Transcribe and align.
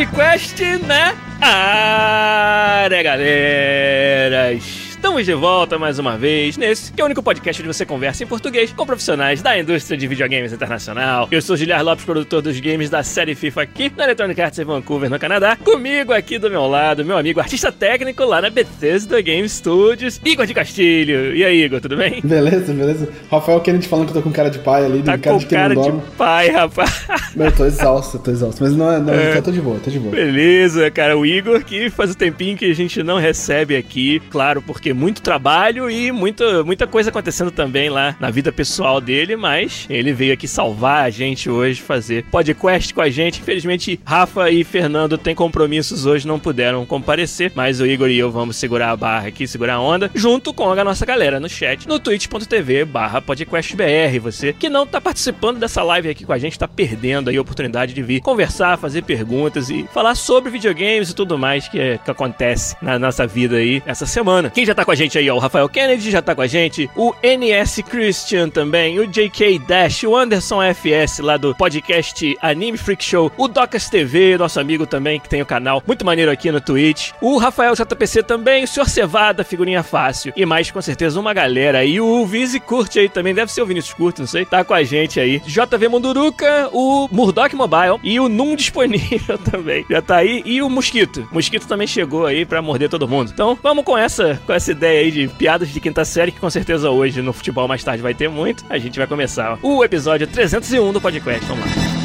Podcast 0.00 0.56
na 0.88 1.12
área, 1.42 3.02
galeras! 3.02 4.69
Estamos 5.10 5.26
de 5.26 5.34
volta 5.34 5.76
mais 5.76 5.98
uma 5.98 6.16
vez 6.16 6.56
nesse, 6.56 6.92
que 6.92 7.00
é 7.00 7.02
o 7.02 7.06
único 7.06 7.20
podcast 7.20 7.60
onde 7.60 7.74
você 7.74 7.84
conversa 7.84 8.22
em 8.22 8.28
português 8.28 8.72
com 8.72 8.86
profissionais 8.86 9.42
da 9.42 9.58
indústria 9.58 9.98
de 9.98 10.06
videogames 10.06 10.52
internacional. 10.52 11.26
Eu 11.32 11.42
sou 11.42 11.56
Giliar 11.56 11.82
Lopes, 11.82 12.04
produtor 12.04 12.40
dos 12.40 12.60
games 12.60 12.88
da 12.88 13.02
série 13.02 13.34
FIFA 13.34 13.62
aqui 13.62 13.92
na 13.96 14.04
Electronic 14.04 14.40
Arts 14.40 14.60
em 14.60 14.64
Vancouver, 14.64 15.10
no 15.10 15.18
Canadá. 15.18 15.56
Comigo 15.56 16.12
aqui 16.12 16.38
do 16.38 16.48
meu 16.48 16.64
lado, 16.68 17.04
meu 17.04 17.18
amigo 17.18 17.40
artista 17.40 17.72
técnico 17.72 18.24
lá 18.24 18.40
na 18.40 18.50
Bethesda 18.50 19.20
Game 19.20 19.48
Studios, 19.48 20.20
Igor 20.24 20.46
de 20.46 20.54
Castilho. 20.54 21.34
E 21.34 21.44
aí, 21.44 21.64
Igor, 21.64 21.80
tudo 21.80 21.96
bem? 21.96 22.20
Beleza, 22.22 22.72
beleza. 22.72 23.08
Rafael 23.28 23.60
Kennedy 23.62 23.88
falando 23.88 24.12
que 24.12 24.16
eu 24.16 24.22
tô 24.22 24.28
com 24.28 24.32
cara 24.32 24.48
de 24.48 24.60
pai 24.60 24.84
ali, 24.84 25.02
tá 25.02 25.18
cara 25.18 25.34
com 25.34 25.38
de 25.38 25.46
cara 25.46 25.74
de 25.74 25.92
pai, 26.16 26.50
rapaz. 26.50 27.08
eu 27.36 27.52
tô 27.52 27.66
exausto, 27.66 28.16
tô 28.20 28.30
exausto. 28.30 28.62
Mas 28.62 28.76
não, 28.76 29.00
não 29.00 29.12
é. 29.12 29.36
eu 29.36 29.42
tô 29.42 29.50
de 29.50 29.60
boa, 29.60 29.80
tô 29.80 29.90
de 29.90 29.98
boa. 29.98 30.14
Beleza, 30.14 30.88
cara. 30.88 31.18
O 31.18 31.26
Igor 31.26 31.64
que 31.64 31.90
faz 31.90 32.12
o 32.12 32.14
tempinho 32.14 32.56
que 32.56 32.70
a 32.70 32.74
gente 32.74 33.02
não 33.02 33.18
recebe 33.18 33.76
aqui, 33.76 34.22
claro, 34.30 34.62
porque 34.62 34.99
muito 35.00 35.22
trabalho 35.22 35.90
e 35.90 36.12
muita, 36.12 36.62
muita 36.62 36.86
coisa 36.86 37.08
acontecendo 37.08 37.50
também 37.50 37.88
lá 37.88 38.14
na 38.20 38.30
vida 38.30 38.52
pessoal 38.52 39.00
dele, 39.00 39.34
mas 39.34 39.86
ele 39.88 40.12
veio 40.12 40.34
aqui 40.34 40.46
salvar 40.46 41.04
a 41.04 41.10
gente 41.10 41.48
hoje, 41.48 41.80
fazer 41.80 42.24
podcast 42.24 42.92
com 42.92 43.00
a 43.00 43.08
gente. 43.08 43.40
Infelizmente, 43.40 43.98
Rafa 44.04 44.50
e 44.50 44.62
Fernando 44.62 45.16
têm 45.16 45.34
compromissos 45.34 46.04
hoje, 46.04 46.28
não 46.28 46.38
puderam 46.38 46.84
comparecer, 46.84 47.50
mas 47.54 47.80
o 47.80 47.86
Igor 47.86 48.10
e 48.10 48.18
eu 48.18 48.30
vamos 48.30 48.56
segurar 48.56 48.90
a 48.90 48.96
barra 48.96 49.28
aqui, 49.28 49.48
segurar 49.48 49.76
a 49.76 49.80
onda, 49.80 50.10
junto 50.14 50.52
com 50.52 50.70
a 50.70 50.84
nossa 50.84 51.06
galera 51.06 51.40
no 51.40 51.48
chat, 51.48 51.88
no 51.88 51.98
twitch.tv 51.98 52.84
barra 52.84 53.22
podcastbr. 53.22 54.20
Você 54.20 54.52
que 54.52 54.68
não 54.68 54.86
tá 54.86 55.00
participando 55.00 55.58
dessa 55.58 55.82
live 55.82 56.10
aqui 56.10 56.26
com 56.26 56.32
a 56.34 56.38
gente, 56.38 56.58
tá 56.58 56.68
perdendo 56.68 57.30
aí 57.30 57.38
a 57.38 57.40
oportunidade 57.40 57.94
de 57.94 58.02
vir 58.02 58.20
conversar, 58.20 58.76
fazer 58.76 59.02
perguntas 59.02 59.70
e 59.70 59.88
falar 59.94 60.14
sobre 60.14 60.50
videogames 60.50 61.08
e 61.08 61.14
tudo 61.14 61.38
mais 61.38 61.68
que, 61.68 61.80
é, 61.80 61.96
que 61.96 62.10
acontece 62.10 62.76
na 62.82 62.98
nossa 62.98 63.26
vida 63.26 63.56
aí 63.56 63.82
essa 63.86 64.04
semana. 64.04 64.50
Quem 64.50 64.66
já 64.66 64.74
tá 64.74 64.84
com 64.90 64.94
a 64.94 64.96
gente 64.96 65.16
aí, 65.16 65.30
ó, 65.30 65.36
o 65.36 65.38
Rafael 65.38 65.68
Kennedy 65.68 66.10
já 66.10 66.20
tá 66.20 66.34
com 66.34 66.42
a 66.42 66.48
gente, 66.48 66.90
o 66.96 67.14
NS 67.22 67.80
Christian 67.88 68.48
também, 68.48 68.98
o 68.98 69.06
JK 69.06 69.60
Dash, 69.60 70.02
o 70.02 70.16
Anderson 70.16 70.60
FS 70.74 71.20
lá 71.20 71.36
do 71.36 71.54
podcast 71.54 72.36
Anime 72.42 72.76
Freak 72.76 73.04
Show, 73.04 73.30
o 73.36 73.46
Docas 73.46 73.88
TV, 73.88 74.36
nosso 74.36 74.58
amigo 74.58 74.88
também 74.88 75.20
que 75.20 75.28
tem 75.28 75.40
o 75.40 75.46
canal 75.46 75.80
muito 75.86 76.04
maneiro 76.04 76.28
aqui 76.28 76.50
no 76.50 76.60
Twitch, 76.60 77.12
o 77.20 77.38
Rafael 77.38 77.72
JPC 77.76 78.24
também, 78.24 78.64
o 78.64 78.66
Sr. 78.66 78.88
Cevada, 78.88 79.44
figurinha 79.44 79.84
fácil, 79.84 80.32
e 80.34 80.44
mais 80.44 80.72
com 80.72 80.82
certeza 80.82 81.20
uma 81.20 81.32
galera 81.32 81.78
aí, 81.78 82.00
o 82.00 82.26
Vizi 82.26 82.58
Curte 82.58 82.98
aí 82.98 83.08
também, 83.08 83.32
deve 83.32 83.52
ser 83.52 83.62
o 83.62 83.66
Vinícius 83.66 83.94
Curte, 83.94 84.18
não 84.18 84.26
sei, 84.26 84.44
tá 84.44 84.64
com 84.64 84.74
a 84.74 84.82
gente 84.82 85.20
aí, 85.20 85.38
JV 85.46 85.86
Munduruca, 85.86 86.68
o 86.72 87.08
Murdoch 87.12 87.54
Mobile 87.54 88.00
e 88.02 88.18
o 88.18 88.28
Num 88.28 88.56
disponível 88.56 89.38
também, 89.48 89.86
já 89.88 90.02
tá 90.02 90.16
aí, 90.16 90.42
e 90.44 90.60
o 90.60 90.68
Mosquito, 90.68 91.28
Mosquito 91.30 91.68
também 91.68 91.86
chegou 91.86 92.26
aí 92.26 92.44
pra 92.44 92.60
morder 92.60 92.88
todo 92.88 93.06
mundo. 93.06 93.30
Então 93.32 93.56
vamos 93.62 93.84
com 93.84 93.96
essa, 93.96 94.40
com 94.44 94.52
essa 94.52 94.79
ideia 94.80 95.00
aí 95.00 95.10
de 95.10 95.28
piada 95.28 95.60
piadas 95.60 95.68
de 95.68 95.80
quinta 95.80 96.04
série, 96.04 96.32
que 96.32 96.40
com 96.40 96.48
certeza 96.48 96.90
hoje 96.90 97.20
no 97.20 97.32
futebol 97.32 97.68
mais 97.68 97.82
tarde 97.82 98.02
vai 98.02 98.14
ter 98.14 98.28
muito. 98.28 98.64
A 98.70 98.78
gente 98.78 98.98
vai 98.98 99.06
começar 99.06 99.58
o 99.62 99.84
episódio 99.84 100.26
301 100.26 100.92
do 100.92 101.00
podcast. 101.00 101.44
Vamos 101.46 101.64
lá. 101.64 101.99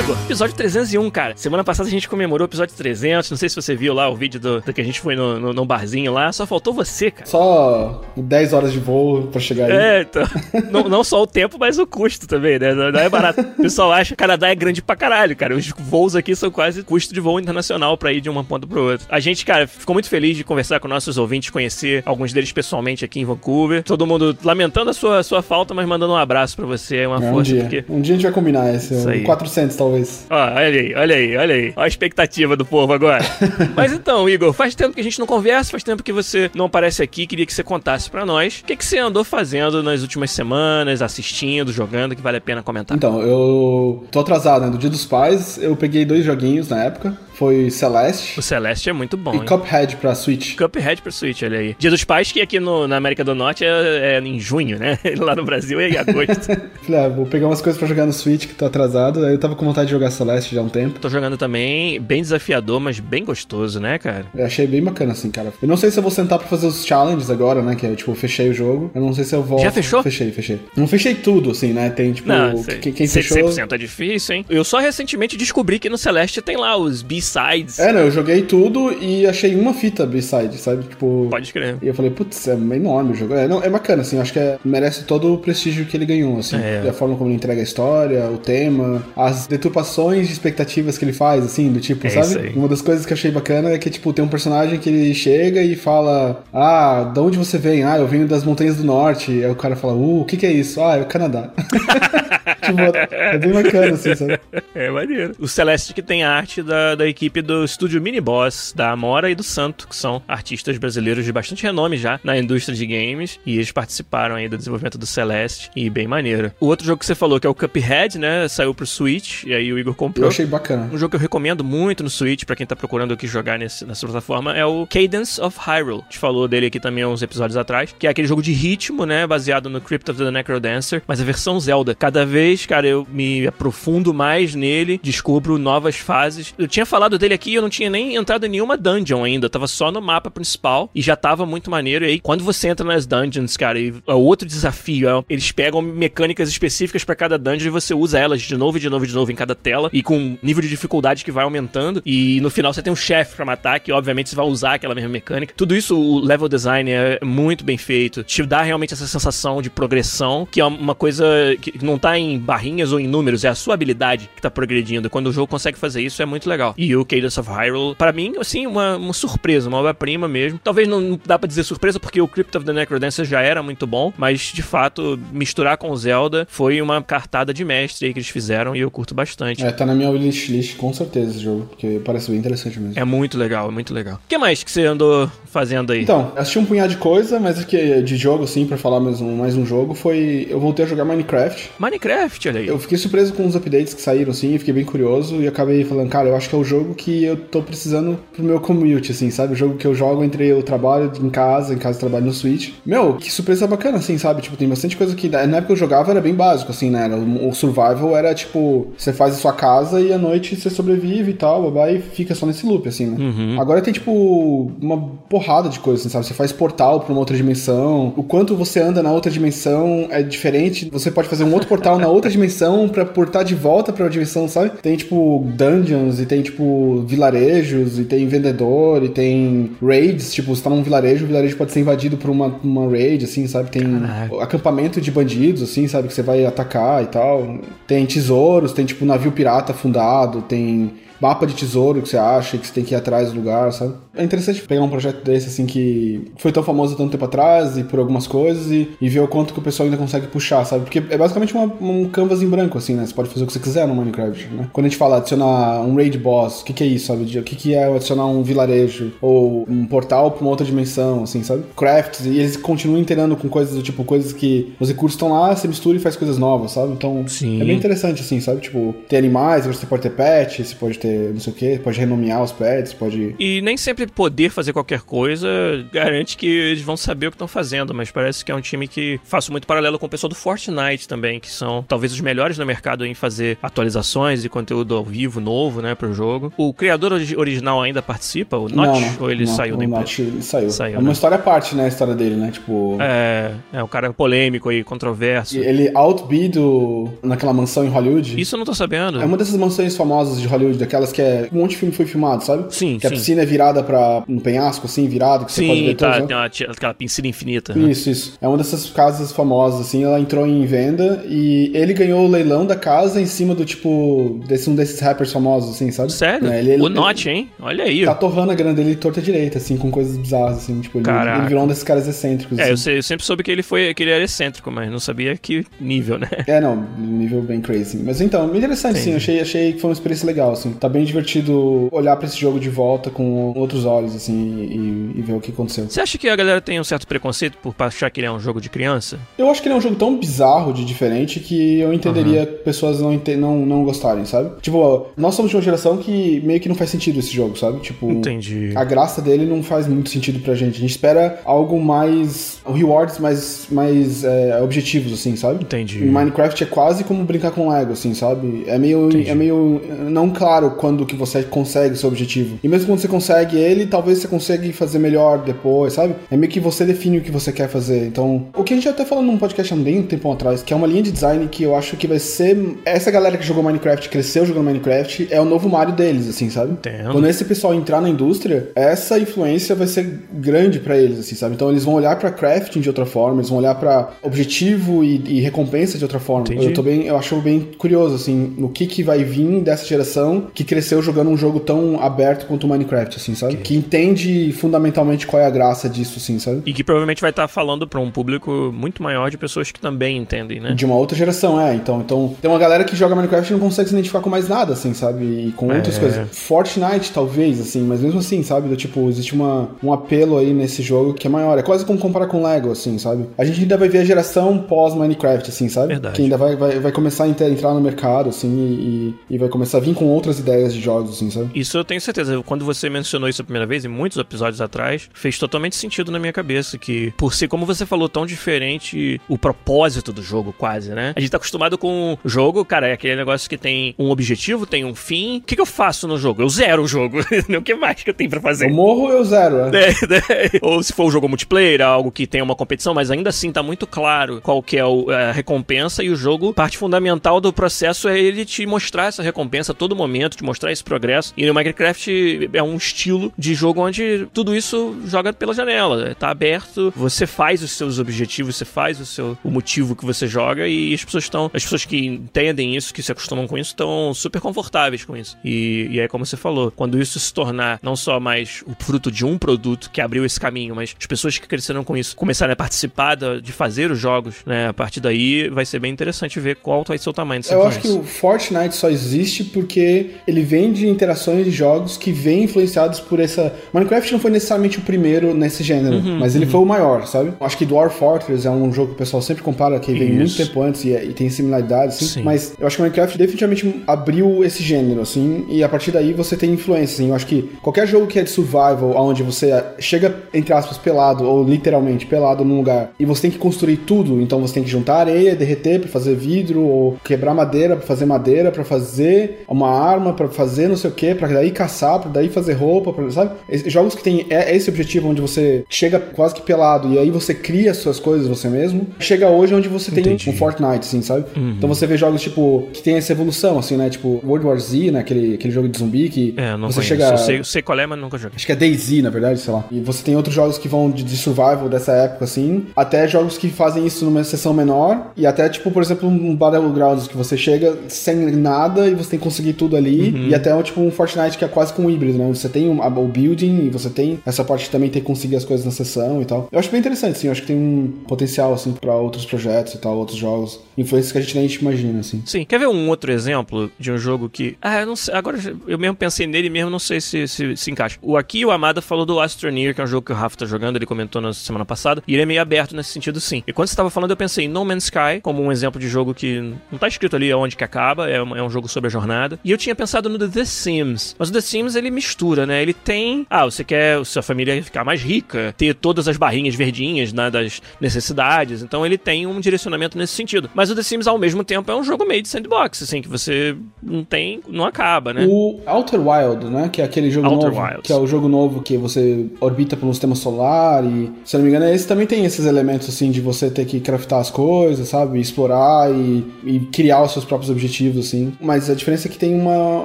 Episódio 0.00 0.56
301, 0.56 1.10
cara. 1.10 1.34
Semana 1.36 1.62
passada 1.62 1.88
a 1.88 1.90
gente 1.90 2.08
comemorou 2.08 2.46
o 2.46 2.48
episódio 2.48 2.74
300. 2.74 3.30
Não 3.30 3.36
sei 3.36 3.48
se 3.48 3.56
você 3.56 3.74
viu 3.74 3.92
lá 3.92 4.08
o 4.08 4.16
vídeo 4.16 4.40
do, 4.40 4.60
do 4.60 4.72
que 4.72 4.80
a 4.80 4.84
gente 4.84 5.00
foi 5.00 5.14
no, 5.14 5.38
no, 5.38 5.52
no, 5.52 5.64
barzinho 5.66 6.12
lá. 6.12 6.32
Só 6.32 6.46
faltou 6.46 6.72
você, 6.72 7.10
cara. 7.10 7.26
Só 7.26 8.02
10 8.16 8.52
horas 8.52 8.72
de 8.72 8.78
voo 8.78 9.24
pra 9.24 9.40
chegar 9.40 9.66
aí. 9.70 9.72
É, 9.72 10.00
então. 10.02 10.22
não, 10.70 10.88
não 10.88 11.04
só 11.04 11.22
o 11.22 11.26
tempo, 11.26 11.56
mas 11.58 11.78
o 11.78 11.86
custo 11.86 12.26
também, 12.26 12.58
né? 12.58 12.72
Não 12.72 12.98
é 12.98 13.08
barato. 13.08 13.40
O 13.40 13.62
pessoal 13.62 13.92
acha 13.92 14.08
que 14.08 14.14
o 14.14 14.16
Canadá 14.16 14.48
é 14.48 14.54
grande 14.54 14.80
pra 14.82 14.96
caralho, 14.96 15.36
cara. 15.36 15.54
Os 15.54 15.68
voos 15.68 16.16
aqui 16.16 16.34
são 16.34 16.50
quase 16.50 16.82
custo 16.82 17.12
de 17.12 17.20
voo 17.20 17.38
internacional 17.38 17.96
pra 17.98 18.12
ir 18.12 18.20
de 18.20 18.30
uma 18.30 18.42
ponta 18.42 18.66
pro 18.66 18.92
outro. 18.92 19.06
A 19.10 19.20
gente, 19.20 19.44
cara, 19.44 19.66
ficou 19.66 19.94
muito 19.94 20.08
feliz 20.08 20.36
de 20.36 20.44
conversar 20.44 20.80
com 20.80 20.88
nossos 20.88 21.18
ouvintes, 21.18 21.50
conhecer 21.50 22.02
alguns 22.06 22.32
deles 22.32 22.52
pessoalmente 22.52 23.04
aqui 23.04 23.20
em 23.20 23.24
Vancouver. 23.24 23.82
Todo 23.82 24.06
mundo 24.06 24.36
lamentando 24.42 24.90
a 24.90 24.94
sua, 24.94 25.18
a 25.18 25.22
sua 25.22 25.42
falta, 25.42 25.74
mas 25.74 25.86
mandando 25.86 26.12
um 26.12 26.16
abraço 26.16 26.56
pra 26.56 26.66
você. 26.66 26.98
É 26.98 27.08
uma 27.08 27.24
é, 27.24 27.30
força. 27.30 27.50
Um 27.50 27.54
dia. 27.54 27.62
Porque... 27.62 27.84
um 27.88 28.00
dia 28.00 28.14
a 28.14 28.16
gente 28.16 28.24
vai 28.24 28.32
combinar 28.32 28.74
esse. 28.74 28.94
Um 28.94 29.24
400, 29.24 29.76
talvez. 29.76 29.99
Ó, 30.28 30.34
olha 30.34 30.60
aí, 30.60 30.94
olha 30.94 31.16
aí, 31.16 31.36
olha 31.36 31.54
aí. 31.54 31.72
Olha 31.76 31.84
a 31.84 31.88
expectativa 31.88 32.56
do 32.56 32.64
povo 32.64 32.92
agora. 32.92 33.24
Mas 33.74 33.92
então, 33.92 34.28
Igor, 34.28 34.52
faz 34.52 34.74
tempo 34.74 34.94
que 34.94 35.00
a 35.00 35.04
gente 35.04 35.18
não 35.18 35.26
conversa, 35.26 35.70
faz 35.70 35.82
tempo 35.82 36.02
que 36.02 36.12
você 36.12 36.50
não 36.54 36.66
aparece 36.66 37.02
aqui. 37.02 37.26
Queria 37.26 37.46
que 37.46 37.52
você 37.52 37.62
contasse 37.62 38.10
para 38.10 38.24
nós 38.24 38.60
o 38.60 38.64
que, 38.64 38.76
que 38.76 38.84
você 38.84 38.98
andou 38.98 39.24
fazendo 39.24 39.82
nas 39.82 40.02
últimas 40.02 40.30
semanas, 40.30 41.02
assistindo, 41.02 41.72
jogando, 41.72 42.14
que 42.14 42.22
vale 42.22 42.38
a 42.38 42.40
pena 42.40 42.62
comentar. 42.62 42.96
Então, 42.96 43.20
eu 43.22 44.04
tô 44.10 44.20
atrasado, 44.20 44.64
né? 44.66 44.70
Do 44.70 44.78
Dia 44.78 44.90
dos 44.90 45.04
Pais, 45.04 45.58
eu 45.60 45.76
peguei 45.76 46.04
dois 46.04 46.24
joguinhos 46.24 46.68
na 46.68 46.84
época 46.84 47.16
foi 47.40 47.70
Celeste. 47.70 48.38
O 48.38 48.42
Celeste 48.42 48.90
é 48.90 48.92
muito 48.92 49.16
bom. 49.16 49.32
E 49.32 49.38
hein? 49.38 49.44
Cuphead 49.46 49.96
pra 49.96 50.14
Switch. 50.14 50.56
Cuphead 50.56 51.00
pra 51.00 51.10
Switch, 51.10 51.40
olha 51.42 51.58
aí. 51.58 51.74
Dia 51.78 51.90
dos 51.90 52.04
Pais, 52.04 52.30
que 52.30 52.38
aqui 52.38 52.60
no, 52.60 52.86
na 52.86 52.98
América 52.98 53.24
do 53.24 53.34
Norte 53.34 53.64
é, 53.64 54.16
é 54.16 54.20
em 54.20 54.38
junho, 54.38 54.78
né? 54.78 54.98
Lá 55.16 55.34
no 55.34 55.42
Brasil 55.42 55.80
é 55.80 55.88
em 55.88 55.96
agosto. 55.96 56.54
Falei, 56.84 57.00
ah, 57.00 57.08
vou 57.08 57.24
pegar 57.24 57.46
umas 57.46 57.62
coisas 57.62 57.78
pra 57.78 57.88
jogar 57.88 58.04
no 58.04 58.12
Switch 58.12 58.46
que 58.46 58.54
tô 58.54 58.66
atrasado. 58.66 59.24
Aí 59.24 59.32
eu 59.32 59.38
tava 59.38 59.56
com 59.56 59.64
vontade 59.64 59.86
de 59.86 59.92
jogar 59.92 60.10
Celeste 60.10 60.54
já 60.54 60.60
há 60.60 60.64
um 60.64 60.68
tempo. 60.68 61.00
Tô 61.00 61.08
jogando 61.08 61.38
também, 61.38 61.98
bem 61.98 62.20
desafiador, 62.20 62.78
mas 62.78 63.00
bem 63.00 63.24
gostoso, 63.24 63.80
né, 63.80 63.98
cara? 63.98 64.26
Eu 64.34 64.44
achei 64.44 64.66
bem 64.66 64.82
bacana, 64.82 65.12
assim, 65.12 65.30
cara. 65.30 65.50
Eu 65.62 65.68
não 65.68 65.78
sei 65.78 65.90
se 65.90 65.98
eu 65.98 66.02
vou 66.02 66.12
sentar 66.12 66.38
pra 66.38 66.46
fazer 66.46 66.66
os 66.66 66.84
challenges 66.84 67.30
agora, 67.30 67.62
né? 67.62 67.74
Que 67.74 67.86
é 67.86 67.94
tipo, 67.94 68.14
fechei 68.14 68.50
o 68.50 68.54
jogo. 68.54 68.90
Eu 68.94 69.00
não 69.00 69.14
sei 69.14 69.24
se 69.24 69.34
eu 69.34 69.42
vou. 69.42 69.60
Já 69.60 69.72
fechou? 69.72 70.02
Fechei, 70.02 70.30
fechei. 70.30 70.60
Não 70.76 70.86
fechei 70.86 71.14
tudo, 71.14 71.52
assim, 71.52 71.72
né? 71.72 71.88
Tem, 71.88 72.12
tipo, 72.12 72.28
não, 72.28 72.62
quem, 72.64 72.92
quem 72.92 73.08
fechou. 73.08 73.38
100% 73.38 73.72
é 73.72 73.78
difícil, 73.78 74.34
hein? 74.34 74.44
Eu 74.50 74.62
só 74.62 74.78
recentemente 74.78 75.38
descobri 75.38 75.78
que 75.78 75.88
no 75.88 75.96
Celeste 75.96 76.42
tem 76.42 76.58
lá 76.58 76.76
os 76.76 77.00
B-sides. 77.30 77.78
É, 77.78 77.92
não, 77.92 78.00
eu 78.00 78.10
joguei 78.10 78.42
tudo 78.42 78.92
e 79.00 79.26
achei 79.26 79.54
uma 79.54 79.72
fita 79.72 80.04
B-side, 80.06 80.56
sabe? 80.58 80.84
Tipo. 80.84 81.28
Pode 81.30 81.52
crer. 81.52 81.76
E 81.80 81.86
eu 81.86 81.94
falei, 81.94 82.10
putz, 82.10 82.48
é 82.48 82.54
enorme 82.54 83.12
o 83.12 83.14
jogo. 83.14 83.34
É, 83.34 83.46
não, 83.46 83.62
é 83.62 83.68
bacana, 83.68 84.02
assim, 84.02 84.18
acho 84.18 84.32
que 84.32 84.38
é, 84.38 84.58
merece 84.64 85.04
todo 85.04 85.32
o 85.32 85.38
prestígio 85.38 85.84
que 85.86 85.96
ele 85.96 86.06
ganhou, 86.06 86.38
assim. 86.38 86.56
É. 86.56 86.88
A 86.88 86.92
forma 86.92 87.16
como 87.16 87.28
ele 87.28 87.36
entrega 87.36 87.60
a 87.60 87.64
história, 87.64 88.24
o 88.26 88.38
tema, 88.38 89.02
as 89.16 89.46
deturpações 89.46 90.26
de 90.26 90.32
expectativas 90.32 90.98
que 90.98 91.04
ele 91.04 91.12
faz, 91.12 91.44
assim, 91.44 91.72
do 91.72 91.80
tipo, 91.80 92.06
é 92.06 92.10
sabe? 92.10 92.52
Uma 92.56 92.68
das 92.68 92.82
coisas 92.82 93.06
que 93.06 93.12
eu 93.12 93.16
achei 93.16 93.30
bacana 93.30 93.70
é 93.70 93.78
que, 93.78 93.90
tipo, 93.90 94.12
tem 94.12 94.24
um 94.24 94.28
personagem 94.28 94.78
que 94.78 94.88
ele 94.88 95.14
chega 95.14 95.62
e 95.62 95.76
fala: 95.76 96.42
Ah, 96.52 97.10
de 97.12 97.20
onde 97.20 97.38
você 97.38 97.58
vem? 97.58 97.84
Ah, 97.84 97.98
eu 97.98 98.06
venho 98.06 98.26
das 98.26 98.44
montanhas 98.44 98.76
do 98.76 98.84
norte. 98.84 99.30
Aí 99.30 99.50
o 99.50 99.56
cara 99.56 99.76
fala: 99.76 99.94
Uh, 99.94 100.20
o 100.20 100.24
que, 100.24 100.36
que 100.36 100.46
é 100.46 100.52
isso? 100.52 100.82
Ah, 100.82 100.96
é 100.96 101.02
o 101.02 101.06
Canadá. 101.06 101.50
tipo, 102.62 103.14
é 103.14 103.38
bem 103.38 103.52
bacana, 103.52 103.94
assim, 103.94 104.14
sabe? 104.14 104.40
É 104.74 104.88
maneiro. 104.88 105.34
O 105.38 105.48
Celeste 105.48 105.92
que 105.92 106.00
tem 106.00 106.22
a 106.22 106.30
arte 106.30 106.62
da, 106.62 106.94
da 106.94 107.06
equipe 107.06 107.19
do 107.28 107.64
estúdio 107.64 108.00
Mini 108.00 108.20
Boss, 108.20 108.72
da 108.74 108.90
Amora 108.90 109.30
e 109.30 109.34
do 109.34 109.42
Santo, 109.42 109.88
que 109.88 109.96
são 109.96 110.22
artistas 110.26 110.78
brasileiros 110.78 111.24
de 111.24 111.32
bastante 111.32 111.62
renome 111.62 111.96
já 111.96 112.20
na 112.22 112.38
indústria 112.38 112.76
de 112.76 112.86
games, 112.86 113.38
e 113.44 113.56
eles 113.56 113.72
participaram 113.72 114.34
aí 114.34 114.48
do 114.48 114.56
desenvolvimento 114.56 114.98
do 114.98 115.06
Celeste, 115.06 115.70
e 115.74 115.88
bem 115.88 116.06
maneiro. 116.06 116.52
O 116.60 116.66
outro 116.66 116.86
jogo 116.86 116.98
que 116.98 117.06
você 117.06 117.14
falou, 117.14 117.40
que 117.40 117.46
é 117.46 117.50
o 117.50 117.54
Cuphead, 117.54 118.18
né, 118.18 118.46
saiu 118.48 118.74
pro 118.74 118.86
Switch, 118.86 119.44
e 119.44 119.54
aí 119.54 119.72
o 119.72 119.78
Igor 119.78 119.94
comprou. 119.94 120.24
Eu 120.24 120.30
achei 120.30 120.46
bacana. 120.46 120.88
Um 120.92 120.98
jogo 120.98 121.10
que 121.10 121.16
eu 121.16 121.20
recomendo 121.20 121.64
muito 121.64 122.02
no 122.02 122.10
Switch, 122.10 122.44
para 122.44 122.56
quem 122.56 122.66
tá 122.66 122.76
procurando 122.76 123.12
o 123.12 123.16
que 123.16 123.26
jogar 123.26 123.58
nesse, 123.58 123.84
nessa 123.84 124.06
plataforma, 124.06 124.56
é 124.56 124.64
o 124.64 124.86
Cadence 124.86 125.40
of 125.40 125.58
Hyrule. 125.58 126.00
A 126.00 126.04
gente 126.04 126.18
falou 126.18 126.46
dele 126.48 126.66
aqui 126.66 126.80
também 126.80 127.04
uns 127.04 127.22
episódios 127.22 127.56
atrás, 127.56 127.94
que 127.98 128.06
é 128.06 128.10
aquele 128.10 128.28
jogo 128.28 128.42
de 128.42 128.52
ritmo, 128.52 129.06
né, 129.06 129.26
baseado 129.26 129.68
no 129.70 129.80
Crypt 129.80 130.10
of 130.10 130.22
the 130.22 130.30
Necrodancer, 130.30 131.02
mas 131.06 131.20
a 131.20 131.24
versão 131.24 131.58
Zelda. 131.58 131.94
Cada 131.94 132.26
vez 132.26 132.40
vez, 132.40 132.66
cara, 132.66 132.86
eu 132.86 133.06
me 133.10 133.46
aprofundo 133.46 134.14
mais 134.14 134.54
nele, 134.54 134.98
descubro 135.02 135.58
novas 135.58 135.96
fases. 135.96 136.54
Eu 136.58 136.66
tinha 136.66 136.86
falado 136.86 137.09
dele 137.18 137.34
aqui, 137.34 137.54
eu 137.54 137.62
não 137.62 137.68
tinha 137.68 137.90
nem 137.90 138.16
entrado 138.16 138.46
em 138.46 138.48
nenhuma 138.48 138.76
dungeon 138.76 139.24
ainda, 139.24 139.48
tava 139.48 139.66
só 139.66 139.90
no 139.90 140.00
mapa 140.00 140.30
principal 140.30 140.90
e 140.94 141.02
já 141.02 141.16
tava 141.16 141.46
muito 141.46 141.70
maneiro. 141.70 142.04
E 142.04 142.08
aí, 142.08 142.20
quando 142.20 142.44
você 142.44 142.68
entra 142.68 142.86
nas 142.86 143.06
dungeons, 143.06 143.56
cara, 143.56 143.78
é 143.80 144.12
outro 144.12 144.46
desafio, 144.46 145.08
é, 145.08 145.24
eles 145.28 145.52
pegam 145.52 145.82
mecânicas 145.82 146.48
específicas 146.48 147.04
para 147.04 147.14
cada 147.14 147.38
dungeon 147.38 147.66
e 147.66 147.70
você 147.70 147.94
usa 147.94 148.18
elas 148.18 148.42
de 148.42 148.56
novo, 148.56 148.78
de 148.78 148.88
novo, 148.88 149.06
de 149.06 149.14
novo 149.14 149.30
em 149.30 149.34
cada 149.34 149.54
tela 149.54 149.90
e 149.92 150.02
com 150.02 150.36
nível 150.42 150.62
de 150.62 150.68
dificuldade 150.68 151.24
que 151.24 151.32
vai 151.32 151.44
aumentando. 151.44 152.02
E 152.04 152.40
no 152.40 152.50
final 152.50 152.72
você 152.72 152.82
tem 152.82 152.92
um 152.92 152.96
chefe 152.96 153.36
para 153.36 153.44
matar, 153.44 153.80
que 153.80 153.92
obviamente 153.92 154.30
você 154.30 154.36
vai 154.36 154.46
usar 154.46 154.74
aquela 154.74 154.94
mesma 154.94 155.10
mecânica. 155.10 155.54
Tudo 155.56 155.74
isso, 155.74 155.98
o 155.98 156.20
level 156.20 156.48
design 156.48 156.90
é 156.90 157.18
muito 157.22 157.64
bem 157.64 157.76
feito, 157.76 158.22
te 158.22 158.42
dá 158.42 158.62
realmente 158.62 158.94
essa 158.94 159.06
sensação 159.06 159.62
de 159.62 159.70
progressão, 159.70 160.46
que 160.50 160.60
é 160.60 160.64
uma 160.64 160.94
coisa 160.94 161.24
que 161.60 161.84
não 161.84 161.98
tá 161.98 162.18
em 162.18 162.38
barrinhas 162.38 162.92
ou 162.92 163.00
em 163.00 163.06
números, 163.06 163.44
é 163.44 163.48
a 163.48 163.54
sua 163.54 163.74
habilidade 163.74 164.28
que 164.34 164.42
tá 164.42 164.50
progredindo. 164.50 165.10
Quando 165.10 165.28
o 165.28 165.32
jogo 165.32 165.46
consegue 165.46 165.78
fazer 165.78 166.02
isso, 166.02 166.22
é 166.22 166.26
muito 166.26 166.48
legal. 166.48 166.74
E 166.76 166.89
o 166.96 167.04
Cadence 167.04 167.38
of 167.38 167.48
Hyrule, 167.48 167.94
para 167.94 168.12
mim, 168.12 168.34
assim, 168.38 168.66
uma, 168.66 168.96
uma 168.96 169.12
surpresa, 169.12 169.68
uma 169.68 169.78
obra-prima 169.78 170.28
mesmo. 170.28 170.60
Talvez 170.62 170.88
não 170.88 171.18
dá 171.24 171.38
para 171.38 171.46
dizer 171.46 171.64
surpresa, 171.64 171.98
porque 171.98 172.20
o 172.20 172.28
Crypt 172.28 172.56
of 172.56 172.66
the 172.66 172.72
Necrodancer 172.72 173.24
já 173.24 173.40
era 173.40 173.62
muito 173.62 173.86
bom, 173.86 174.12
mas 174.16 174.52
de 174.52 174.62
fato, 174.62 175.18
misturar 175.32 175.76
com 175.76 175.90
o 175.90 175.96
Zelda 175.96 176.46
foi 176.50 176.80
uma 176.80 177.02
cartada 177.02 177.52
de 177.52 177.64
mestre 177.64 178.06
aí 178.06 178.12
que 178.12 178.18
eles 178.18 178.28
fizeram 178.28 178.74
e 178.74 178.80
eu 178.80 178.90
curto 178.90 179.14
bastante. 179.14 179.64
É, 179.64 179.70
tá 179.70 179.84
na 179.86 179.94
minha 179.94 180.10
wishlist 180.10 180.76
com 180.76 180.92
certeza 180.92 181.30
esse 181.30 181.40
jogo, 181.40 181.66
porque 181.66 182.00
parece 182.04 182.30
bem 182.30 182.38
interessante 182.38 182.78
mesmo. 182.78 182.98
É 182.98 183.04
muito 183.04 183.38
legal, 183.38 183.68
é 183.68 183.70
muito 183.70 183.92
legal. 183.92 184.16
O 184.16 184.28
que 184.28 184.38
mais 184.38 184.62
que 184.62 184.70
você 184.70 184.84
andou 184.84 185.30
fazendo 185.46 185.92
aí? 185.92 186.02
Então, 186.02 186.32
assisti 186.36 186.58
um 186.58 186.64
punhado 186.64 186.90
de 186.90 186.96
coisa, 186.96 187.38
mas 187.38 187.58
aqui 187.58 188.02
de 188.02 188.16
jogo, 188.16 188.44
assim, 188.44 188.66
para 188.66 188.76
falar 188.76 189.00
mais 189.00 189.20
um, 189.20 189.36
mais 189.36 189.56
um 189.56 189.64
jogo, 189.64 189.94
foi. 189.94 190.46
Eu 190.48 190.60
voltei 190.60 190.84
a 190.84 190.88
jogar 190.88 191.04
Minecraft. 191.04 191.70
Minecraft, 191.78 192.48
olha 192.48 192.60
aí. 192.60 192.68
Eu 192.68 192.78
fiquei 192.78 192.98
surpreso 192.98 193.32
com 193.32 193.46
os 193.46 193.54
updates 193.54 193.94
que 193.94 194.00
saíram, 194.00 194.30
assim, 194.30 194.54
e 194.54 194.58
fiquei 194.58 194.74
bem 194.74 194.84
curioso 194.84 195.40
e 195.40 195.46
acabei 195.48 195.84
falando, 195.84 196.08
cara, 196.08 196.28
eu 196.28 196.36
acho 196.36 196.48
que 196.48 196.54
é 196.54 196.58
o 196.58 196.64
jogo 196.64 196.79
que 196.94 197.24
eu 197.24 197.36
tô 197.36 197.62
precisando 197.62 198.18
pro 198.32 198.42
meu 198.42 198.60
commute, 198.60 199.12
assim, 199.12 199.30
sabe? 199.30 199.54
O 199.54 199.56
jogo 199.56 199.76
que 199.76 199.86
eu 199.86 199.94
jogo 199.94 200.22
entre 200.24 200.52
o 200.52 200.62
trabalho 200.62 201.10
em 201.20 201.30
casa, 201.30 201.74
em 201.74 201.78
casa 201.78 201.96
eu 201.96 202.00
trabalho 202.00 202.26
no 202.26 202.32
Switch. 202.32 202.72
Meu, 202.84 203.14
que 203.14 203.30
surpresa 203.30 203.66
bacana, 203.66 203.98
assim, 203.98 204.18
sabe? 204.18 204.42
Tipo, 204.42 204.56
tem 204.56 204.68
bastante 204.68 204.96
coisa 204.96 205.14
que. 205.14 205.28
Na 205.28 205.38
época 205.38 205.66
que 205.66 205.72
eu 205.72 205.76
jogava 205.76 206.10
era 206.10 206.20
bem 206.20 206.34
básico, 206.34 206.70
assim, 206.70 206.90
né? 206.90 207.08
O, 207.42 207.52
survival 207.54 208.16
era 208.16 208.34
tipo, 208.34 208.88
você 208.96 209.12
faz 209.12 209.34
a 209.34 209.38
sua 209.38 209.52
casa 209.52 210.00
e 210.00 210.12
à 210.12 210.18
noite 210.18 210.56
você 210.56 210.70
sobrevive 210.70 211.32
e 211.32 211.34
tal, 211.34 211.70
babá, 211.70 211.90
e 211.90 212.00
fica 212.00 212.34
só 212.34 212.46
nesse 212.46 212.66
loop, 212.66 212.88
assim, 212.88 213.06
né? 213.06 213.16
Uhum. 213.18 213.60
Agora 213.60 213.80
tem, 213.80 213.92
tipo, 213.92 214.72
uma 214.80 214.98
porrada 215.28 215.68
de 215.68 215.78
coisas, 215.78 216.06
assim, 216.06 216.12
sabe? 216.12 216.26
Você 216.26 216.34
faz 216.34 216.52
portal 216.52 217.00
pra 217.00 217.12
uma 217.12 217.20
outra 217.20 217.36
dimensão. 217.36 218.12
O 218.16 218.22
quanto 218.22 218.56
você 218.56 218.80
anda 218.80 219.02
na 219.02 219.12
outra 219.12 219.30
dimensão 219.30 220.08
é 220.10 220.22
diferente. 220.22 220.88
Você 220.92 221.10
pode 221.10 221.28
fazer 221.28 221.44
um 221.44 221.52
outro 221.52 221.68
portal 221.68 221.98
na 221.98 222.08
outra 222.08 222.30
dimensão 222.30 222.88
pra 222.88 223.04
portar 223.04 223.44
de 223.44 223.54
volta 223.54 223.92
pra 223.92 224.04
uma 224.04 224.10
dimensão, 224.10 224.48
sabe? 224.48 224.72
Tem, 224.82 224.96
tipo, 224.96 225.44
dungeons 225.54 226.20
e 226.20 226.26
tem, 226.26 226.42
tipo, 226.42 226.62
vilarejos 227.06 227.98
e 227.98 228.04
tem 228.04 228.26
vendedor 228.26 229.02
e 229.02 229.08
tem 229.08 229.72
raids. 229.82 230.32
Tipo, 230.32 230.54
você 230.54 230.62
tá 230.62 230.70
num 230.70 230.82
vilarejo, 230.82 231.24
o 231.24 231.28
vilarejo 231.28 231.56
pode 231.56 231.72
ser 231.72 231.80
invadido 231.80 232.16
por 232.16 232.30
uma, 232.30 232.46
uma 232.62 232.88
raid, 232.90 233.24
assim, 233.24 233.46
sabe? 233.46 233.70
Tem 233.70 233.82
Caraca. 233.82 234.42
acampamento 234.42 235.00
de 235.00 235.10
bandidos, 235.10 235.62
assim, 235.62 235.86
sabe? 235.88 236.08
Que 236.08 236.14
você 236.14 236.22
vai 236.22 236.44
atacar 236.44 237.02
e 237.02 237.06
tal. 237.06 237.58
Tem 237.86 238.04
tesouros, 238.06 238.72
tem, 238.72 238.84
tipo, 238.84 239.04
navio 239.04 239.32
pirata 239.32 239.72
afundado, 239.72 240.42
tem 240.42 240.92
mapa 241.20 241.46
de 241.46 241.54
tesouro 241.54 242.02
que 242.02 242.08
você 242.08 242.16
acha 242.16 242.58
que 242.58 242.66
você 242.66 242.72
tem 242.72 242.84
que 242.84 242.94
ir 242.94 242.96
atrás 242.96 243.30
do 243.30 243.36
lugar, 243.36 243.72
sabe? 243.72 243.94
É 244.14 244.24
interessante 244.24 244.62
pegar 244.62 244.82
um 244.82 244.88
projeto 244.88 245.22
desse, 245.24 245.48
assim, 245.48 245.66
que 245.66 246.32
foi 246.36 246.52
tão 246.52 246.62
famoso 246.62 246.96
tanto 246.96 247.10
tempo 247.12 247.24
atrás 247.24 247.76
e 247.78 247.84
por 247.84 247.98
algumas 247.98 248.26
coisas 248.26 248.70
e, 248.70 248.90
e 249.00 249.08
ver 249.08 249.20
o 249.20 249.28
quanto 249.28 249.52
que 249.52 249.60
o 249.60 249.62
pessoal 249.62 249.86
ainda 249.86 249.96
consegue 249.96 250.26
puxar, 250.26 250.64
sabe? 250.64 250.84
Porque 250.84 251.02
é 251.10 251.16
basicamente 251.16 251.54
uma, 251.54 251.72
um 251.80 252.08
canvas 252.08 252.42
em 252.42 252.48
branco, 252.48 252.78
assim, 252.78 252.94
né? 252.94 253.06
Você 253.06 253.14
pode 253.14 253.28
fazer 253.28 253.44
o 253.44 253.46
que 253.46 253.52
você 253.52 253.60
quiser 253.60 253.86
no 253.86 253.94
Minecraft, 253.94 254.48
né? 254.48 254.68
Quando 254.72 254.86
a 254.86 254.88
gente 254.88 254.98
fala 254.98 255.18
adicionar 255.18 255.80
um 255.82 255.94
raid 255.94 256.18
boss, 256.18 256.60
o 256.60 256.64
que, 256.64 256.72
que 256.72 256.84
é 256.84 256.86
isso, 256.86 257.06
sabe? 257.06 257.38
O 257.38 257.42
que, 257.42 257.56
que 257.56 257.74
é 257.74 257.84
adicionar 257.92 258.26
um 258.26 258.42
vilarejo 258.42 259.12
ou 259.20 259.64
um 259.68 259.86
portal 259.86 260.30
pra 260.32 260.40
uma 260.40 260.50
outra 260.50 260.66
dimensão, 260.66 261.22
assim, 261.22 261.42
sabe? 261.42 261.64
Crafts, 261.76 262.26
e 262.26 262.38
eles 262.38 262.56
continuam 262.56 263.00
inteirando 263.00 263.36
com 263.36 263.48
coisas 263.48 263.74
do 263.74 263.82
tipo, 263.82 264.04
coisas 264.04 264.32
que 264.32 264.72
os 264.80 264.88
recursos 264.88 265.16
estão 265.16 265.32
lá, 265.32 265.54
você 265.54 265.68
mistura 265.68 265.96
e 265.96 266.00
faz 266.00 266.16
coisas 266.16 266.38
novas, 266.38 266.72
sabe? 266.72 266.92
Então, 266.92 267.24
Sim. 267.26 267.60
é 267.60 267.64
bem 267.64 267.76
interessante, 267.76 268.22
assim, 268.22 268.40
sabe? 268.40 268.60
Tipo, 268.60 268.94
ter 269.08 269.16
animais, 269.16 269.66
você 269.66 269.86
pode 269.86 270.02
ter 270.02 270.10
pet, 270.10 270.64
você 270.64 270.74
pode 270.74 270.98
ter 270.98 271.09
não 271.32 271.40
sei 271.40 271.52
o 271.52 271.56
que, 271.56 271.78
pode 271.78 271.98
renomear 271.98 272.42
os 272.42 272.52
pets, 272.52 272.92
pode... 272.92 273.34
E 273.38 273.60
nem 273.62 273.76
sempre 273.76 274.06
poder 274.06 274.50
fazer 274.50 274.72
qualquer 274.72 275.00
coisa 275.00 275.48
garante 275.92 276.36
que 276.36 276.46
eles 276.46 276.82
vão 276.82 276.96
saber 276.96 277.28
o 277.28 277.30
que 277.30 277.36
estão 277.36 277.48
fazendo, 277.48 277.94
mas 277.94 278.10
parece 278.10 278.44
que 278.44 278.52
é 278.52 278.54
um 278.54 278.60
time 278.60 278.86
que 278.86 279.20
faço 279.24 279.50
muito 279.50 279.66
paralelo 279.66 279.98
com 279.98 280.06
o 280.06 280.08
pessoal 280.08 280.28
do 280.28 280.34
Fortnite 280.34 281.08
também, 281.08 281.40
que 281.40 281.50
são 281.50 281.84
talvez 281.86 282.12
os 282.12 282.20
melhores 282.20 282.58
no 282.58 282.66
mercado 282.66 283.04
em 283.06 283.14
fazer 283.14 283.58
atualizações 283.62 284.44
e 284.44 284.48
conteúdo 284.48 284.96
ao 284.96 285.04
vivo 285.04 285.40
novo, 285.40 285.80
né, 285.80 285.94
pro 285.94 286.12
jogo. 286.12 286.52
O 286.56 286.72
criador 286.72 287.12
original 287.36 287.82
ainda 287.82 288.02
participa, 288.02 288.56
o 288.56 288.68
Notch, 288.68 288.74
não, 288.74 289.00
não, 289.00 289.16
ou 289.20 289.30
ele 289.30 289.44
não, 289.44 289.54
saiu 289.54 289.76
da 289.76 289.84
empresa? 289.84 290.00
Notch 290.00 290.42
saiu. 290.42 290.70
saiu. 290.70 290.94
É 290.96 290.98
uma 290.98 291.08
né? 291.08 291.12
história 291.12 291.36
à 291.36 291.40
parte, 291.40 291.74
né, 291.74 291.84
a 291.84 291.88
história 291.88 292.14
dele, 292.14 292.36
né, 292.36 292.50
tipo... 292.50 292.96
É, 293.00 293.52
é 293.72 293.82
um 293.82 293.88
cara 293.88 294.12
polêmico 294.12 294.68
aí, 294.68 294.82
controverso. 294.84 295.58
Ele 295.58 295.90
outbido 295.96 297.10
naquela 297.22 297.52
mansão 297.52 297.84
em 297.84 297.88
Hollywood. 297.88 298.40
Isso 298.40 298.54
eu 298.54 298.58
não 298.58 298.64
tô 298.64 298.74
sabendo. 298.74 299.20
É 299.20 299.24
uma 299.24 299.36
dessas 299.36 299.56
mansões 299.56 299.96
famosas 299.96 300.40
de 300.40 300.46
Hollywood, 300.46 300.78
daquelas 301.00 301.12
que 301.12 301.22
é... 301.22 301.48
Um 301.52 301.58
monte 301.58 301.70
de 301.70 301.76
filme 301.78 301.94
foi 301.94 302.06
filmado, 302.06 302.44
sabe? 302.44 302.74
Sim, 302.74 302.96
Que 302.96 303.02
sim. 303.02 303.06
a 303.06 303.10
piscina 303.10 303.42
é 303.42 303.46
virada 303.46 303.82
pra 303.82 304.22
um 304.28 304.38
penhasco, 304.38 304.86
assim, 304.86 305.08
virado, 305.08 305.46
que 305.46 305.52
sim, 305.52 305.62
você 305.62 305.68
pode 305.68 305.84
ver 305.84 305.94
tá, 305.94 306.12
todos, 306.12 306.28
tem 306.28 306.36
uma, 306.36 306.72
aquela 306.72 306.94
piscina 306.94 307.28
infinita. 307.28 307.74
Né? 307.74 307.90
Isso, 307.90 308.10
isso. 308.10 308.38
É 308.40 308.46
uma 308.46 308.56
dessas 308.56 308.90
casas 308.90 309.32
famosas, 309.32 309.80
assim, 309.80 310.04
ela 310.04 310.20
entrou 310.20 310.46
em 310.46 310.64
venda 310.66 311.24
e 311.28 311.70
ele 311.74 311.92
ganhou 311.92 312.24
o 312.24 312.28
leilão 312.28 312.66
da 312.66 312.76
casa 312.76 313.20
em 313.20 313.26
cima 313.26 313.54
do, 313.54 313.64
tipo, 313.64 314.40
desse, 314.46 314.68
um 314.68 314.74
desses 314.74 315.00
rappers 315.00 315.32
famosos, 315.32 315.74
assim, 315.74 315.90
sabe? 315.90 316.12
Sério? 316.12 316.48
É, 316.48 316.58
ele, 316.58 316.72
ele, 316.72 316.82
o 316.82 316.88
Notch, 316.88 317.26
hein? 317.26 317.50
Olha 317.60 317.84
aí. 317.84 318.04
Tá 318.04 318.14
torrando 318.14 318.52
a 318.52 318.54
grana 318.54 318.74
dele 318.74 318.94
torta 318.94 319.20
direita, 319.20 319.58
assim, 319.58 319.76
com 319.76 319.90
coisas 319.90 320.16
bizarras, 320.16 320.58
assim, 320.58 320.80
tipo, 320.80 320.98
ele, 320.98 321.08
ele 321.08 321.48
virou 321.48 321.64
um 321.64 321.66
desses 321.66 321.84
caras 321.84 322.06
excêntricos. 322.06 322.58
É, 322.58 322.62
assim. 322.62 322.70
eu, 322.70 322.76
sei, 322.76 322.98
eu, 322.98 323.02
sempre 323.02 323.24
soube 323.24 323.42
que 323.42 323.50
ele 323.50 323.62
foi, 323.62 323.92
que 323.94 324.02
ele 324.02 324.10
era 324.10 324.24
excêntrico, 324.24 324.70
mas 324.70 324.90
não 324.90 325.00
sabia 325.00 325.36
que 325.36 325.64
nível, 325.80 326.18
né? 326.18 326.28
É, 326.46 326.60
não, 326.60 326.86
nível 326.98 327.42
bem 327.42 327.60
crazy. 327.60 327.98
Mas 327.98 328.20
então, 328.20 328.54
interessante, 328.54 328.98
Entendi. 328.98 329.10
sim, 329.10 329.16
achei, 329.16 329.40
achei 329.40 329.72
que 329.72 329.80
foi 329.80 329.90
uma 329.90 329.94
experiência 329.94 330.26
legal, 330.26 330.52
assim. 330.52 330.72
Tá 330.72 330.88
bem 330.90 331.04
divertido 331.04 331.88
olhar 331.92 332.16
para 332.16 332.26
esse 332.26 332.38
jogo 332.38 332.58
de 332.58 332.68
volta 332.68 333.10
com 333.10 333.52
outros 333.56 333.84
olhos, 333.84 334.14
assim, 334.14 335.12
e, 335.14 335.18
e, 335.18 335.22
ver 335.22 335.34
o 335.34 335.40
que 335.40 335.50
aconteceu. 335.50 335.88
Você 335.88 336.00
acha 336.00 336.18
que 336.18 336.28
a 336.28 336.36
galera 336.36 336.60
tem 336.60 336.80
um 336.80 336.84
certo 336.84 337.06
preconceito 337.06 337.56
por 337.62 337.74
achar 337.78 338.10
que 338.10 338.20
ele 338.20 338.26
é 338.26 338.32
um 338.32 338.40
jogo 338.40 338.60
de 338.60 338.68
criança? 338.68 339.18
Eu 339.38 339.50
acho 339.50 339.62
que 339.62 339.68
ele 339.68 339.74
é 339.74 339.78
um 339.78 339.80
jogo 339.80 339.96
tão 339.96 340.16
bizarro 340.18 340.72
de 340.72 340.84
diferente 340.84 341.40
que 341.40 341.78
eu 341.78 341.92
entenderia 341.92 342.40
uhum. 342.40 342.64
pessoas 342.64 343.00
não, 343.00 343.12
não, 343.38 343.66
não 343.66 343.84
gostarem, 343.84 344.24
sabe? 344.24 344.50
Tipo, 344.60 345.08
nós 345.16 345.34
somos 345.34 345.50
de 345.50 345.56
uma 345.56 345.62
geração 345.62 345.96
que 345.96 346.40
meio 346.44 346.60
que 346.60 346.68
não 346.68 346.76
faz 346.76 346.90
sentido 346.90 347.18
esse 347.18 347.32
jogo, 347.32 347.56
sabe? 347.56 347.80
Tipo, 347.80 348.10
Entendi. 348.10 348.72
a 348.74 348.84
graça 348.84 349.22
dele 349.22 349.46
não 349.46 349.62
faz 349.62 349.86
muito 349.86 350.10
sentido 350.10 350.40
pra 350.40 350.54
gente. 350.54 350.76
A 350.76 350.80
gente 350.80 350.90
espera 350.90 351.40
algo 351.44 351.80
mais. 351.80 352.60
rewards 352.66 353.18
mais, 353.18 353.66
mais 353.70 354.24
é, 354.24 354.60
objetivos, 354.62 355.12
assim, 355.12 355.36
sabe? 355.36 355.64
Entendi. 355.64 356.04
Em 356.04 356.10
Minecraft 356.10 356.62
é 356.62 356.66
quase 356.66 357.04
como 357.04 357.24
brincar 357.24 357.50
com 357.50 357.68
Lego, 357.68 357.92
assim, 357.92 358.14
sabe? 358.14 358.64
É 358.66 358.78
meio, 358.78 359.08
é 359.26 359.34
meio 359.34 359.80
não 360.08 360.30
claro 360.30 360.72
quando 360.80 361.04
que 361.04 361.14
você 361.14 361.42
consegue 361.42 361.92
o 361.92 361.96
seu 361.96 362.08
objetivo. 362.08 362.58
E 362.64 362.68
mesmo 362.68 362.86
quando 362.86 363.00
você 363.00 363.06
consegue 363.06 363.58
ele, 363.58 363.84
talvez 363.84 364.16
você 364.16 364.26
consiga 364.26 364.72
fazer 364.72 364.98
melhor 364.98 365.44
depois, 365.44 365.92
sabe? 365.92 366.14
É 366.30 366.36
meio 366.38 366.50
que 366.50 366.58
você 366.58 366.86
define 366.86 367.18
o 367.18 367.20
que 367.20 367.30
você 367.30 367.52
quer 367.52 367.68
fazer. 367.68 368.06
Então, 368.06 368.46
o 368.56 368.64
que 368.64 368.72
a 368.72 368.76
gente 368.76 368.88
até 368.88 369.04
falou 369.04 369.22
num 369.22 369.36
podcast 369.36 369.74
há 369.74 369.76
um 369.76 370.02
tempo 370.02 370.32
atrás, 370.32 370.62
que 370.62 370.72
é 370.72 370.76
uma 370.76 370.86
linha 370.86 371.02
de 371.02 371.12
design 371.12 371.46
que 371.48 371.64
eu 371.64 371.76
acho 371.76 371.98
que 371.98 372.06
vai 372.06 372.18
ser. 372.18 372.56
Essa 372.86 373.10
galera 373.10 373.36
que 373.36 373.44
jogou 373.44 373.62
Minecraft, 373.62 374.08
cresceu 374.08 374.46
jogando 374.46 374.64
Minecraft, 374.64 375.28
é 375.30 375.38
o 375.38 375.44
novo 375.44 375.68
Mario 375.68 375.94
deles, 375.94 376.26
assim, 376.26 376.48
sabe? 376.48 376.72
Entendo. 376.72 377.12
Quando 377.12 377.28
esse 377.28 377.44
pessoal 377.44 377.74
entrar 377.74 378.00
na 378.00 378.08
indústria, 378.08 378.70
essa 378.74 379.18
influência 379.18 379.74
vai 379.74 379.86
ser 379.86 380.20
grande 380.32 380.80
para 380.80 380.96
eles, 380.96 381.18
assim, 381.18 381.34
sabe? 381.34 381.54
Então 381.56 381.70
eles 381.70 381.84
vão 381.84 381.92
olhar 381.92 382.16
para 382.18 382.30
crafting 382.30 382.80
de 382.80 382.88
outra 382.88 383.04
forma, 383.04 383.40
eles 383.40 383.50
vão 383.50 383.58
olhar 383.58 383.74
para 383.74 384.12
objetivo 384.22 385.04
e, 385.04 385.22
e, 385.26 385.40
recompensa 385.40 385.98
de 385.98 386.04
outra 386.04 386.18
forma. 386.18 386.46
Entendi. 386.46 386.66
Eu 386.66 386.72
tô 386.72 386.82
bem, 386.82 387.06
eu 387.06 387.18
acho 387.18 387.36
bem 387.36 387.68
curioso, 387.76 388.14
assim, 388.14 388.54
no 388.56 388.70
que 388.70 388.86
que 388.86 389.02
vai 389.02 389.22
vir 389.22 389.60
dessa 389.60 389.84
geração 389.84 390.46
que 390.54 390.64
cresceu 390.70 391.02
jogando 391.02 391.30
um 391.30 391.36
jogo 391.36 391.58
tão 391.58 392.00
aberto 392.00 392.46
quanto 392.46 392.62
o 392.62 392.68
Minecraft, 392.68 393.16
assim, 393.16 393.34
sabe? 393.34 393.54
Okay. 393.54 393.64
Que 393.64 393.74
entende 393.74 394.52
fundamentalmente 394.52 395.26
qual 395.26 395.42
é 395.42 395.44
a 395.44 395.50
graça 395.50 395.88
disso, 395.88 396.18
assim, 396.18 396.38
sabe? 396.38 396.62
E 396.64 396.72
que 396.72 396.84
provavelmente 396.84 397.20
vai 397.20 397.30
estar 397.30 397.42
tá 397.42 397.48
falando 397.48 397.88
para 397.88 397.98
um 397.98 398.08
público 398.08 398.70
muito 398.72 399.02
maior 399.02 399.32
de 399.32 399.36
pessoas 399.36 399.72
que 399.72 399.80
também 399.80 400.16
entendem, 400.16 400.60
né? 400.60 400.72
De 400.72 400.84
uma 400.84 400.94
outra 400.94 401.16
geração, 401.16 401.60
é. 401.60 401.74
Então, 401.74 402.00
então 402.00 402.36
tem 402.40 402.48
uma 402.48 402.58
galera 402.58 402.84
que 402.84 402.94
joga 402.94 403.16
Minecraft 403.16 403.52
e 403.52 403.56
não 403.56 403.60
consegue 403.60 403.88
se 403.88 403.94
identificar 403.96 404.20
com 404.20 404.30
mais 404.30 404.48
nada, 404.48 404.74
assim, 404.74 404.94
sabe? 404.94 405.24
E 405.24 405.52
com 405.56 405.74
outras 405.74 405.96
é. 405.96 406.00
coisas. 406.00 406.38
Fortnite, 406.38 407.10
talvez, 407.12 407.60
assim, 407.60 407.82
mas 407.82 408.00
mesmo 408.00 408.20
assim, 408.20 408.44
sabe? 408.44 408.68
Do, 408.68 408.76
tipo, 408.76 409.08
existe 409.08 409.34
uma, 409.34 409.70
um 409.82 409.92
apelo 409.92 410.38
aí 410.38 410.52
nesse 410.52 410.82
jogo 410.82 411.14
que 411.14 411.26
é 411.26 411.30
maior. 411.30 411.58
É 411.58 411.62
quase 411.62 411.84
como 411.84 411.98
comparar 411.98 412.28
com 412.28 412.44
Lego, 412.44 412.70
assim, 412.70 412.96
sabe? 412.96 413.26
A 413.36 413.44
gente 413.44 413.62
ainda 413.62 413.76
vai 413.76 413.88
ver 413.88 413.98
a 413.98 414.04
geração 414.04 414.58
pós-Minecraft, 414.58 415.50
assim, 415.50 415.68
sabe? 415.68 415.88
Verdade. 415.94 416.14
Que 416.14 416.22
ainda 416.22 416.36
vai, 416.36 416.54
vai, 416.54 416.78
vai 416.78 416.92
começar 416.92 417.24
a 417.24 417.28
entrar 417.28 417.74
no 417.74 417.80
mercado, 417.80 418.28
assim, 418.28 418.48
e, 418.48 419.34
e 419.34 419.36
vai 419.36 419.48
começar 419.48 419.78
a 419.78 419.80
vir 419.80 419.96
com 419.96 420.04
outras 420.04 420.38
ideias 420.38 420.49
ideias 420.50 420.74
de 420.74 420.80
jogos, 420.80 421.10
assim, 421.10 421.30
sabe? 421.30 421.50
Isso 421.54 421.76
eu 421.76 421.84
tenho 421.84 422.00
certeza. 422.00 422.42
Quando 422.44 422.64
você 422.64 422.90
mencionou 422.90 423.28
isso 423.28 423.42
a 423.42 423.44
primeira 423.44 423.66
vez, 423.66 423.84
em 423.84 423.88
muitos 423.88 424.18
episódios 424.18 424.60
atrás, 424.60 425.08
fez 425.12 425.38
totalmente 425.38 425.76
sentido 425.76 426.10
na 426.10 426.18
minha 426.18 426.32
cabeça. 426.32 426.78
Que, 426.78 427.12
por 427.16 427.34
ser, 427.34 427.48
como 427.48 427.66
você 427.66 427.86
falou, 427.86 428.08
tão 428.08 428.26
diferente 428.26 429.20
o 429.28 429.38
propósito 429.38 430.12
do 430.12 430.22
jogo, 430.22 430.54
quase, 430.56 430.90
né? 430.90 431.12
A 431.16 431.20
gente 431.20 431.30
tá 431.30 431.36
acostumado 431.36 431.78
com 431.78 432.18
o 432.22 432.28
jogo, 432.28 432.64
cara, 432.64 432.88
é 432.88 432.92
aquele 432.92 433.16
negócio 433.16 433.48
que 433.48 433.56
tem 433.56 433.94
um 433.98 434.10
objetivo, 434.10 434.66
tem 434.66 434.84
um 434.84 434.94
fim. 434.94 435.38
O 435.38 435.42
que, 435.42 435.54
que 435.54 435.60
eu 435.60 435.66
faço 435.66 436.06
no 436.06 436.18
jogo? 436.18 436.42
Eu 436.42 436.48
zero 436.48 436.82
o 436.82 436.88
jogo. 436.88 437.18
o 437.56 437.62
que 437.62 437.74
mais 437.74 438.02
que 438.02 438.10
eu 438.10 438.14
tenho 438.14 438.30
pra 438.30 438.40
fazer? 438.40 438.66
Eu 438.66 438.74
morro, 438.74 439.10
eu 439.10 439.24
zero. 439.24 439.56
É. 439.74 439.90
É, 439.90 440.58
Ou 440.62 440.82
se 440.82 440.92
for 440.92 441.06
um 441.06 441.10
jogo 441.10 441.28
multiplayer, 441.28 441.80
algo 441.80 442.10
que 442.10 442.26
tem 442.26 442.42
uma 442.42 442.54
competição, 442.54 442.94
mas 442.94 443.10
ainda 443.10 443.30
assim 443.30 443.52
tá 443.52 443.62
muito 443.62 443.86
claro 443.86 444.40
qual 444.40 444.62
que 444.62 444.76
é 444.76 444.82
a 444.82 445.32
recompensa 445.32 446.02
e 446.02 446.10
o 446.10 446.16
jogo, 446.16 446.52
parte 446.52 446.78
fundamental 446.78 447.40
do 447.40 447.52
processo 447.52 448.08
é 448.08 448.18
ele 448.18 448.44
te 448.44 448.64
mostrar 448.66 449.06
essa 449.06 449.22
recompensa 449.22 449.72
a 449.72 449.74
todo 449.74 449.96
momento, 449.96 450.36
te 450.40 450.44
mostrar 450.44 450.72
esse 450.72 450.82
progresso. 450.82 451.32
E 451.36 451.46
no 451.46 451.54
Minecraft 451.54 452.50
é 452.52 452.62
um 452.62 452.76
estilo 452.76 453.32
de 453.38 453.54
jogo 453.54 453.80
onde 453.80 454.26
tudo 454.32 454.56
isso 454.56 454.96
joga 455.06 455.32
pela 455.32 455.54
janela, 455.54 456.14
tá 456.14 456.30
aberto, 456.30 456.92
você 456.96 457.26
faz 457.26 457.62
os 457.62 457.72
seus 457.72 457.98
objetivos, 457.98 458.56
você 458.56 458.64
faz 458.64 459.00
o 459.00 459.06
seu 459.06 459.38
o 459.44 459.50
motivo 459.50 459.94
que 459.94 460.04
você 460.04 460.26
joga 460.26 460.66
e 460.66 460.92
as 460.92 461.04
pessoas 461.04 461.24
estão, 461.24 461.50
as 461.52 461.62
pessoas 461.62 461.84
que 461.84 462.06
entendem 462.06 462.76
isso, 462.76 462.92
que 462.92 463.02
se 463.02 463.12
acostumam 463.12 463.46
com 463.46 463.56
isso, 463.56 463.70
estão 463.70 464.12
super 464.14 464.40
confortáveis 464.40 465.04
com 465.04 465.16
isso. 465.16 465.36
E, 465.44 465.88
e 465.90 466.00
é 466.00 466.08
como 466.08 466.24
você 466.24 466.36
falou, 466.36 466.70
quando 466.70 467.00
isso 467.00 467.18
se 467.18 467.32
tornar 467.32 467.78
não 467.82 467.94
só 467.94 468.18
mais 468.18 468.62
o 468.66 468.74
fruto 468.82 469.10
de 469.10 469.24
um 469.24 469.38
produto 469.38 469.90
que 469.90 470.00
abriu 470.00 470.24
esse 470.24 470.40
caminho, 470.40 470.74
mas 470.74 470.94
as 470.98 471.06
pessoas 471.06 471.38
que 471.38 471.46
cresceram 471.46 471.84
com 471.84 471.96
isso 471.96 472.16
começarem 472.16 472.52
a 472.52 472.56
participar 472.56 473.16
de 473.16 473.52
fazer 473.52 473.90
os 473.90 473.98
jogos, 473.98 474.36
né? 474.46 474.68
A 474.68 474.72
partir 474.72 475.00
daí 475.00 475.48
vai 475.48 475.66
ser 475.66 475.78
bem 475.78 475.92
interessante 475.92 476.38
ver 476.38 476.56
qual 476.56 476.84
vai 476.86 476.98
ser 476.98 477.10
o 477.10 477.12
tamanho 477.12 477.42
dessa 477.42 477.54
Eu 477.54 477.66
acho 477.66 477.80
que 477.80 477.88
o 477.88 478.02
Fortnite 478.02 478.74
só 478.74 478.88
existe 478.88 479.44
porque 479.44 480.10
ele 480.30 480.42
vem 480.42 480.72
de 480.72 480.88
interações 480.88 481.44
de 481.44 481.50
jogos 481.50 481.96
que 481.96 482.12
vêm 482.12 482.44
influenciados 482.44 483.00
por 483.00 483.20
essa. 483.20 483.52
Minecraft 483.72 484.12
não 484.12 484.20
foi 484.20 484.30
necessariamente 484.30 484.78
o 484.78 484.82
primeiro 484.82 485.34
nesse 485.34 485.62
gênero, 485.62 485.96
uhum, 485.96 486.18
mas 486.18 486.34
ele 486.34 486.44
uhum. 486.44 486.50
foi 486.50 486.60
o 486.60 486.66
maior, 486.66 487.06
sabe? 487.06 487.32
Acho 487.40 487.58
que 487.58 487.66
Dwarf 487.66 487.98
Fortress 487.98 488.46
é 488.46 488.50
um 488.50 488.72
jogo 488.72 488.88
que 488.88 488.94
o 488.94 488.98
pessoal 488.98 489.20
sempre 489.20 489.42
compara, 489.42 489.78
que 489.78 489.92
vem 489.92 490.12
muito 490.12 490.36
tempo 490.36 490.62
antes 490.62 490.84
e, 490.84 490.90
e 490.90 491.12
tem 491.12 491.28
similaridades, 491.28 491.96
assim. 491.96 492.06
Sim. 492.06 492.22
Mas 492.22 492.54
eu 492.58 492.66
acho 492.66 492.76
que 492.76 492.82
Minecraft 492.82 493.18
definitivamente 493.18 493.82
abriu 493.86 494.44
esse 494.44 494.62
gênero, 494.62 495.00
assim, 495.00 495.44
e 495.48 495.62
a 495.62 495.68
partir 495.68 495.90
daí 495.90 496.12
você 496.12 496.36
tem 496.36 496.52
influência, 496.52 496.94
assim. 496.94 497.08
Eu 497.08 497.14
acho 497.14 497.26
que 497.26 497.50
qualquer 497.62 497.86
jogo 497.86 498.06
que 498.06 498.18
é 498.18 498.22
de 498.22 498.30
survival, 498.30 498.94
onde 498.96 499.22
você 499.22 499.62
chega, 499.78 500.14
entre 500.32 500.52
aspas, 500.52 500.78
pelado, 500.78 501.24
ou 501.24 501.44
literalmente 501.44 502.06
pelado 502.06 502.44
num 502.44 502.56
lugar, 502.56 502.92
e 502.98 503.04
você 503.04 503.22
tem 503.22 503.30
que 503.30 503.38
construir 503.38 503.78
tudo, 503.78 504.20
então 504.20 504.40
você 504.40 504.54
tem 504.54 504.62
que 504.62 504.70
juntar 504.70 504.96
areia, 504.96 505.34
derreter 505.34 505.80
para 505.80 505.88
fazer 505.88 506.14
vidro, 506.14 506.62
ou 506.62 506.96
quebrar 507.04 507.34
madeira 507.34 507.76
para 507.76 507.86
fazer 507.86 508.06
madeira, 508.06 508.50
para 508.50 508.64
fazer 508.64 509.44
uma 509.48 509.70
arma, 509.70 510.12
para 510.20 510.28
fazer 510.28 510.68
não 510.68 510.76
sei 510.76 510.90
o 510.90 510.92
que, 510.92 511.14
para 511.14 511.28
daí 511.28 511.50
caçar, 511.50 511.98
para 511.98 512.10
daí 512.10 512.28
fazer 512.28 512.52
roupa, 512.52 512.92
pra, 512.92 513.10
sabe? 513.10 513.32
Jogos 513.66 513.94
que 513.94 514.02
tem 514.02 514.26
é, 514.28 514.52
é 514.52 514.56
esse 514.56 514.68
objetivo 514.68 515.08
onde 515.08 515.20
você 515.20 515.64
chega 515.68 515.98
quase 515.98 516.34
que 516.34 516.42
pelado 516.42 516.92
e 516.92 516.98
aí 516.98 517.10
você 517.10 517.34
cria 517.34 517.72
suas 517.72 517.98
coisas 517.98 518.28
você 518.28 518.48
mesmo. 518.48 518.86
Chega 518.98 519.28
hoje 519.28 519.54
onde 519.54 519.68
você 519.68 519.90
tem 519.90 520.04
Entendi. 520.04 520.28
um 520.28 520.32
Fortnite, 520.34 520.80
assim, 520.80 521.00
sabe? 521.00 521.24
Uhum. 521.34 521.54
Então 521.56 521.68
você 521.68 521.86
vê 521.86 521.96
jogos 521.96 522.20
tipo 522.20 522.68
que 522.72 522.82
tem 522.82 522.96
essa 522.96 523.12
evolução, 523.12 523.58
assim, 523.58 523.76
né? 523.76 523.88
Tipo 523.88 524.20
World 524.24 524.46
War 524.46 524.58
Z, 524.58 524.90
né? 524.90 525.00
Aquele, 525.00 525.34
aquele 525.34 525.52
jogo 525.52 525.68
de 525.68 525.78
zumbi 525.78 526.08
que 526.08 526.34
é, 526.36 526.56
não 526.56 526.70
você 526.70 526.80
conheço. 526.80 526.88
chega. 526.88 527.10
Eu 527.10 527.18
sei, 527.18 527.44
sei 527.44 527.62
qual 527.62 527.78
é, 527.78 527.86
mas 527.86 527.98
nunca 527.98 528.18
joguei. 528.18 528.36
Acho 528.36 528.46
que 528.46 528.52
é 528.52 528.56
DayZ, 528.56 529.02
na 529.02 529.10
verdade, 529.10 529.40
sei 529.40 529.52
lá. 529.52 529.64
E 529.70 529.80
você 529.80 530.04
tem 530.04 530.16
outros 530.16 530.34
jogos 530.34 530.58
que 530.58 530.68
vão 530.68 530.90
de, 530.90 531.02
de 531.02 531.16
survival 531.16 531.68
dessa 531.68 531.92
época, 531.92 532.24
assim, 532.24 532.66
até 532.76 533.08
jogos 533.08 533.38
que 533.38 533.48
fazem 533.48 533.86
isso 533.86 534.04
numa 534.04 534.22
sessão 534.24 534.52
menor 534.52 535.12
e 535.16 535.26
até 535.26 535.48
tipo, 535.48 535.70
por 535.70 535.82
exemplo, 535.82 536.08
um 536.08 536.36
Battlegrounds 536.36 537.08
que 537.08 537.16
você 537.16 537.36
chega 537.36 537.76
sem 537.88 538.16
nada 538.36 538.86
e 538.88 538.94
você 538.94 539.10
tem 539.10 539.18
que 539.18 539.24
conseguir 539.24 539.54
tudo 539.54 539.76
ali 539.76 540.09
uhum. 540.09 540.09
E 540.10 540.34
até 540.34 540.60
tipo 540.62 540.80
um 540.80 540.90
Fortnite 540.90 541.38
que 541.38 541.44
é 541.44 541.48
quase 541.48 541.72
como 541.72 541.88
um 541.88 541.90
híbrido, 541.90 542.18
né? 542.18 542.26
Você 542.28 542.48
tem 542.48 542.68
um, 542.68 542.80
o 542.80 543.08
building 543.08 543.66
e 543.66 543.70
você 543.70 543.88
tem 543.88 544.18
essa 544.26 544.44
parte 544.44 544.64
de 544.64 544.70
também 544.70 544.90
ter 544.90 545.00
que 545.00 545.06
conseguir 545.06 545.36
as 545.36 545.44
coisas 545.44 545.64
na 545.64 545.72
sessão 545.72 546.20
e 546.20 546.24
tal. 546.24 546.48
Eu 546.50 546.58
acho 546.58 546.70
bem 546.70 546.80
interessante, 546.80 547.18
sim. 547.18 547.28
Eu 547.28 547.32
acho 547.32 547.42
que 547.42 547.46
tem 547.48 547.56
um 547.56 547.92
potencial, 548.06 548.52
assim, 548.52 548.72
para 548.72 548.94
outros 548.94 549.24
projetos 549.24 549.74
e 549.74 549.78
tal, 549.78 549.96
outros 549.96 550.18
jogos. 550.18 550.60
Influências 550.76 551.12
que 551.12 551.18
a 551.18 551.20
gente 551.20 551.36
nem 551.36 551.46
imagina, 551.60 552.00
assim. 552.00 552.22
Sim. 552.26 552.44
Quer 552.44 552.58
ver 552.58 552.68
um 552.68 552.88
outro 552.88 553.12
exemplo 553.12 553.70
de 553.78 553.90
um 553.90 553.98
jogo 553.98 554.28
que. 554.28 554.56
Ah, 554.60 554.80
eu 554.80 554.86
não 554.86 554.96
sei. 554.96 555.14
Agora 555.14 555.38
eu 555.66 555.78
mesmo 555.78 555.96
pensei 555.96 556.26
nele 556.26 556.50
mesmo, 556.50 556.70
não 556.70 556.78
sei 556.78 557.00
se 557.00 557.26
se, 557.26 557.56
se 557.56 557.70
encaixa. 557.70 557.98
O 558.02 558.16
aqui 558.16 558.44
o 558.44 558.50
Amada 558.50 558.80
falou 558.80 559.06
do 559.06 559.20
Astroneer, 559.20 559.74
que 559.74 559.80
é 559.80 559.84
um 559.84 559.86
jogo 559.86 560.06
que 560.06 560.12
o 560.12 560.14
Rafa 560.14 560.36
tá 560.36 560.46
jogando, 560.46 560.76
ele 560.76 560.86
comentou 560.86 561.20
na 561.20 561.32
semana 561.32 561.64
passada, 561.64 562.02
e 562.06 562.14
ele 562.14 562.22
é 562.22 562.26
meio 562.26 562.40
aberto 562.40 562.74
nesse 562.74 562.90
sentido, 562.90 563.20
sim. 563.20 563.42
E 563.46 563.52
quando 563.52 563.68
você 563.68 563.76
tava 563.76 563.90
falando, 563.90 564.10
eu 564.10 564.16
pensei 564.16 564.44
em 564.44 564.48
No 564.48 564.64
Man's 564.64 564.84
Sky, 564.84 565.20
como 565.22 565.42
um 565.42 565.52
exemplo 565.52 565.80
de 565.80 565.88
jogo 565.88 566.14
que 566.14 566.40
não 566.70 566.78
tá 566.78 566.88
escrito 566.88 567.16
ali 567.16 567.30
aonde 567.30 567.56
que 567.56 567.64
acaba, 567.64 568.08
é 568.08 568.22
um, 568.22 568.36
é 568.36 568.42
um 568.42 568.50
jogo 568.50 568.68
sobre 568.68 568.88
a 568.88 568.90
jornada. 568.90 569.38
E 569.44 569.50
eu 569.50 569.58
tinha 569.58 569.74
pensado 569.74 569.99
no 570.08 570.18
The 570.28 570.44
Sims. 570.44 571.14
Mas 571.18 571.30
o 571.30 571.32
The 571.32 571.40
Sims, 571.40 571.74
ele 571.74 571.90
mistura, 571.90 572.46
né? 572.46 572.62
Ele 572.62 572.74
tem. 572.74 573.26
Ah, 573.28 573.44
você 573.44 573.64
quer 573.64 574.04
sua 574.04 574.22
família 574.22 574.62
ficar 574.62 574.84
mais 574.84 575.02
rica, 575.02 575.54
ter 575.56 575.74
todas 575.74 576.08
as 576.08 576.16
barrinhas 576.16 576.54
verdinhas 576.54 577.12
né, 577.12 577.30
das 577.30 577.60
necessidades. 577.80 578.62
Então 578.62 578.84
ele 578.84 578.98
tem 578.98 579.26
um 579.26 579.40
direcionamento 579.40 579.96
nesse 579.96 580.14
sentido. 580.14 580.50
Mas 580.54 580.70
o 580.70 580.74
The 580.74 580.82
Sims, 580.82 581.06
ao 581.06 581.18
mesmo 581.18 581.44
tempo, 581.44 581.70
é 581.70 581.74
um 581.74 581.84
jogo 581.84 582.04
meio 582.04 582.22
de 582.22 582.28
sandbox, 582.28 582.82
assim, 582.82 583.02
que 583.02 583.08
você 583.08 583.56
não 583.82 584.04
tem. 584.04 584.40
não 584.48 584.64
acaba, 584.64 585.12
né? 585.12 585.26
O 585.28 585.60
Outer 585.66 586.00
Wild, 586.00 586.46
né? 586.46 586.68
Que 586.68 586.82
é 586.82 586.84
aquele 586.84 587.10
jogo 587.10 587.28
Outer 587.28 587.50
novo. 587.50 587.62
Wilds. 587.62 587.82
Que 587.82 587.92
é 587.92 587.96
o 587.96 588.06
jogo 588.06 588.28
novo 588.28 588.62
que 588.62 588.76
você 588.76 589.26
orbita 589.40 589.76
pelo 589.76 589.92
sistema 589.92 590.14
solar 590.14 590.84
e, 590.84 591.10
se 591.24 591.36
não 591.36 591.44
me 591.44 591.50
engano, 591.50 591.66
esse 591.66 591.86
também 591.86 592.06
tem 592.06 592.24
esses 592.24 592.46
elementos, 592.46 592.88
assim, 592.88 593.10
de 593.10 593.20
você 593.20 593.50
ter 593.50 593.64
que 593.64 593.80
craftar 593.80 594.20
as 594.20 594.30
coisas, 594.30 594.88
sabe? 594.88 595.20
Explorar 595.20 595.90
e, 595.92 596.24
e 596.44 596.60
criar 596.72 597.02
os 597.02 597.12
seus 597.12 597.24
próprios 597.24 597.50
objetivos, 597.50 598.06
assim. 598.06 598.32
Mas 598.40 598.70
a 598.70 598.74
diferença 598.74 599.08
é 599.08 599.10
que 599.10 599.18
tem 599.18 599.34
uma, 599.34 599.84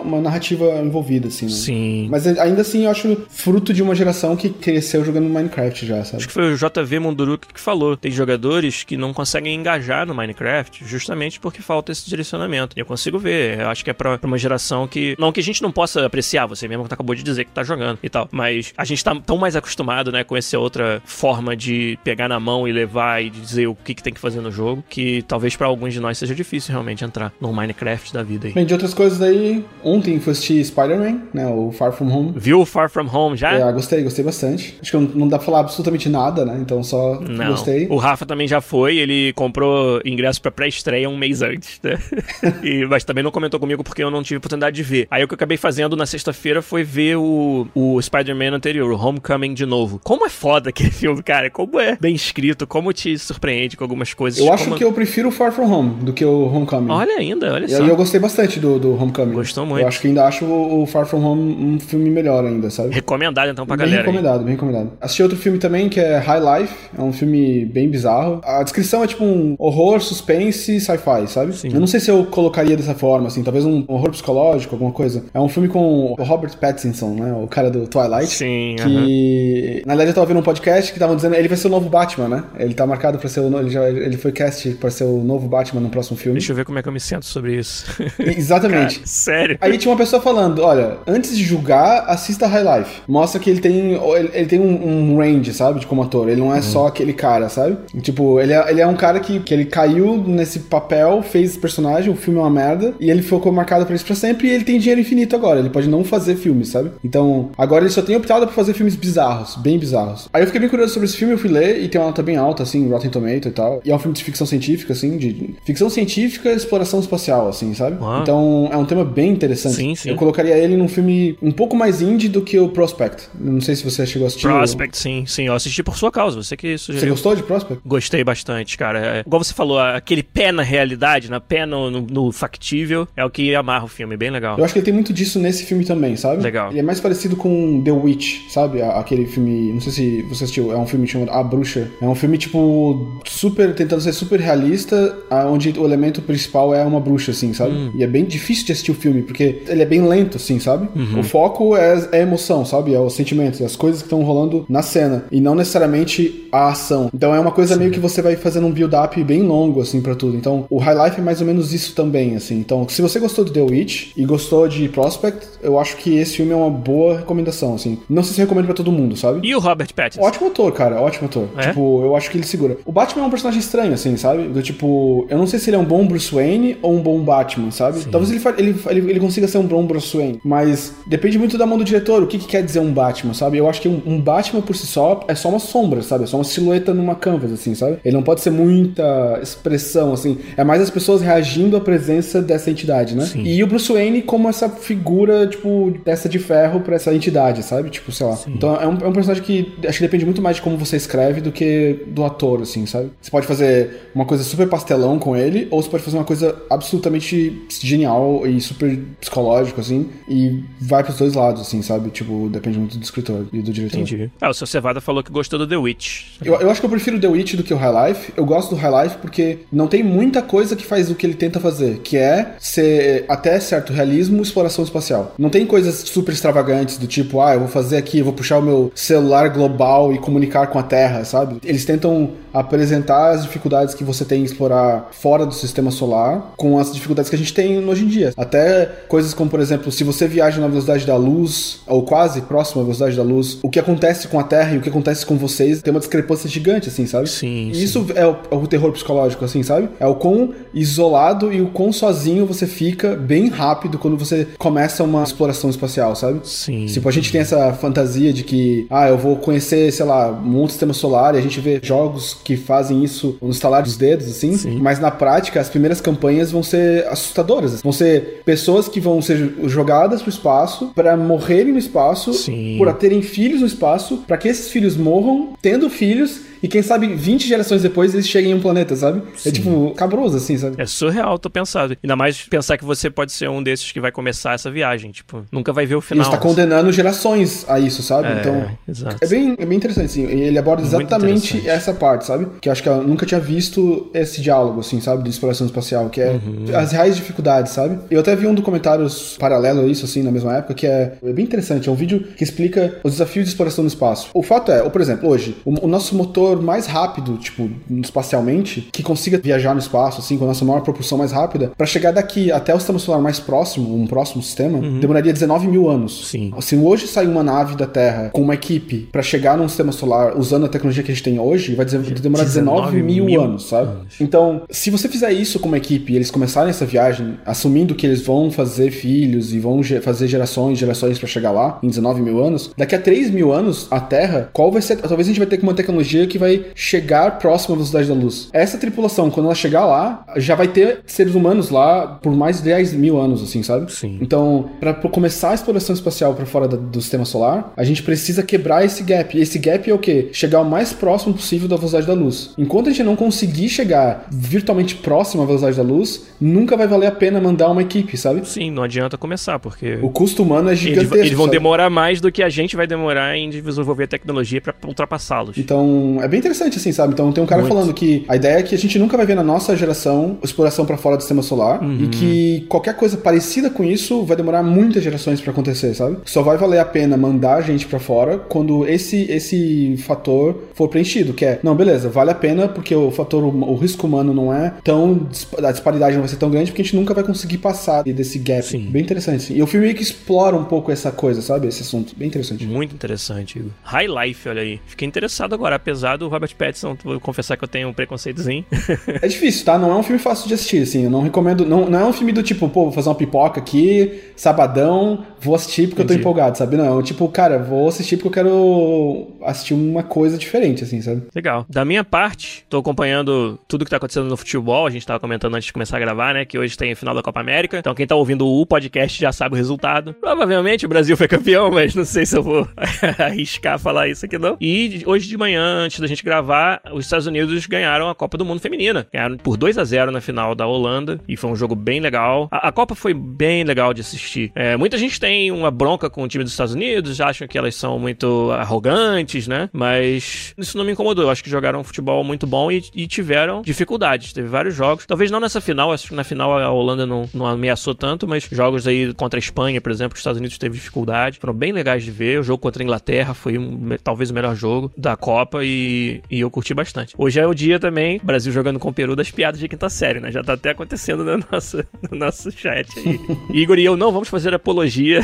uma 0.06 0.22
narrativa 0.22 0.66
envolvida, 0.82 1.28
assim, 1.28 1.46
né? 1.46 1.52
Sim. 1.52 2.08
Mas 2.10 2.26
ainda 2.28 2.62
assim, 2.62 2.86
eu 2.86 2.92
acho 2.92 3.26
fruto 3.30 3.74
de 3.74 3.82
uma 3.82 3.96
geração 3.96 4.36
que 4.36 4.50
cresceu 4.50 5.04
jogando 5.04 5.30
Minecraft 5.30 5.86
já, 5.86 6.04
sabe? 6.04 6.18
Acho 6.18 6.28
que 6.28 6.34
foi 6.34 6.54
o 6.54 6.58
JV 6.58 7.00
Munduruku 7.00 7.54
que 7.54 7.60
falou. 7.60 7.98
Tem 7.98 8.12
jogadores 8.12 8.84
que 8.84 8.98
não 8.98 9.14
conseguem 9.14 9.56
engajar 9.56 10.06
no 10.06 10.14
Minecraft 10.14 10.86
justamente 10.86 11.40
porque 11.40 11.62
falta 11.62 11.92
esse 11.92 12.08
direcionamento. 12.10 12.78
E 12.78 12.80
eu 12.80 12.86
consigo 12.86 13.18
ver. 13.18 13.60
Eu 13.60 13.70
acho 13.70 13.84
que 13.84 13.90
é 13.90 13.94
pra, 13.94 14.18
pra, 14.18 14.28
uma 14.28 14.38
geração 14.38 14.88
que. 14.88 15.16
Não 15.20 15.32
que 15.32 15.40
a 15.40 15.44
gente 15.44 15.62
não 15.62 15.72
possa 15.72 16.06
apreciar, 16.06 16.46
você 16.46 16.68
mesmo 16.68 16.86
acabou 16.86 17.16
de 17.16 17.24
dizer 17.24 17.46
que 17.46 17.52
tá 17.52 17.64
jogando 17.64 18.00
e 18.02 18.10
tal. 18.10 18.28
Mas 18.32 18.74
a 18.78 18.86
gente 18.86 19.04
tá 19.04 19.16
tão 19.16 19.38
mais 19.38 19.56
acostumado, 19.56 20.12
né, 20.12 20.24
com 20.24 20.38
essa 20.38 20.58
outra 20.58 21.02
forma 21.06 21.56
de 21.56 21.98
pegar 22.04 22.28
na 22.28 22.40
mão 22.40 22.68
e 22.68 22.72
levar 22.72 23.24
e 23.24 23.30
dizer 23.30 23.68
o 23.68 23.76
que, 23.76 23.94
que 23.94 24.04
tem 24.04 24.14
que 24.14 24.20
fazer 24.20 24.42
no 24.42 24.52
jogo, 24.52 24.84
que 24.90 25.24
talvez 25.24 25.56
para 25.56 25.68
alguns 25.68 25.94
de 25.94 26.00
nós 26.00 26.18
seja 26.18 26.36
difícil 26.36 26.72
realmente 26.72 27.04
entrar 27.04 27.34
no 27.40 27.52
Minecraft 27.52 28.14
da 28.14 28.24
vida 28.24 28.48
aí. 28.48 28.54
Bem, 28.54 28.66
de 28.66 28.74
outras 28.74 28.94
coisas 28.94 29.22
aí, 29.22 29.64
ontem 29.96 30.20
foi 30.20 30.32
assistir 30.32 30.64
Spider-Man, 30.64 31.22
né, 31.34 31.48
o 31.48 31.72
Far 31.72 31.92
From 31.92 32.08
Home. 32.08 32.34
Viu 32.36 32.62
o 32.62 32.66
Far 32.66 32.90
From 32.90 33.08
Home 33.12 33.38
já? 33.38 33.54
É, 33.54 33.72
gostei, 33.72 34.04
gostei 34.04 34.24
bastante. 34.24 34.78
Acho 34.82 34.92
que 34.92 35.18
não 35.18 35.28
dá 35.28 35.38
pra 35.38 35.46
falar 35.46 35.60
absolutamente 35.62 36.10
nada, 36.10 36.46
né, 36.46 36.58
então 36.60 36.84
só 36.84 37.20
não. 37.22 37.48
gostei. 37.48 37.88
O 37.90 37.98
Rafa 37.98 38.26
também 38.26 38.48
já 38.48 38.62
foi, 38.62 38.98
ele 38.98 39.34
comprou 39.34 40.02
ingresso 40.06 40.42
pra 40.42 40.52
pré-estreia 40.52 41.10
um 41.10 41.18
mês 41.18 41.42
antes, 41.42 41.80
né? 41.84 41.98
e, 42.64 42.86
mas 42.86 43.04
também 43.04 43.24
não 43.24 43.32
comentou 43.32 43.60
comigo 43.60 43.84
porque 43.84 44.04
eu 44.04 44.12
não 44.12 44.24
tive 44.24 44.38
oportunidade 44.38 44.76
de 44.76 44.84
ver. 44.84 45.08
Aí 45.10 45.24
o 45.24 45.28
que 45.28 45.34
eu 45.34 45.36
acabei 45.36 45.58
fazendo 45.58 45.96
na 45.96 46.06
sexta-feira 46.06 46.62
foi 46.62 46.84
ver 46.84 47.18
o, 47.18 47.68
o 47.74 48.02
Spider-Man 48.02 48.56
anterior, 48.56 48.92
o 48.92 48.98
Homecoming 48.98 49.54
de 49.54 49.66
novo. 49.66 50.00
Como 50.04 50.26
é 50.26 50.30
foda 50.30 50.70
aquele 50.70 50.92
filme, 50.92 51.22
cara. 51.22 51.50
Como 51.50 51.80
é 51.80 51.98
bem 52.00 52.16
escrito, 52.16 52.68
como 52.68 52.92
te 52.94 53.18
surpreende 53.18 53.78
com 53.78 53.84
algumas 53.84 54.14
coisas. 54.14 54.40
Eu 54.40 54.52
acho 54.52 54.74
que 54.76 54.84
eu 54.84 54.92
prefiro 54.92 55.30
o 55.30 55.32
Far 55.32 55.52
From 55.52 55.72
Home 55.72 56.04
do 56.04 56.14
que 56.14 56.26
o 56.26 56.46
Homecoming. 56.46 56.92
Olha 56.92 57.16
ainda, 57.18 57.54
olha 57.54 57.68
só. 57.68 57.84
E 57.84 57.90
eu 57.90 57.96
gostei 57.96 58.20
bastante 58.20 58.60
do, 58.60 58.80
do 58.80 58.94
Homecoming. 58.96 59.34
Gostou 59.34 59.66
muito. 59.66 59.75
Eu 59.82 59.88
acho 59.88 60.02
que 60.02 60.08
ainda 60.08 60.26
acho 60.26 60.46
o, 60.46 60.86
Far 60.86 61.06
From 61.06 61.24
Home 61.24 61.76
um 61.76 61.80
filme 61.80 62.10
melhor 62.10 62.46
ainda, 62.46 62.70
sabe? 62.70 62.94
Recomendado 62.94 63.50
então 63.50 63.66
pra 63.66 63.76
bem 63.76 63.86
galera. 63.86 64.04
Recomendado, 64.04 64.44
bem 64.44 64.54
recomendado. 64.54 64.92
Assisti 65.02 65.24
outro 65.24 65.38
filme 65.38 65.58
também 65.58 65.90
que 65.90 66.00
é 66.00 66.18
High 66.18 66.62
Life. 66.62 66.74
É 66.98 67.02
um 67.02 67.14
filme 67.14 67.66
bem 67.66 67.90
bizarro. 67.90 68.42
A 68.44 68.64
descrição 68.64 69.04
é 69.04 69.08
tipo 69.08 69.24
um 69.24 69.56
horror, 69.58 70.02
suspense, 70.02 70.80
sci-fi, 70.80 71.28
sabe? 71.28 71.56
Sim. 71.56 71.70
Eu 71.74 71.80
não 71.80 71.88
sei 71.88 72.00
se 72.00 72.10
eu 72.10 72.26
colocaria 72.26 72.76
dessa 72.76 72.94
forma, 72.94 73.28
assim, 73.28 73.44
talvez 73.44 73.66
um 73.66 73.84
horror 73.88 74.12
psicológico, 74.12 74.76
alguma 74.76 74.92
coisa. 74.92 75.24
É 75.34 75.40
um 75.40 75.50
filme 75.50 75.68
com 75.68 76.14
o 76.18 76.24
Robert 76.24 76.58
Pattinson, 76.58 77.16
né? 77.16 77.34
O 77.34 77.48
cara 77.48 77.70
do 77.70 77.88
Twilight. 77.88 78.28
Sim. 78.28 78.76
Que, 78.78 78.84
uh 78.84 78.88
-huh. 78.88 79.86
na 79.86 79.94
verdade, 79.94 80.10
eu 80.12 80.16
tava 80.16 80.28
vendo 80.28 80.40
um 80.40 80.44
podcast 80.44 80.92
que 80.92 80.98
estavam 80.98 81.16
dizendo 81.16 81.36
ele 81.36 81.48
vai 81.48 81.58
ser 81.58 81.68
o 81.68 81.70
novo 81.70 81.90
Batman, 81.90 82.28
né? 82.28 82.44
Ele 82.58 82.74
tá 82.74 82.86
marcado 82.86 83.18
pra 83.18 83.30
ser 83.30 83.42
o. 83.42 83.60
Ele, 83.60 83.70
já, 83.70 83.88
ele 83.90 84.18
foi 84.18 84.32
cast 84.32 84.70
pra 84.76 84.90
ser 84.90 85.04
o 85.04 85.24
novo 85.24 85.48
Batman 85.48 85.82
no 85.82 85.90
próximo 85.90 86.18
filme. 86.18 86.40
Deixa 86.40 86.52
eu 86.52 86.56
ver 86.56 86.66
como 86.66 86.80
é 86.80 86.82
que 86.82 86.88
eu 86.88 86.94
me 86.94 87.00
sinto 87.00 87.26
sobre 87.26 87.58
isso. 87.58 87.86
Exatamente. 88.20 88.96
Cara, 89.06 89.08
sério. 89.08 89.58
Aí 89.66 89.78
tinha 89.78 89.92
uma 89.92 89.98
pessoa 89.98 90.22
falando: 90.22 90.62
olha, 90.62 90.98
antes 91.08 91.36
de 91.36 91.44
julgar, 91.44 92.06
assista 92.08 92.48
High 92.48 92.80
Life. 92.80 93.02
Mostra 93.08 93.40
que 93.40 93.50
ele 93.50 93.60
tem. 93.60 93.94
Ele, 93.94 94.30
ele 94.34 94.46
tem 94.46 94.60
um, 94.60 95.14
um, 95.14 95.18
range, 95.18 95.54
sabe? 95.54 95.80
De 95.80 95.88
como 95.88 96.04
ator. 96.04 96.30
Ele 96.30 96.40
não 96.40 96.54
é 96.54 96.58
uhum. 96.58 96.62
só 96.62 96.88
aquele 96.88 97.14
cara, 97.14 97.50
sabe? 97.50 97.78
Tipo, 98.02 98.40
ele 98.40 98.54
é, 98.54 98.72
ele 98.72 98.82
é 98.82 98.88
um 98.88 98.96
cara 98.96 99.20
que, 99.20 99.40
que 99.40 99.54
ele 99.54 99.66
caiu 99.66 100.18
nesse 100.18 100.60
papel, 100.60 101.22
fez 101.22 101.52
esse 101.52 101.60
personagem, 101.60 102.12
o 102.12 102.16
filme 102.16 102.40
é 102.40 102.44
uma 102.44 102.50
merda, 102.50 102.94
e 103.00 103.10
ele 103.10 103.22
ficou 103.22 103.52
marcado 103.52 103.86
pra 103.86 103.96
isso 103.96 104.06
pra 104.06 104.16
sempre, 104.16 104.48
e 104.48 104.52
ele 104.52 104.64
tem 104.64 104.80
dinheiro 104.80 105.02
infinito 105.02 105.36
agora. 105.36 105.60
Ele 105.60 105.70
pode 105.70 105.90
não 105.90 106.04
fazer 106.04 106.36
filmes, 106.36 106.70
sabe? 106.70 106.92
Então, 107.04 107.50
agora 107.58 107.84
ele 107.84 107.92
só 107.92 108.02
tem 108.02 108.16
optado 108.16 108.46
por 108.46 108.54
fazer 108.54 108.74
filmes 108.74 108.96
bizarros, 108.96 109.56
bem 109.56 109.80
bizarros. 109.80 110.30
Aí 110.32 110.42
eu 110.44 110.46
fiquei 110.46 110.60
bem 110.60 110.70
curioso 110.70 110.94
sobre 110.94 111.08
esse 111.08 111.18
filme, 111.18 111.34
eu 111.34 111.38
fui 111.38 111.50
ler, 111.50 111.82
e 111.82 111.88
tem 111.88 112.00
uma 112.00 112.08
nota 112.08 112.22
bem 112.22 112.38
alta, 112.38 112.64
assim, 112.64 112.88
Rotten 112.90 113.10
Tomato 113.10 113.48
e 113.48 113.52
tal. 113.52 113.82
E 113.84 113.92
é 113.92 113.96
um 113.96 114.00
filme 114.00 114.16
de 114.16 114.24
ficção 114.24 114.46
científica, 114.46 114.94
assim, 114.94 115.18
de 115.18 115.56
ficção 115.64 115.90
científica 115.90 116.52
e 116.52 116.56
exploração 116.56 117.00
espacial, 117.00 117.48
assim, 117.48 117.74
sabe? 117.74 118.02
Uau. 118.02 118.22
Então, 118.22 118.70
é 118.72 118.78
um 118.78 118.86
tema 118.86 119.04
bem 119.04 119.32
interessante 119.32 119.55
interessante. 119.56 119.76
Sim, 119.76 119.96
sim. 119.96 120.10
Eu 120.10 120.16
colocaria 120.16 120.58
ele 120.58 120.76
num 120.76 120.88
filme 120.88 121.38
um 121.42 121.52
pouco 121.52 121.76
mais 121.76 122.02
indie 122.02 122.30
do 122.30 122.42
que 122.42 122.60
o 122.60 122.70
Prospect. 122.70 123.30
Não 123.40 123.62
sei 123.62 123.76
se 123.76 123.84
você 123.84 124.06
chegou 124.06 124.26
a 124.26 124.28
assistir. 124.28 124.48
Prospect, 124.48 124.98
ou... 124.98 125.02
sim, 125.02 125.26
sim. 125.26 125.48
Eu 125.48 125.54
assisti 125.54 125.82
por 125.82 125.98
sua 125.98 126.12
causa. 126.12 126.42
Você 126.42 126.56
que 126.56 126.78
sugeriu. 126.78 127.02
Você 127.02 127.10
gostou 127.10 127.36
de 127.36 127.44
Prospect? 127.44 127.82
Gostei 127.86 128.24
bastante, 128.24 128.78
cara. 128.78 129.18
É, 129.18 129.20
igual 129.22 129.44
você 129.44 129.54
falou, 129.54 129.80
aquele 129.80 130.24
pé 130.24 130.52
na 130.52 130.64
realidade, 130.64 131.30
na 131.30 131.40
pé 131.40 131.66
no, 131.66 131.90
no, 131.90 132.02
no, 132.02 132.32
factível, 132.32 133.08
é 133.16 133.24
o 133.24 133.30
que 133.30 133.56
amarra 133.56 133.86
o 133.86 133.88
filme. 133.88 134.18
Bem 134.18 134.30
legal. 134.30 134.58
Eu 134.58 134.66
acho 134.66 134.74
que 134.74 134.80
ele 134.80 134.86
tem 134.86 134.94
muito 134.94 135.14
disso 135.14 135.40
nesse 135.40 135.66
filme 135.66 135.86
também, 135.86 136.16
sabe? 136.16 136.42
Legal. 136.42 136.70
Ele 136.72 136.80
é 136.80 136.84
mais 136.84 137.00
parecido 137.00 137.36
com 137.36 137.82
The 137.84 137.92
Witch, 137.92 138.50
sabe? 138.50 138.82
Aquele 138.82 139.26
filme. 139.26 139.72
Não 139.74 139.82
sei 139.82 139.92
se 139.92 140.22
você 140.24 140.44
assistiu. 140.44 140.72
É 140.72 140.78
um 140.78 140.86
filme 140.86 141.08
chamado 141.08 141.32
A 141.32 141.44
Bruxa. 141.44 141.90
É 142.02 142.06
um 142.06 142.16
filme, 142.16 142.38
tipo, 142.38 143.22
super. 143.26 143.74
tentando 143.74 144.02
ser 144.02 144.14
super 144.14 144.40
realista, 144.40 145.18
onde 145.50 145.70
o 145.78 145.86
elemento 145.86 146.22
principal 146.22 146.74
é 146.74 146.84
uma 146.84 147.00
bruxa, 147.00 147.32
assim, 147.32 147.54
sabe? 147.54 147.74
Hum. 147.74 147.92
E 147.96 148.04
é 148.04 148.08
bem 148.08 148.26
difícil 148.26 148.66
de 148.66 148.72
assistir 148.72 148.92
o 148.92 148.96
filme, 148.96 149.22
porque 149.22 149.45
ele 149.68 149.82
é 149.82 149.86
bem 149.86 150.02
lento, 150.02 150.38
assim, 150.38 150.60
sabe? 150.60 150.88
Uhum. 150.96 151.20
O 151.20 151.24
foco 151.24 151.76
é, 151.76 152.08
é 152.12 152.20
a 152.20 152.22
emoção, 152.22 152.66
sabe? 152.66 152.94
É 152.94 153.00
os 153.00 153.14
sentimentos, 153.14 153.62
as 153.62 153.76
coisas 153.76 154.02
que 154.02 154.08
estão 154.08 154.24
rolando 154.24 154.66
na 154.70 154.82
cena. 154.82 155.26
E 155.32 155.40
não 155.40 155.56
necessariamente 155.56 156.48
a 156.52 156.70
ação. 156.70 157.10
Então 157.14 157.34
é 157.34 157.40
uma 157.40 157.52
coisa 157.52 157.74
Sim. 157.74 157.80
meio 157.80 157.92
que 157.92 158.00
você 158.00 158.22
vai 158.22 158.36
fazendo 158.36 158.68
um 158.68 158.72
build-up 158.72 159.22
bem 159.24 159.42
longo, 159.44 159.82
assim, 159.82 160.02
para 160.02 160.16
tudo. 160.16 160.36
Então 160.36 160.66
o 160.70 160.78
High 160.78 161.06
Life 161.06 161.20
é 161.20 161.24
mais 161.24 161.42
ou 161.42 161.48
menos 161.48 161.74
isso 161.74 161.94
também, 161.94 162.36
assim. 162.36 162.56
Então, 162.56 162.88
se 162.88 163.02
você 163.02 163.20
gostou 163.20 163.44
de 163.46 163.52
The 163.52 163.62
Witch 163.62 164.12
e 164.16 164.26
gostou 164.26 164.68
de 164.68 164.88
Prospect, 164.90 165.46
eu 165.62 165.80
acho 165.80 165.98
que 165.98 166.16
esse 166.18 166.38
filme 166.38 166.52
é 166.52 166.56
uma 166.56 166.70
boa 166.70 167.18
recomendação, 167.18 167.76
assim. 167.76 168.00
Não 168.10 168.24
sei 168.24 168.34
se 168.34 168.42
recomendo 168.42 168.66
para 168.66 168.76
todo 168.76 168.92
mundo, 168.92 169.16
sabe? 169.16 169.46
E 169.48 169.56
o 169.56 169.60
Robert 169.60 169.94
Pattinson? 169.94 170.22
Ótimo 170.22 170.48
ator, 170.48 170.72
cara, 170.72 171.02
ótimo 171.02 171.28
ator. 171.28 171.48
É? 171.58 171.70
Tipo, 171.70 172.02
eu 172.04 172.16
acho 172.16 172.30
que 172.30 172.38
ele 172.38 172.46
segura. 172.46 172.78
O 172.86 172.92
Batman 172.92 173.24
é 173.24 173.28
um 173.28 173.30
personagem 173.30 173.60
estranho, 173.60 173.94
assim, 173.94 174.16
sabe? 174.18 174.48
Do 174.48 174.62
tipo, 174.62 175.26
eu 175.30 175.38
não 175.38 175.48
sei 175.48 175.60
se 175.60 175.70
ele 175.70 175.78
é 175.78 175.80
um 175.80 175.86
bom 175.86 176.06
Bruce 176.06 176.34
Wayne 176.34 176.78
ou 176.82 176.96
um 176.96 177.02
bom 177.02 177.20
Batman, 177.22 177.72
sabe? 177.72 178.00
Sim. 178.00 178.10
Talvez 178.10 178.32
ele, 178.32 178.42
ele, 178.58 178.76
ele, 178.90 179.12
ele, 179.12 179.20
consiga 179.36 179.48
ser 179.48 179.58
um 179.58 179.68
bom 179.68 179.86
Bruce 179.86 180.16
Wayne, 180.16 180.40
mas 180.44 180.94
depende 181.06 181.38
muito 181.38 181.58
da 181.58 181.66
mão 181.66 181.78
do 181.78 181.84
diretor, 181.84 182.24
o 182.24 182.28
que, 182.28 182.38
que 182.38 182.48
quer 182.48 182.64
dizer 182.64 182.80
um 182.80 182.92
Batman, 182.92 183.34
sabe? 183.34 183.58
Eu 183.58 183.68
acho 183.70 183.82
que 183.82 183.88
um, 183.88 184.02
um, 184.06 184.22
Batman 184.22 184.62
por 184.62 184.76
si 184.76 184.88
só 184.88 185.24
é 185.28 185.36
só 185.36 185.50
uma 185.50 185.60
sombra, 185.60 186.02
sabe? 186.02 186.24
É 186.24 186.28
só 186.28 186.38
uma 186.38 186.44
silhueta 186.44 186.94
numa 186.94 187.16
canvas, 187.16 187.52
assim, 187.52 187.76
sabe? 187.76 187.98
Ele 188.04 188.16
não 188.16 188.24
pode 188.24 188.42
ser 188.42 188.50
muita 188.50 189.40
expressão, 189.42 190.14
assim. 190.14 190.38
É 190.56 190.64
mais 190.64 190.82
as 190.82 190.90
pessoas 190.90 191.22
reagindo 191.22 191.76
à 191.76 191.82
presença 191.82 192.42
dessa 192.42 192.72
entidade, 192.72 193.16
né? 193.16 193.26
Sim. 193.26 193.44
E 193.44 193.62
o 193.64 193.68
Bruce 193.68 193.92
Wayne 193.92 194.22
como 194.22 194.48
essa 194.48 194.70
figura, 194.70 195.48
tipo, 195.48 195.94
dessa 196.04 196.30
de 196.30 196.40
ferro 196.40 196.80
pra 196.80 196.96
essa 196.96 197.14
entidade, 197.14 197.64
sabe? 197.64 197.90
Tipo, 197.90 198.12
sei 198.12 198.26
lá. 198.26 198.36
Sim. 198.36 198.54
Então 198.56 198.76
é 198.76 198.88
um, 198.88 198.98
é 199.02 199.08
um 199.08 199.14
personagem 199.14 199.44
que 199.44 199.74
acho 199.88 199.98
que 199.98 200.04
depende 200.04 200.26
muito 200.26 200.42
mais 200.42 200.58
de 200.58 200.62
como 200.62 200.78
você 200.78 200.96
escreve 200.96 201.42
do 201.42 201.52
que 201.52 202.04
do 202.08 202.24
ator, 202.24 202.62
assim, 202.62 202.86
sabe? 202.86 203.12
Você 203.22 203.32
pode 203.32 203.48
fazer 203.48 204.10
uma 204.14 204.26
coisa 204.26 204.44
super 204.44 204.68
pastelão 204.68 205.20
com 205.20 205.36
ele, 205.36 205.68
ou 205.72 205.82
você 205.82 205.90
pode 205.90 206.04
fazer 206.04 206.18
uma 206.18 206.24
coisa 206.24 206.56
absolutamente 206.70 207.66
genial 207.82 208.46
e 208.46 208.62
super 208.62 208.98
psicológico, 209.26 209.82
assim, 209.82 210.10
e 210.28 210.64
vai 210.80 211.04
pros 211.04 211.18
dois 211.18 211.34
lados, 211.34 211.62
assim, 211.62 211.82
sabe? 211.82 212.10
Tipo, 212.10 212.48
depende 212.50 212.78
muito 212.78 212.98
do 212.98 213.04
escritor 213.04 213.48
e 213.52 213.62
do 213.62 213.72
diretor. 213.72 214.00
Entendi. 214.00 214.32
Ah, 214.40 214.50
o 214.50 214.54
seu 214.54 214.68
Cevada 214.68 215.02
falou 215.02 215.24
que 215.24 215.32
gostou 215.32 215.58
do 215.58 215.68
The 215.68 215.78
Witch. 215.78 216.38
Eu, 216.44 216.56
eu 216.62 216.70
acho 216.70 216.80
que 216.80 216.86
eu 216.86 216.90
prefiro 216.90 217.20
The 217.20 217.28
Witch 217.28 217.56
do 217.56 217.64
que 217.64 217.74
o 217.74 217.78
High 217.78 218.10
Life. 218.10 218.34
Eu 218.38 218.46
gosto 218.46 218.76
do 218.76 218.76
High 218.76 219.04
Life 219.04 219.18
porque 219.18 219.60
não 219.72 219.88
tem 219.88 220.04
muita 220.04 220.42
coisa 220.42 220.76
que 220.76 220.86
faz 220.86 221.10
o 221.10 221.16
que 221.16 221.26
ele 221.26 221.34
tenta 221.34 221.60
fazer, 221.60 222.00
que 222.00 222.18
é 222.18 222.56
ser 222.60 223.26
até 223.28 223.60
certo 223.60 223.92
realismo 223.92 224.42
exploração 224.42 224.84
espacial. 224.84 225.34
Não 225.38 225.50
tem 225.50 225.66
coisas 225.66 225.96
super 225.96 226.32
extravagantes 226.32 226.98
do 226.98 227.08
tipo, 227.08 227.42
ah, 227.42 227.54
eu 227.54 227.60
vou 227.62 227.68
fazer 227.68 227.98
aqui, 227.98 228.20
eu 228.20 228.26
vou 228.26 228.34
puxar 228.34 228.60
o 228.60 228.62
meu 228.62 228.92
celular 228.94 229.50
global 229.50 230.14
e 230.14 230.20
comunicar 230.20 230.68
com 230.68 230.78
a 230.78 230.84
Terra, 230.84 231.24
sabe? 231.26 231.58
Eles 231.64 231.86
tentam 231.86 232.32
apresentar 232.54 233.32
as 233.32 233.44
dificuldades 233.44 233.94
que 233.94 234.04
você 234.04 234.24
tem 234.24 234.42
em 234.42 234.46
explorar 234.46 235.10
fora 235.12 235.46
do 235.46 235.54
sistema 235.54 235.92
solar 235.92 236.54
com 236.56 236.80
as 236.80 236.94
dificuldades 236.94 237.30
que 237.30 237.36
a 237.36 237.40
gente 237.40 237.54
tem 237.54 237.78
hoje 237.86 238.06
em 238.06 238.08
dia. 238.08 238.34
Até 238.38 238.86
coisas 239.16 239.34
como, 239.34 239.50
por 239.50 239.62
exemplo, 239.62 239.90
se 239.94 240.04
você 240.04 240.28
viaja 240.28 240.60
na 240.60 240.68
velocidade 240.68 241.06
da 241.06 241.16
luz, 241.16 241.80
ou 241.88 242.04
quase 242.04 242.42
próxima 242.42 242.82
à 242.82 242.84
velocidade 242.84 243.16
da 243.16 243.24
luz, 243.24 243.60
o 243.64 243.70
que 243.70 243.80
acontece 243.80 244.28
com 244.28 244.38
a 244.38 244.44
Terra 244.44 244.74
e 244.74 244.78
o 244.78 244.82
que 244.82 244.90
acontece 244.90 245.26
com 245.26 245.38
vocês 245.38 245.82
tem 245.82 245.94
uma 245.94 246.02
discrepância 246.02 246.50
gigante, 246.50 246.90
assim, 246.90 247.06
sabe? 247.06 247.30
Sim. 247.30 247.72
E 247.74 247.82
isso 247.82 248.06
é 248.14 248.28
o, 248.28 248.36
é 248.52 248.56
o, 248.56 248.68
terror 248.68 248.92
psicológico, 248.92 249.46
assim, 249.46 249.64
sabe? 249.64 249.88
É 250.02 250.06
o 250.06 250.16
quão 250.16 250.54
isolado 250.74 251.54
e 251.54 251.62
o 251.62 251.68
quão 251.68 251.94
sozinho 251.94 252.46
você 252.46 252.68
fica 252.68 253.16
bem 253.16 253.48
rápido 253.48 253.98
quando 253.98 254.18
você 254.18 254.50
começa 254.58 255.02
uma 255.02 255.24
exploração 255.24 255.70
espacial, 255.70 256.14
sabe? 256.14 256.42
Sim. 256.44 256.86
Tipo, 256.88 257.08
a 257.08 257.12
gente 257.14 257.32
tem 257.32 257.40
essa 257.40 257.72
fantasia 257.72 258.34
de 258.34 258.44
que, 258.44 258.86
ah, 258.90 259.08
eu 259.08 259.18
vou 259.18 259.38
conhecer, 259.38 259.94
sei 259.94 260.06
lá, 260.06 260.30
um 260.30 260.58
outro 260.58 260.72
sistema 260.72 260.94
solar 260.94 261.36
e 261.36 261.38
a 261.38 261.42
gente 261.42 261.62
vê 261.62 261.80
jogos 261.82 262.36
que 262.44 262.58
fazem 262.58 263.02
isso 263.02 263.38
no 263.42 263.52
estalar 263.52 263.82
dos 263.82 263.96
dedos, 263.96 264.28
assim. 264.28 264.58
Sim. 264.58 264.78
Mas 264.82 265.00
na 265.00 265.10
prática, 265.10 265.62
as 265.62 265.70
primeiras 265.70 266.02
campanhas 266.02 266.52
vão 266.52 266.62
ser 266.62 267.08
assustadoras. 267.08 267.82
Vão 267.82 267.94
ser 267.94 268.42
pessoas 268.44 268.90
que 268.90 269.05
vão 269.06 269.22
ser 269.22 269.56
jogadas 269.66 270.22
pro 270.22 270.30
espaço 270.30 270.92
para 270.94 271.16
morrerem 271.16 271.72
no 271.72 271.80
espaço, 271.80 272.34
Sim. 272.34 272.76
por 272.78 272.92
terem 272.94 273.22
filhos 273.22 273.62
no 273.62 273.68
espaço, 273.68 274.24
para 274.28 274.38
que 274.38 274.48
esses 274.48 274.70
filhos 274.70 274.98
morram 274.98 275.54
tendo 275.62 275.90
filhos 275.90 276.42
e 276.66 276.68
quem 276.68 276.82
sabe 276.82 277.14
20 277.14 277.48
gerações 277.48 277.84
depois 277.84 278.16
eles 278.16 278.28
cheguem 278.28 278.50
em 278.50 278.56
um 278.56 278.60
planeta, 278.60 278.96
sabe? 278.96 279.20
É, 279.20 279.38
Sim. 279.38 279.50
É 279.50 279.52
tipo 279.52 279.92
cabroso, 279.92 280.38
assim, 280.38 280.58
sabe? 280.58 280.82
É 280.82 280.86
surreal, 280.88 281.38
tô 281.38 281.48
pensando. 281.48 281.96
Ainda 282.04 282.16
mais 282.16 282.42
pensar 282.42 282.76
que 282.76 282.84
você 282.84 283.08
pode 283.08 283.34
ser 283.34 283.48
um 283.48 283.62
desses 283.62 283.92
que 283.92 284.02
vai 284.02 284.12
começar 284.12 284.54
essa 284.54 284.72
viagem. 284.72 285.12
Tipo, 285.12 285.46
nunca 285.52 285.72
vai 285.72 285.86
ver 285.86 285.94
o 285.94 286.02
final. 286.02 286.26
Ele 286.26 286.34
está 286.34 286.42
condenando 286.42 286.92
gerações 286.92 287.66
a 287.70 287.80
isso, 287.80 288.02
sabe? 288.02 288.30
É, 288.30 288.40
então. 288.40 288.68
Exato. 288.88 289.18
É 289.22 289.28
bem, 289.28 289.56
é 289.60 289.64
bem 289.64 289.78
interessante, 289.78 290.06
assim. 290.06 290.24
Ele 290.24 290.58
aborda 290.58 290.82
exatamente 290.82 291.70
essa 291.70 291.94
parte, 291.94 292.26
sabe? 292.26 292.48
Que 292.60 292.68
eu 292.68 292.72
acho 292.72 292.82
que 292.82 292.90
eu 292.90 293.04
nunca 293.04 293.28
tinha 293.28 293.40
visto 293.40 294.10
esse 294.12 294.42
diálogo, 294.42 294.80
assim, 294.80 295.00
sabe? 295.00 295.22
De 295.22 295.30
exploração 295.30 295.68
espacial, 295.68 296.10
que 296.10 296.20
é 296.20 296.32
uhum. 296.32 296.66
as 296.76 296.92
reais 296.92 297.16
dificuldades, 297.16 297.74
sabe? 297.74 298.00
Eu 298.10 298.22
até 298.22 298.36
vi 298.36 298.48
um 298.48 298.56
documentário 298.56 299.06
paralelo 299.38 299.82
a 299.82 299.86
isso, 299.86 300.06
assim, 300.06 300.24
na 300.24 300.32
mesma 300.32 300.58
época, 300.58 300.74
que 300.74 300.88
é, 300.88 301.14
é 301.24 301.32
bem 301.32 301.46
interessante. 301.46 301.90
É 301.90 301.92
um 301.92 301.96
vídeo 301.96 302.22
que 302.36 302.44
explica 302.44 302.96
os 303.04 303.12
desafios 303.12 303.46
de 303.46 303.52
exploração 303.52 303.84
no 303.84 303.88
espaço. 303.88 304.30
O 304.34 304.42
fato 304.42 304.72
é, 304.72 304.82
ou, 304.82 304.90
por 304.90 305.00
exemplo, 305.00 305.30
hoje, 305.30 305.56
o, 305.64 305.86
o 305.86 305.88
nosso 305.88 306.16
motor 306.16 306.55
mais 306.62 306.86
rápido, 306.86 307.38
tipo, 307.38 307.70
espacialmente, 307.90 308.90
que 308.92 309.04
consiga 309.04 309.38
viajar 309.38 309.74
no 309.74 309.80
espaço, 309.80 310.20
assim, 310.20 310.38
com 310.38 310.46
a 310.46 310.48
nossa 310.48 310.66
maior 310.66 310.82
propulsão 310.82 311.18
mais 311.18 311.32
rápida, 311.32 311.72
para 311.78 311.86
chegar 311.86 312.12
daqui 312.12 312.52
até 312.52 312.74
o 312.74 312.80
sistema 312.80 313.00
solar 313.00 313.22
mais 313.22 313.40
próximo, 313.40 313.96
um 313.96 314.08
próximo 314.08 314.42
sistema, 314.42 314.78
uhum. 314.78 315.00
demoraria 315.00 315.34
19 315.34 315.68
mil 315.68 315.90
anos. 315.90 316.28
Sim. 316.28 316.54
Assim, 316.58 316.80
hoje 316.84 317.08
sair 317.08 317.28
uma 317.28 317.44
nave 317.44 317.76
da 317.76 317.86
Terra 317.86 318.30
com 318.32 318.42
uma 318.42 318.54
equipe 318.54 319.08
para 319.12 319.22
chegar 319.22 319.58
num 319.58 319.68
sistema 319.68 319.92
solar 319.92 320.38
usando 320.38 320.66
a 320.66 320.70
tecnologia 320.70 321.04
que 321.04 321.12
a 321.12 321.16
gente 321.16 321.24
tem 321.24 321.40
hoje, 321.40 321.76
vai 321.76 321.86
demorar 321.86 322.44
19, 322.44 322.46
19 322.46 323.04
mil, 323.04 323.26
mil, 323.26 323.42
anos, 323.42 323.68
sabe? 323.68 323.92
Anos. 323.92 324.16
Então, 324.20 324.64
se 324.70 324.90
você 324.90 325.08
fizer 325.08 325.32
isso 325.32 325.60
com 325.60 325.68
uma 325.68 325.78
equipe 325.78 326.14
e 326.14 326.16
eles 326.16 326.32
começarem 326.32 326.70
essa 326.70 326.86
viagem, 326.86 327.38
assumindo 327.46 327.96
que 327.96 328.06
eles 328.06 328.22
vão 328.22 328.52
fazer 328.52 328.92
filhos 328.92 329.54
e 329.54 329.60
vão 329.60 329.82
fazer 330.02 330.28
gerações, 330.28 330.78
gerações 330.78 331.20
para 331.20 331.28
chegar 331.28 331.52
lá, 331.52 331.80
em 331.82 331.88
19 331.88 332.22
mil 332.22 332.44
anos, 332.44 332.72
daqui 332.78 332.96
a 332.96 333.00
3 333.00 333.30
mil 333.32 333.52
anos, 333.52 333.88
a 333.92 334.00
Terra, 334.00 334.50
qual 334.54 334.72
vai 334.72 334.82
ser. 334.82 334.98
Talvez 334.98 335.28
a 335.28 335.32
gente 335.32 335.38
vai 335.38 335.48
ter 335.48 335.62
uma 335.62 335.74
tecnologia 335.74 336.28
que 336.28 336.38
vai 336.38 336.45
chegar 336.74 337.40
próximo 337.40 337.74
à 337.74 337.78
velocidade 337.78 338.08
da 338.08 338.14
luz. 338.14 338.50
Essa 338.54 338.78
tripulação, 338.78 339.30
quando 339.30 339.48
ela 339.48 339.56
chegar 339.56 339.86
lá, 339.86 340.26
já 340.38 340.56
vai 340.56 340.68
ter 340.68 341.02
seres 341.06 341.36
humanos 341.36 341.70
lá 341.70 342.20
por 342.22 342.36
mais 342.36 342.58
de 342.58 342.64
10 342.64 342.94
mil 342.94 343.20
anos, 343.20 343.44
assim, 343.44 343.64
sabe? 343.64 343.92
Sim. 343.92 344.18
Então, 344.22 344.70
para 344.80 344.94
começar 344.94 345.52
a 345.52 345.54
exploração 345.54 345.94
espacial 345.94 346.34
para 346.34 346.46
fora 346.46 346.68
da, 346.68 346.78
do 346.78 347.02
sistema 347.02 347.26
solar, 347.26 347.74
a 347.76 347.84
gente 347.84 348.04
precisa 348.04 348.44
quebrar 348.44 348.84
esse 348.86 349.04
gap. 349.04 349.38
E 349.38 349.42
esse 349.42 349.60
gap 349.60 349.90
é 349.90 349.94
o 349.94 350.00
quê? 350.00 350.30
Chegar 350.32 350.62
o 350.62 350.66
mais 350.66 350.94
próximo 350.94 351.34
possível 351.34 351.68
da 351.68 351.76
velocidade 351.76 352.08
da 352.08 352.14
luz. 352.14 352.54
Enquanto 352.58 352.88
a 352.88 352.92
gente 352.92 353.04
não 353.04 353.16
conseguir 353.16 353.70
chegar 353.70 354.28
virtualmente 354.32 354.96
próximo 354.96 355.44
à 355.44 355.46
velocidade 355.46 355.78
da 355.78 355.84
luz, 355.84 356.28
nunca 356.40 356.78
vai 356.78 356.88
valer 356.88 357.08
a 357.08 357.12
pena 357.12 357.40
mandar 357.40 357.70
uma 357.70 357.82
equipe, 357.82 358.18
sabe? 358.18 358.48
Sim, 358.48 358.72
não 358.72 358.84
adianta 358.84 359.18
começar, 359.18 359.60
porque. 359.60 360.00
O 360.02 360.10
custo 360.10 360.44
humano 360.44 360.70
é 360.70 360.76
gigantesco. 360.76 361.16
Eles, 361.16 361.26
eles 361.28 361.38
vão 361.38 361.46
sabe? 361.46 361.58
demorar 361.58 361.90
mais 361.90 362.22
do 362.22 362.32
que 362.32 362.44
a 362.44 362.50
gente 362.50 362.76
vai 362.76 362.88
demorar 362.88 363.38
em 363.38 363.50
desenvolver 363.50 364.08
tecnologia 364.08 364.62
para 364.62 364.74
ultrapassá-los. 364.86 365.58
Então, 365.58 366.18
é 366.26 366.28
bem 366.28 366.40
interessante, 366.40 366.78
assim, 366.78 366.92
sabe? 366.92 367.14
Então, 367.14 367.32
tem 367.32 367.44
um 367.44 367.48
cara 367.48 367.62
Muito. 367.62 367.74
falando 367.74 367.94
que 367.94 368.26
a 368.28 368.36
ideia 368.36 368.60
é 368.60 368.64
que 368.64 368.76
a 368.76 368.78
gente 368.78 368.98
nunca 368.98 369.16
vai 369.16 369.26
ver 369.26 369.36
na 369.36 369.44
nossa 369.44 369.76
geração 369.76 370.38
exploração 370.44 370.86
para 370.86 370.98
fora 370.98 371.18
do 371.18 371.22
sistema 371.22 371.42
solar 371.42 371.82
uhum. 371.82 372.04
e 372.04 372.08
que 372.08 372.66
qualquer 372.68 372.96
coisa 372.96 373.18
parecida 373.18 373.70
com 373.70 373.84
isso 373.84 374.24
vai 374.24 374.36
demorar 374.36 374.64
muitas 374.64 375.04
gerações 375.04 375.42
para 375.42 375.52
acontecer, 375.52 375.94
sabe? 375.94 376.18
Só 376.26 376.42
vai 376.42 376.58
valer 376.58 376.80
a 376.80 376.86
pena 376.86 377.18
mandar 377.18 377.56
a 377.56 377.62
gente 377.62 377.86
para 377.88 378.00
fora 378.00 378.38
quando 378.38 378.88
esse 378.88 379.26
esse 379.30 379.98
fator 379.98 380.64
for 380.74 380.88
preenchido, 380.88 381.34
que 381.34 381.46
é, 381.46 381.60
não, 381.64 381.76
beleza, 381.76 382.10
vale 382.10 382.32
a 382.32 382.36
pena 382.36 382.68
porque 382.68 382.96
o 382.96 383.12
fator 383.12 383.44
o 383.44 383.76
risco 383.76 384.08
humano 384.08 384.34
não 384.34 384.54
é 384.54 384.74
tão 384.84 385.28
a 385.64 385.72
disparidade 385.72 386.14
não 386.14 386.22
vai 386.22 386.30
ser 386.30 386.38
tão 386.38 386.50
grande 386.50 386.72
porque 386.72 386.82
a 386.82 386.86
gente 386.86 386.96
nunca 386.96 387.14
vai 387.14 387.24
conseguir 387.24 387.58
passar 387.58 388.04
desse 388.04 388.40
gap. 388.40 388.64
Sim. 388.64 388.90
Bem 388.90 389.02
interessante. 389.02 389.44
Sim. 389.44 389.56
E 389.56 389.62
o 389.62 389.68
filme 389.68 389.86
meio 389.86 389.96
que 389.96 390.04
explora 390.04 390.56
um 390.56 390.66
pouco 390.66 390.92
essa 390.92 391.12
coisa, 391.12 391.42
sabe? 391.42 391.68
Esse 391.68 391.82
assunto. 391.82 392.16
Bem 392.16 392.28
interessante. 392.28 392.66
Muito 392.66 392.94
interessante, 392.94 393.60
Igor. 393.60 393.72
High 393.84 394.08
Life, 394.08 394.50
olha 394.50 394.62
aí. 394.62 394.80
Fiquei 394.86 395.08
interessado 395.08 395.54
agora, 395.54 395.76
apesar 395.76 396.15
do 396.18 396.28
Robert 396.28 396.56
Pattinson. 396.56 396.98
Vou 397.04 397.20
confessar 397.20 397.58
que 397.58 397.64
eu 397.64 397.68
tenho 397.68 397.90
um 397.90 397.94
preconceitozinho. 397.94 398.66
é 399.22 399.28
difícil, 399.28 399.66
tá? 399.66 399.78
Não 399.78 399.92
é 399.92 399.96
um 399.96 400.04
filme 400.04 400.20
fácil 400.20 400.48
de 400.48 400.54
assistir, 400.54 400.84
assim. 400.84 401.04
Eu 401.06 401.10
não 401.10 401.22
recomendo. 401.22 401.66
Não, 401.66 401.90
não 401.90 402.00
é 402.00 402.06
um 402.06 402.14
filme 402.14 402.32
do 402.32 402.44
tipo, 402.44 402.68
pô, 402.70 402.84
vou 402.84 402.92
fazer 402.92 403.10
uma 403.10 403.16
pipoca 403.16 403.60
aqui, 403.60 404.22
sabadão, 404.36 405.26
vou 405.40 405.56
assistir 405.56 405.88
porque 405.88 406.02
Entendi. 406.02 406.20
eu 406.20 406.24
tô 406.24 406.30
empolgado, 406.30 406.58
sabe? 406.58 406.78
Não, 406.78 407.02
tipo, 407.02 407.28
cara, 407.30 407.60
vou 407.60 407.88
assistir 407.88 408.18
porque 408.18 408.28
eu 408.28 408.32
quero 408.32 409.28
assistir 409.44 409.74
uma 409.74 410.04
coisa 410.04 410.38
diferente, 410.38 410.84
assim, 410.84 411.02
sabe? 411.02 411.24
Legal. 411.34 411.66
Da 411.70 411.86
minha 411.86 412.04
parte, 412.04 412.66
tô 412.70 412.78
acompanhando 412.78 413.60
tudo 413.68 413.86
que 413.86 413.92
tá 413.92 413.98
acontecendo 413.98 414.28
no 414.28 414.38
futebol. 414.38 414.88
A 414.88 414.90
gente 414.90 415.06
tava 415.06 415.20
comentando 415.20 415.56
antes 415.56 415.68
de 415.68 415.74
começar 415.74 415.98
a 415.98 416.00
gravar, 416.00 416.34
né? 416.34 416.46
Que 416.46 416.58
hoje 416.58 416.78
tem 416.78 416.96
final 416.96 417.14
da 417.14 417.22
Copa 417.22 417.40
América. 417.40 417.78
Então 417.78 417.94
quem 417.94 418.08
tá 418.08 418.16
ouvindo 418.16 418.48
o 418.48 418.66
podcast 418.66 419.20
já 419.20 419.32
sabe 419.32 419.56
o 419.56 419.58
resultado. 419.58 420.14
Provavelmente 420.14 420.86
o 420.86 420.90
Brasil 420.90 421.16
foi 421.16 421.28
campeão, 421.28 421.70
mas 421.72 421.94
não 421.96 422.06
sei 422.06 422.26
se 422.26 422.38
eu 422.38 422.44
vou 422.44 422.68
arriscar 423.20 423.80
falar 423.80 424.08
isso 424.08 424.26
aqui 424.26 424.38
não. 424.38 424.58
E 424.60 425.04
hoje 425.06 425.28
de 425.28 425.38
manhã, 425.38 425.64
antes 425.64 426.00
da 426.00 426.05
gente 426.08 426.24
gravar, 426.24 426.82
os 426.92 427.06
Estados 427.06 427.28
Unidos 427.28 427.66
ganharam 427.66 428.10
a 428.10 428.16
Copa 428.16 428.38
do 428.38 428.46
Mundo 428.46 428.60
Feminina. 428.60 429.08
Ganharam 429.12 429.38
por 429.38 429.58
2 429.58 429.78
a 429.78 429.84
0 429.84 430.12
na 430.12 430.22
final 430.22 430.56
da 430.56 430.66
Holanda. 430.66 431.20
E 431.28 431.38
foi 431.38 431.50
um 431.50 431.56
jogo 431.56 431.76
bem 431.76 432.00
legal. 432.00 432.48
A, 432.52 432.70
a 432.70 432.72
Copa 432.72 432.96
foi 432.96 433.14
bem 433.14 433.64
legal 433.64 433.94
de 433.94 434.02
assistir. 434.02 434.52
É, 434.56 434.76
muita 434.78 434.98
gente 434.98 435.20
tem 435.20 435.52
uma 435.52 435.72
bronca 435.72 436.10
com 436.10 436.24
o 436.24 436.28
time 436.28 436.44
dos 436.44 436.54
Estados 436.54 436.74
Unidos, 436.74 437.20
acham 437.22 437.48
que 437.48 437.58
elas 437.58 437.76
são 437.76 438.00
muito 438.00 438.52
arrogantes, 438.52 439.48
né? 439.48 439.70
Mas 439.72 440.54
isso 440.58 440.78
não 440.78 440.86
me 440.86 440.92
incomodou. 440.92 441.26
Eu 441.26 441.30
acho 441.30 441.44
que 441.44 441.50
jogaram 441.50 441.80
um 441.80 441.84
futebol 441.84 442.24
muito 442.24 442.46
bom 442.46 442.72
e, 442.72 442.84
e 442.94 443.08
tiveram 443.08 443.62
dificuldades. 443.62 444.34
Teve 444.34 444.48
vários 444.48 444.76
jogos. 444.76 445.06
Talvez 445.06 445.32
não 445.32 445.40
nessa 445.40 445.62
final, 445.62 445.92
acho 445.92 446.10
que 446.10 446.16
na 446.16 446.24
final 446.24 446.58
a 446.58 446.72
Holanda 446.72 447.06
não, 447.06 447.30
não 447.34 447.46
ameaçou 447.46 447.96
tanto, 447.96 448.28
mas 448.28 448.48
jogos 448.52 448.88
aí 448.88 449.14
contra 449.14 449.38
a 449.38 449.42
Espanha, 449.42 449.82
por 449.82 449.92
exemplo, 449.92 450.14
os 450.14 450.20
Estados 450.20 450.40
Unidos 450.40 450.58
teve 450.58 450.76
dificuldade. 450.76 451.40
Foram 451.40 451.54
bem 451.54 451.72
legais 451.72 452.04
de 452.04 452.12
ver. 452.12 452.40
O 452.40 452.44
jogo 452.44 452.60
contra 452.60 452.82
a 452.82 452.86
Inglaterra 452.86 453.34
foi 453.34 453.58
um, 453.58 453.90
talvez 454.04 454.30
o 454.30 454.34
melhor 454.34 454.56
jogo 454.56 454.92
da 454.98 455.16
Copa 455.16 455.64
e, 455.64 455.95
e 456.30 456.40
eu 456.40 456.50
curti 456.50 456.74
bastante. 456.74 457.14
Hoje 457.18 457.40
é 457.40 457.48
o 457.48 457.54
dia 457.54 457.80
também, 457.80 458.20
Brasil 458.24 458.52
jogando 458.52 458.80
com 458.80 458.90
o 458.90 458.94
Peru 458.94 459.16
das 459.16 459.32
piadas 459.32 459.60
de 459.60 459.68
quinta 459.68 459.90
série, 459.90 460.20
né? 460.20 460.32
Já 460.32 460.44
tá 460.44 460.54
até 460.54 460.72
acontecendo 460.72 461.24
no 461.24 461.44
nosso, 461.52 461.78
no 462.12 462.18
nosso 462.18 462.52
chat 462.52 462.88
aí. 463.00 463.20
Igor 463.54 463.78
e 463.78 463.86
eu 463.86 463.96
não 463.96 464.12
vamos 464.12 464.30
fazer 464.30 464.54
apologia. 464.54 465.22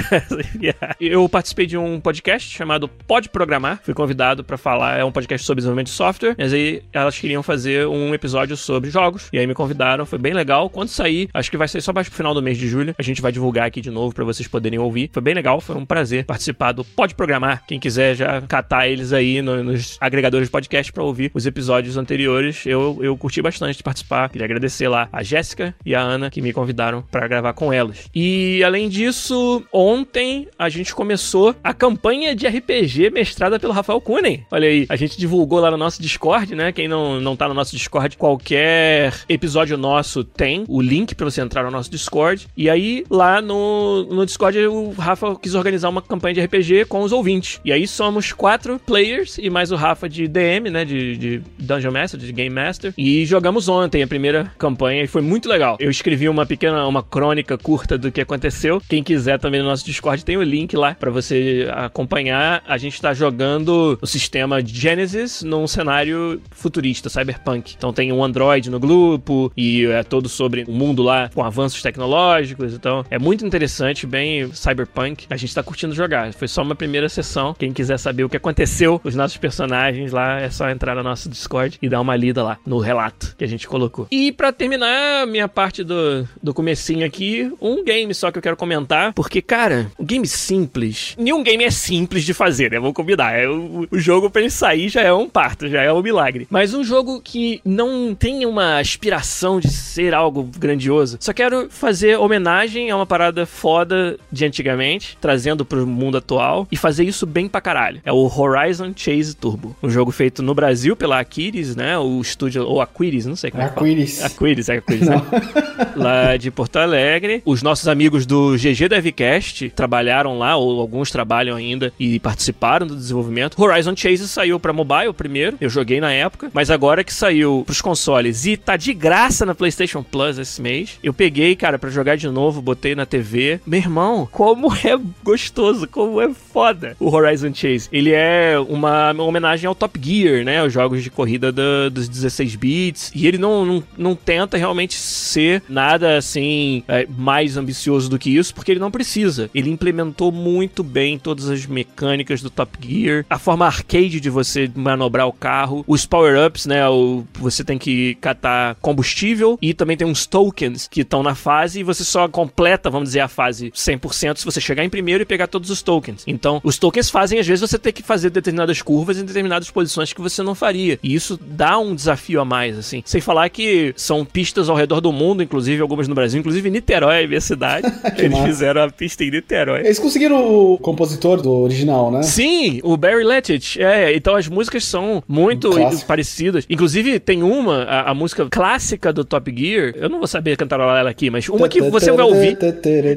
eu 1.00 1.28
participei 1.28 1.66
de 1.66 1.78
um 1.78 2.00
podcast 2.00 2.50
chamado 2.50 2.88
Pode 2.88 3.30
Programar. 3.30 3.80
Fui 3.84 3.94
convidado 3.94 4.44
para 4.44 4.58
falar, 4.58 5.00
é 5.00 5.04
um 5.04 5.12
podcast 5.12 5.46
sobre 5.46 5.62
desenvolvimento 5.62 5.88
de 5.88 5.94
software, 5.94 6.36
mas 6.38 6.54
aí 6.54 6.82
elas 6.92 7.18
queriam 7.18 7.44
fazer 7.44 7.88
um 7.88 8.14
episódio 8.14 8.56
sobre 8.58 8.90
jogos. 8.90 9.30
E 9.34 9.40
aí 9.40 9.48
me 9.48 9.54
convidaram, 9.54 10.06
foi 10.06 10.20
bem 10.20 10.34
legal. 10.34 10.70
Quando 10.70 10.90
sair, 10.90 11.30
acho 11.34 11.50
que 11.50 11.58
vai 11.58 11.68
ser 11.68 11.82
só 11.82 11.94
mais 11.94 12.08
pro 12.08 12.18
final 12.18 12.34
do 12.34 12.42
mês 12.42 12.58
de 12.58 12.68
julho, 12.68 12.96
a 12.98 13.04
gente 13.04 13.22
vai 13.22 13.32
divulgar 13.32 13.68
aqui 13.68 13.82
de 13.82 13.92
novo 13.92 14.14
para 14.14 14.24
vocês 14.24 14.48
poderem 14.48 14.80
ouvir. 14.80 15.10
Foi 15.14 15.22
bem 15.22 15.34
legal, 15.34 15.60
foi 15.62 15.76
um 15.76 15.86
prazer 15.86 16.26
participar 16.26 16.72
do 16.72 16.84
Pode 16.84 17.16
Programar. 17.16 17.64
Quem 17.68 17.80
quiser 17.80 18.16
já 18.16 18.42
catar 18.42 18.88
eles 18.88 19.14
aí 19.14 19.42
no, 19.42 19.64
nos 19.64 19.98
agregadores 20.00 20.48
de 20.48 20.52
podcast 20.52 20.61
para 20.92 21.04
ouvir 21.04 21.32
os 21.34 21.46
episódios 21.46 21.98
anteriores, 21.98 22.66
eu, 22.66 23.00
eu 23.02 23.16
curti 23.18 23.42
bastante 23.42 23.84
participar. 23.84 24.30
Queria 24.30 24.46
agradecer 24.46 24.88
lá 24.88 25.08
a 25.12 25.24
Jéssica 25.24 25.76
e 25.86 25.94
a 25.96 26.02
Ana 26.02 26.30
que 26.30 26.42
me 26.42 26.54
convidaram 26.54 27.02
para 27.12 27.28
gravar 27.28 27.54
com 27.54 27.72
elas. 27.72 28.10
E 28.14 28.64
além 28.64 28.90
disso, 28.90 29.64
ontem 29.72 30.48
a 30.58 30.70
gente 30.70 30.94
começou 30.94 31.56
a 31.64 31.74
campanha 31.74 32.36
de 32.36 32.48
RPG 32.48 33.10
mestrada 33.12 33.60
pelo 33.60 33.74
Rafael 33.74 34.02
Kunen. 34.02 34.46
Olha 34.52 34.68
aí, 34.68 34.86
a 34.90 34.96
gente 34.96 35.18
divulgou 35.18 35.60
lá 35.60 35.72
no 35.72 35.78
nosso 35.78 36.02
Discord, 36.02 36.56
né? 36.56 36.72
Quem 36.72 36.88
não, 36.88 37.20
não 37.20 37.36
tá 37.36 37.48
no 37.48 37.54
nosso 37.54 37.76
Discord, 37.76 38.18
qualquer 38.18 39.14
episódio 39.28 39.78
nosso 39.78 40.24
tem 40.24 40.66
o 40.68 40.82
link 40.82 41.16
para 41.16 41.26
você 41.26 41.42
entrar 41.42 41.64
no 41.64 41.72
nosso 41.72 41.90
Discord. 41.90 42.48
E 42.56 42.70
aí, 42.70 43.06
lá 43.10 43.42
no, 43.42 44.04
no 44.06 44.26
Discord, 44.26 44.58
o 44.68 44.92
Rafa 44.92 45.36
quis 45.36 45.56
organizar 45.56 45.90
uma 45.90 46.02
campanha 46.02 46.36
de 46.36 46.42
RPG 46.42 46.86
com 46.86 47.02
os 47.02 47.12
ouvintes. 47.12 47.60
E 47.64 47.72
aí 47.72 47.88
somos 47.88 48.32
quatro 48.32 48.80
players 48.80 49.38
e 49.38 49.50
mais 49.50 49.72
o 49.72 49.76
Rafa 49.76 50.08
de 50.08 50.28
DM, 50.28 50.51
né? 50.60 50.86
De, 50.86 51.18
de 51.18 51.42
Dungeon 51.58 51.92
Master, 51.92 52.20
de 52.20 52.32
Game 52.32 52.54
Master. 52.54 52.94
E 52.98 53.26
jogamos 53.26 53.70
ontem 53.70 54.04
a 54.04 54.08
primeira 54.08 54.52
campanha 54.58 55.04
e 55.04 55.08
foi 55.08 55.22
muito 55.22 55.48
legal. 55.48 55.78
Eu 55.80 55.90
escrevi 55.90 56.28
uma 56.28 56.46
pequena, 56.46 56.86
uma 56.88 57.04
crônica 57.04 57.58
curta 57.58 57.98
do 57.98 58.12
que 58.12 58.22
aconteceu. 58.22 58.82
Quem 58.88 59.04
quiser 59.04 59.40
também 59.40 59.62
no 59.62 59.68
nosso 59.68 59.86
Discord 59.86 60.24
tem 60.26 60.38
o 60.38 60.44
link 60.44 60.76
lá 60.76 60.96
para 60.96 61.12
você 61.12 61.68
acompanhar. 61.74 62.64
A 62.68 62.78
gente 62.78 63.02
tá 63.02 63.14
jogando 63.14 63.98
o 64.02 64.08
sistema 64.08 64.62
Genesis 64.64 65.44
num 65.44 65.68
cenário 65.68 66.42
futurista, 66.52 67.10
cyberpunk. 67.10 67.76
Então 67.78 67.94
tem 67.94 68.12
um 68.12 68.24
Android 68.24 68.70
no 68.70 68.80
grupo 68.80 69.52
e 69.56 69.86
é 69.86 70.04
todo 70.04 70.28
sobre 70.28 70.64
o 70.68 70.72
mundo 70.72 71.04
lá 71.04 71.30
com 71.34 71.44
avanços 71.44 71.82
tecnológicos. 71.82 72.74
Então 72.74 73.06
é 73.10 73.20
muito 73.20 73.46
interessante, 73.46 74.08
bem 74.08 74.52
cyberpunk. 74.54 75.26
A 75.30 75.38
gente 75.38 75.54
tá 75.54 75.64
curtindo 75.64 75.94
jogar. 75.94 76.34
Foi 76.34 76.48
só 76.48 76.62
uma 76.62 76.76
primeira 76.76 77.08
sessão. 77.10 77.54
Quem 77.58 77.72
quiser 77.72 77.98
saber 77.98 78.24
o 78.24 78.30
que 78.30 78.38
aconteceu 78.38 79.00
os 79.04 79.16
nossos 79.16 79.38
personagens 79.38 80.12
lá, 80.12 80.41
é 80.42 80.50
só 80.50 80.70
entrar 80.70 80.96
no 80.96 81.04
nosso 81.04 81.30
Discord 81.30 81.78
e 81.82 81.90
dar 81.90 82.02
uma 82.02 82.16
lida 82.16 82.44
lá 82.44 82.58
no 82.66 82.80
relato 82.80 83.36
que 83.38 83.44
a 83.44 83.48
gente 83.48 83.68
colocou. 83.68 84.08
E 84.12 84.32
para 84.32 84.52
terminar 84.52 85.26
minha 85.28 85.48
parte 85.48 85.84
do, 85.84 86.28
do 86.42 86.54
comecinho 86.54 87.06
aqui, 87.06 87.52
um 87.62 87.84
game 87.84 88.14
só 88.14 88.32
que 88.32 88.38
eu 88.38 88.42
quero 88.42 88.58
comentar, 88.58 89.14
porque, 89.14 89.42
cara, 89.42 89.92
um 90.00 90.06
game 90.06 90.28
simples. 90.28 91.16
Nenhum 91.18 91.44
game 91.44 91.64
é 91.64 91.72
simples 91.72 92.24
de 92.24 92.34
fazer, 92.34 92.72
né? 92.72 92.80
Vou 92.80 92.94
combinar. 92.94 93.34
É, 93.34 93.48
o, 93.48 93.88
o 93.90 94.00
jogo 94.00 94.30
pra 94.30 94.42
ele 94.42 94.50
sair 94.50 94.90
já 94.90 95.02
é 95.02 95.14
um 95.14 95.30
parto, 95.30 95.70
já 95.70 95.82
é 95.82 95.92
um 95.92 96.02
milagre. 96.02 96.48
Mas 96.50 96.74
um 96.74 96.84
jogo 96.84 97.22
que 97.22 97.62
não 97.64 98.16
tem 98.16 98.46
uma 98.46 98.80
aspiração 98.80 99.60
de 99.60 99.70
ser 99.70 100.14
algo 100.14 100.44
grandioso. 100.58 101.18
Só 101.20 101.34
quero 101.34 101.70
fazer 101.70 102.18
homenagem 102.18 102.90
a 102.90 102.96
uma 102.96 103.06
parada 103.06 103.46
foda 103.46 104.18
de 104.32 104.46
antigamente, 104.46 105.18
trazendo 105.20 105.66
pro 105.66 105.86
mundo 105.86 106.18
atual 106.18 106.68
e 106.72 106.78
fazer 106.78 107.04
isso 107.04 107.26
bem 107.26 107.48
pra 107.48 107.62
caralho. 107.62 108.02
É 108.06 108.12
o 108.12 108.28
Horizon 108.28 108.94
Chase 108.96 109.36
Turbo. 109.36 109.76
Um 109.82 109.90
jogo 109.90 110.12
feito 110.12 110.31
no 110.40 110.54
Brasil 110.54 110.96
pela 110.96 111.20
Aquiris, 111.20 111.76
né? 111.76 111.98
O 111.98 112.22
estúdio, 112.22 112.64
ou 112.66 112.82
Aquiris, 112.82 113.26
não 113.26 113.36
sei 113.36 113.52
como 113.52 113.64
é 113.64 113.70
que 113.70 113.80
Aquiris. 113.80 114.24
Aquiris, 114.24 114.70
é 114.70 114.78
Aquiris, 114.78 115.08
né? 115.08 115.22
Lá 115.96 116.38
de 116.38 116.52
Porto 116.52 116.78
Alegre. 116.78 117.42
Os 117.46 117.64
nossos 117.64 117.88
amigos 117.88 118.26
do 118.26 118.56
GG 118.56 118.88
Devcast 118.90 119.70
trabalharam 119.72 120.38
lá, 120.38 120.56
ou 120.56 120.80
alguns 120.80 121.12
trabalham 121.12 121.56
ainda, 121.56 121.92
e 122.00 122.20
participaram 122.20 122.86
do 122.88 122.96
desenvolvimento. 122.96 123.62
Horizon 123.62 123.96
Chase 123.96 124.28
saiu 124.28 124.60
pra 124.60 124.74
mobile 124.74 125.14
primeiro, 125.14 125.58
eu 125.60 125.70
joguei 125.70 126.00
na 126.00 126.12
época, 126.12 126.50
mas 126.54 126.70
agora 126.70 127.04
que 127.04 127.14
saiu 127.14 127.64
pros 127.66 127.82
consoles 127.82 128.46
e 128.46 128.56
tá 128.58 128.78
de 128.78 128.94
graça 128.94 129.46
na 129.46 129.56
PlayStation 129.56 130.04
Plus 130.04 130.38
esse 130.38 130.62
mês, 130.62 131.00
eu 131.04 131.14
peguei, 131.14 131.56
cara, 131.56 131.80
para 131.80 131.90
jogar 131.90 132.16
de 132.16 132.28
novo, 132.28 132.62
botei 132.62 132.96
na 132.96 133.06
TV. 133.06 133.60
Meu 133.66 133.80
irmão, 133.80 134.28
como 134.32 134.74
é 134.74 134.98
gostoso, 135.24 135.88
como 135.88 136.22
é 136.22 136.34
foda 136.34 136.96
o 137.00 137.14
Horizon 137.14 137.54
Chase. 137.54 137.90
Ele 137.92 138.12
é 138.12 138.56
uma 138.70 139.12
homenagem 139.22 139.68
ao 139.68 139.76
Top 139.76 140.00
Gear, 140.02 140.11
né? 140.44 140.64
Os 140.64 140.74
jogos 140.74 141.04
de 141.04 141.10
corrida 141.10 141.52
do, 141.52 141.90
dos 141.92 142.08
16 142.08 142.56
bits. 142.56 143.12
E 143.16 143.28
ele 143.28 143.38
não, 143.38 143.66
não, 143.66 143.84
não 143.98 144.16
tenta 144.16 144.58
realmente 144.58 144.96
ser 144.96 145.64
nada 145.68 146.18
assim 146.18 146.84
é, 146.88 147.08
mais 147.18 147.58
ambicioso 147.58 148.10
do 148.10 148.20
que 148.20 148.36
isso, 148.36 148.54
porque 148.54 148.72
ele 148.72 148.80
não 148.80 148.92
precisa. 148.92 149.50
Ele 149.54 149.70
implementou 149.70 150.32
muito 150.32 150.84
bem 150.84 151.18
todas 151.18 151.50
as 151.50 151.66
mecânicas 151.66 152.42
do 152.42 152.50
Top 152.50 152.78
Gear, 152.82 153.26
a 153.30 153.40
forma 153.40 153.66
arcade 153.66 154.20
de 154.20 154.30
você 154.30 154.70
manobrar 154.76 155.28
o 155.28 155.34
carro, 155.34 155.84
os 155.88 156.06
power-ups, 156.06 156.66
né? 156.66 156.88
O, 156.90 157.24
você 157.34 157.64
tem 157.64 157.78
que 157.78 158.16
catar 158.16 158.76
combustível 158.82 159.58
e 159.62 159.74
também 159.74 159.98
tem 159.98 160.08
uns 160.08 160.26
tokens 160.26 160.88
que 160.88 161.02
estão 161.02 161.24
na 161.24 161.36
fase 161.36 161.80
e 161.80 161.84
você 161.84 162.04
só 162.04 162.28
completa, 162.28 162.90
vamos 162.90 163.10
dizer, 163.10 163.22
a 163.22 163.28
fase 163.28 163.72
100% 163.72 164.38
se 164.38 164.46
você 164.46 164.60
chegar 164.60 164.84
em 164.84 164.90
primeiro 164.90 165.24
e 165.24 165.26
pegar 165.26 165.48
todos 165.48 165.70
os 165.70 165.82
tokens. 165.82 166.24
Então, 166.28 166.60
os 166.64 166.78
tokens 166.78 167.10
fazem, 167.10 167.40
às 167.40 167.48
vezes, 167.48 167.62
você 167.62 167.78
ter 167.78 167.92
que 167.92 168.04
fazer 168.04 168.30
determinadas 168.30 168.82
curvas 168.82 169.18
em 169.18 169.26
determinadas 169.26 169.70
posições 169.70 170.01
que 170.14 170.22
você 170.22 170.42
não 170.42 170.56
faria. 170.56 170.98
E 171.04 171.14
isso 171.14 171.40
dá 171.42 171.78
um 171.78 171.94
desafio 171.94 172.42
a 172.42 172.46
mais, 172.46 172.78
assim. 172.78 173.02
Sem 173.06 173.22
falar 173.22 173.50
que 173.50 173.94
são 173.96 174.26
pistas 174.26 174.70
ao 174.70 174.76
redor 174.76 175.02
do 175.02 175.12
mundo, 175.12 175.44
inclusive 175.44 175.82
algumas 175.82 176.08
no 176.08 176.16
Brasil, 176.16 176.40
inclusive 176.40 176.70
Niterói, 176.70 177.28
minha 177.28 177.42
cidade. 177.42 177.88
Eles 178.18 178.32
massa. 178.32 178.48
fizeram 178.48 178.84
a 178.84 178.90
pista 178.90 179.24
em 179.24 179.32
Niterói. 179.32 179.82
Eles 179.82 180.00
conseguiram 180.00 180.74
o 180.74 180.78
compositor 180.78 181.42
do 181.42 181.52
original, 181.52 182.12
né? 182.12 182.24
Sim, 182.24 182.80
o 182.84 182.98
Barry 182.98 183.24
Letich. 183.24 183.82
É, 183.82 184.16
então 184.16 184.36
as 184.36 184.48
músicas 184.48 184.84
são 184.86 185.24
muito 185.28 185.70
um 185.78 186.00
parecidas. 186.00 186.66
Inclusive, 186.70 187.20
tem 187.20 187.44
uma, 187.44 187.84
a, 187.84 188.12
a, 188.12 188.14
música 188.14 188.48
clássica 188.50 189.14
do 189.14 189.24
Top 189.24 189.54
Gear. 189.56 189.94
Eu 189.96 190.10
não 190.10 190.20
vou 190.20 190.28
saber 190.28 190.58
cantar 190.58 190.80
ela 190.80 191.10
aqui, 191.10 191.30
mas 191.30 191.48
uma 191.50 191.68
que 191.68 191.82
você 191.82 192.12
vai 192.12 192.26
ouvir. 192.26 192.58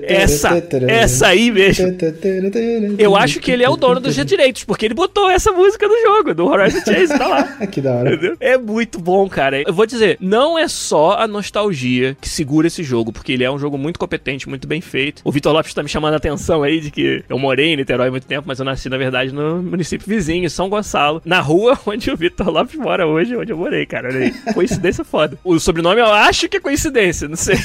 Essa, 0.03 0.63
essa 0.89 1.29
aí 1.29 1.51
mesmo. 1.51 1.97
Eu 2.99 3.17
acho 3.17 3.41
que 3.41 3.51
ele 3.51 3.63
é 3.63 3.69
o 3.69 3.77
dono 3.77 4.01
dos 4.01 4.15
direitos, 4.15 4.65
porque 4.65 4.87
ele 4.87 4.95
botou 4.95 5.31
essa 5.31 5.53
música 5.53 5.87
no 5.87 6.01
jogo, 6.03 6.35
do 6.35 6.47
Horizon 6.47 6.74
Chase, 6.85 7.19
tá 7.19 7.27
lá. 7.27 7.45
que 7.67 7.81
da 7.81 7.95
hora. 7.95 8.15
Entendeu? 8.15 8.37
É 8.41 8.57
muito 8.59 8.99
bom, 8.99 9.29
cara. 9.29 9.63
Eu 9.67 9.73
vou 9.73 9.87
dizer, 9.87 10.17
não 10.21 10.59
é 10.59 10.69
só 10.69 11.19
a 11.19 11.27
nostalgia 11.27 12.17
que 12.21 12.29
segura 12.29 12.67
esse 12.67 12.83
jogo, 12.83 13.13
porque 13.13 13.33
ele 13.33 13.45
é 13.45 13.51
um 13.51 13.59
jogo 13.59 13.79
muito 13.79 13.99
competente, 13.99 14.49
muito 14.49 14.67
bem 14.67 14.81
feito. 14.81 15.23
O 15.25 15.33
Vitor 15.33 15.53
Lopes 15.53 15.75
tá 15.75 15.83
me 15.83 15.89
chamando 15.89 16.15
a 16.15 16.17
atenção 16.17 16.63
aí 16.63 16.81
de 16.81 16.91
que 16.91 17.25
eu 17.29 17.39
morei 17.39 17.73
em 17.73 17.77
Niterói 17.77 18.09
há 18.09 18.11
muito 18.11 18.27
tempo, 18.27 18.45
mas 18.47 18.59
eu 18.59 18.65
nasci, 18.65 18.89
na 18.89 18.97
verdade, 18.97 19.33
no 19.33 19.63
município 19.63 20.07
vizinho, 20.07 20.49
São 20.51 20.69
Gonçalo, 20.69 21.23
na 21.25 21.41
rua 21.41 21.79
onde 21.87 22.11
o 22.11 22.17
Vitor 22.17 22.49
Lopes 22.49 22.77
mora 22.77 23.07
hoje, 23.07 23.37
onde 23.37 23.53
eu 23.53 23.57
morei, 23.57 23.87
cara. 23.87 24.09
Olha 24.09 24.21
aí. 24.21 24.55
Coincidência 24.55 25.05
foda. 25.05 25.39
O 25.45 25.59
sobrenome 25.59 26.01
eu 26.01 26.13
acho 26.13 26.49
que 26.49 26.57
é 26.57 26.61
coincidência, 26.61 27.29
não 27.29 27.37
sei. 27.37 27.57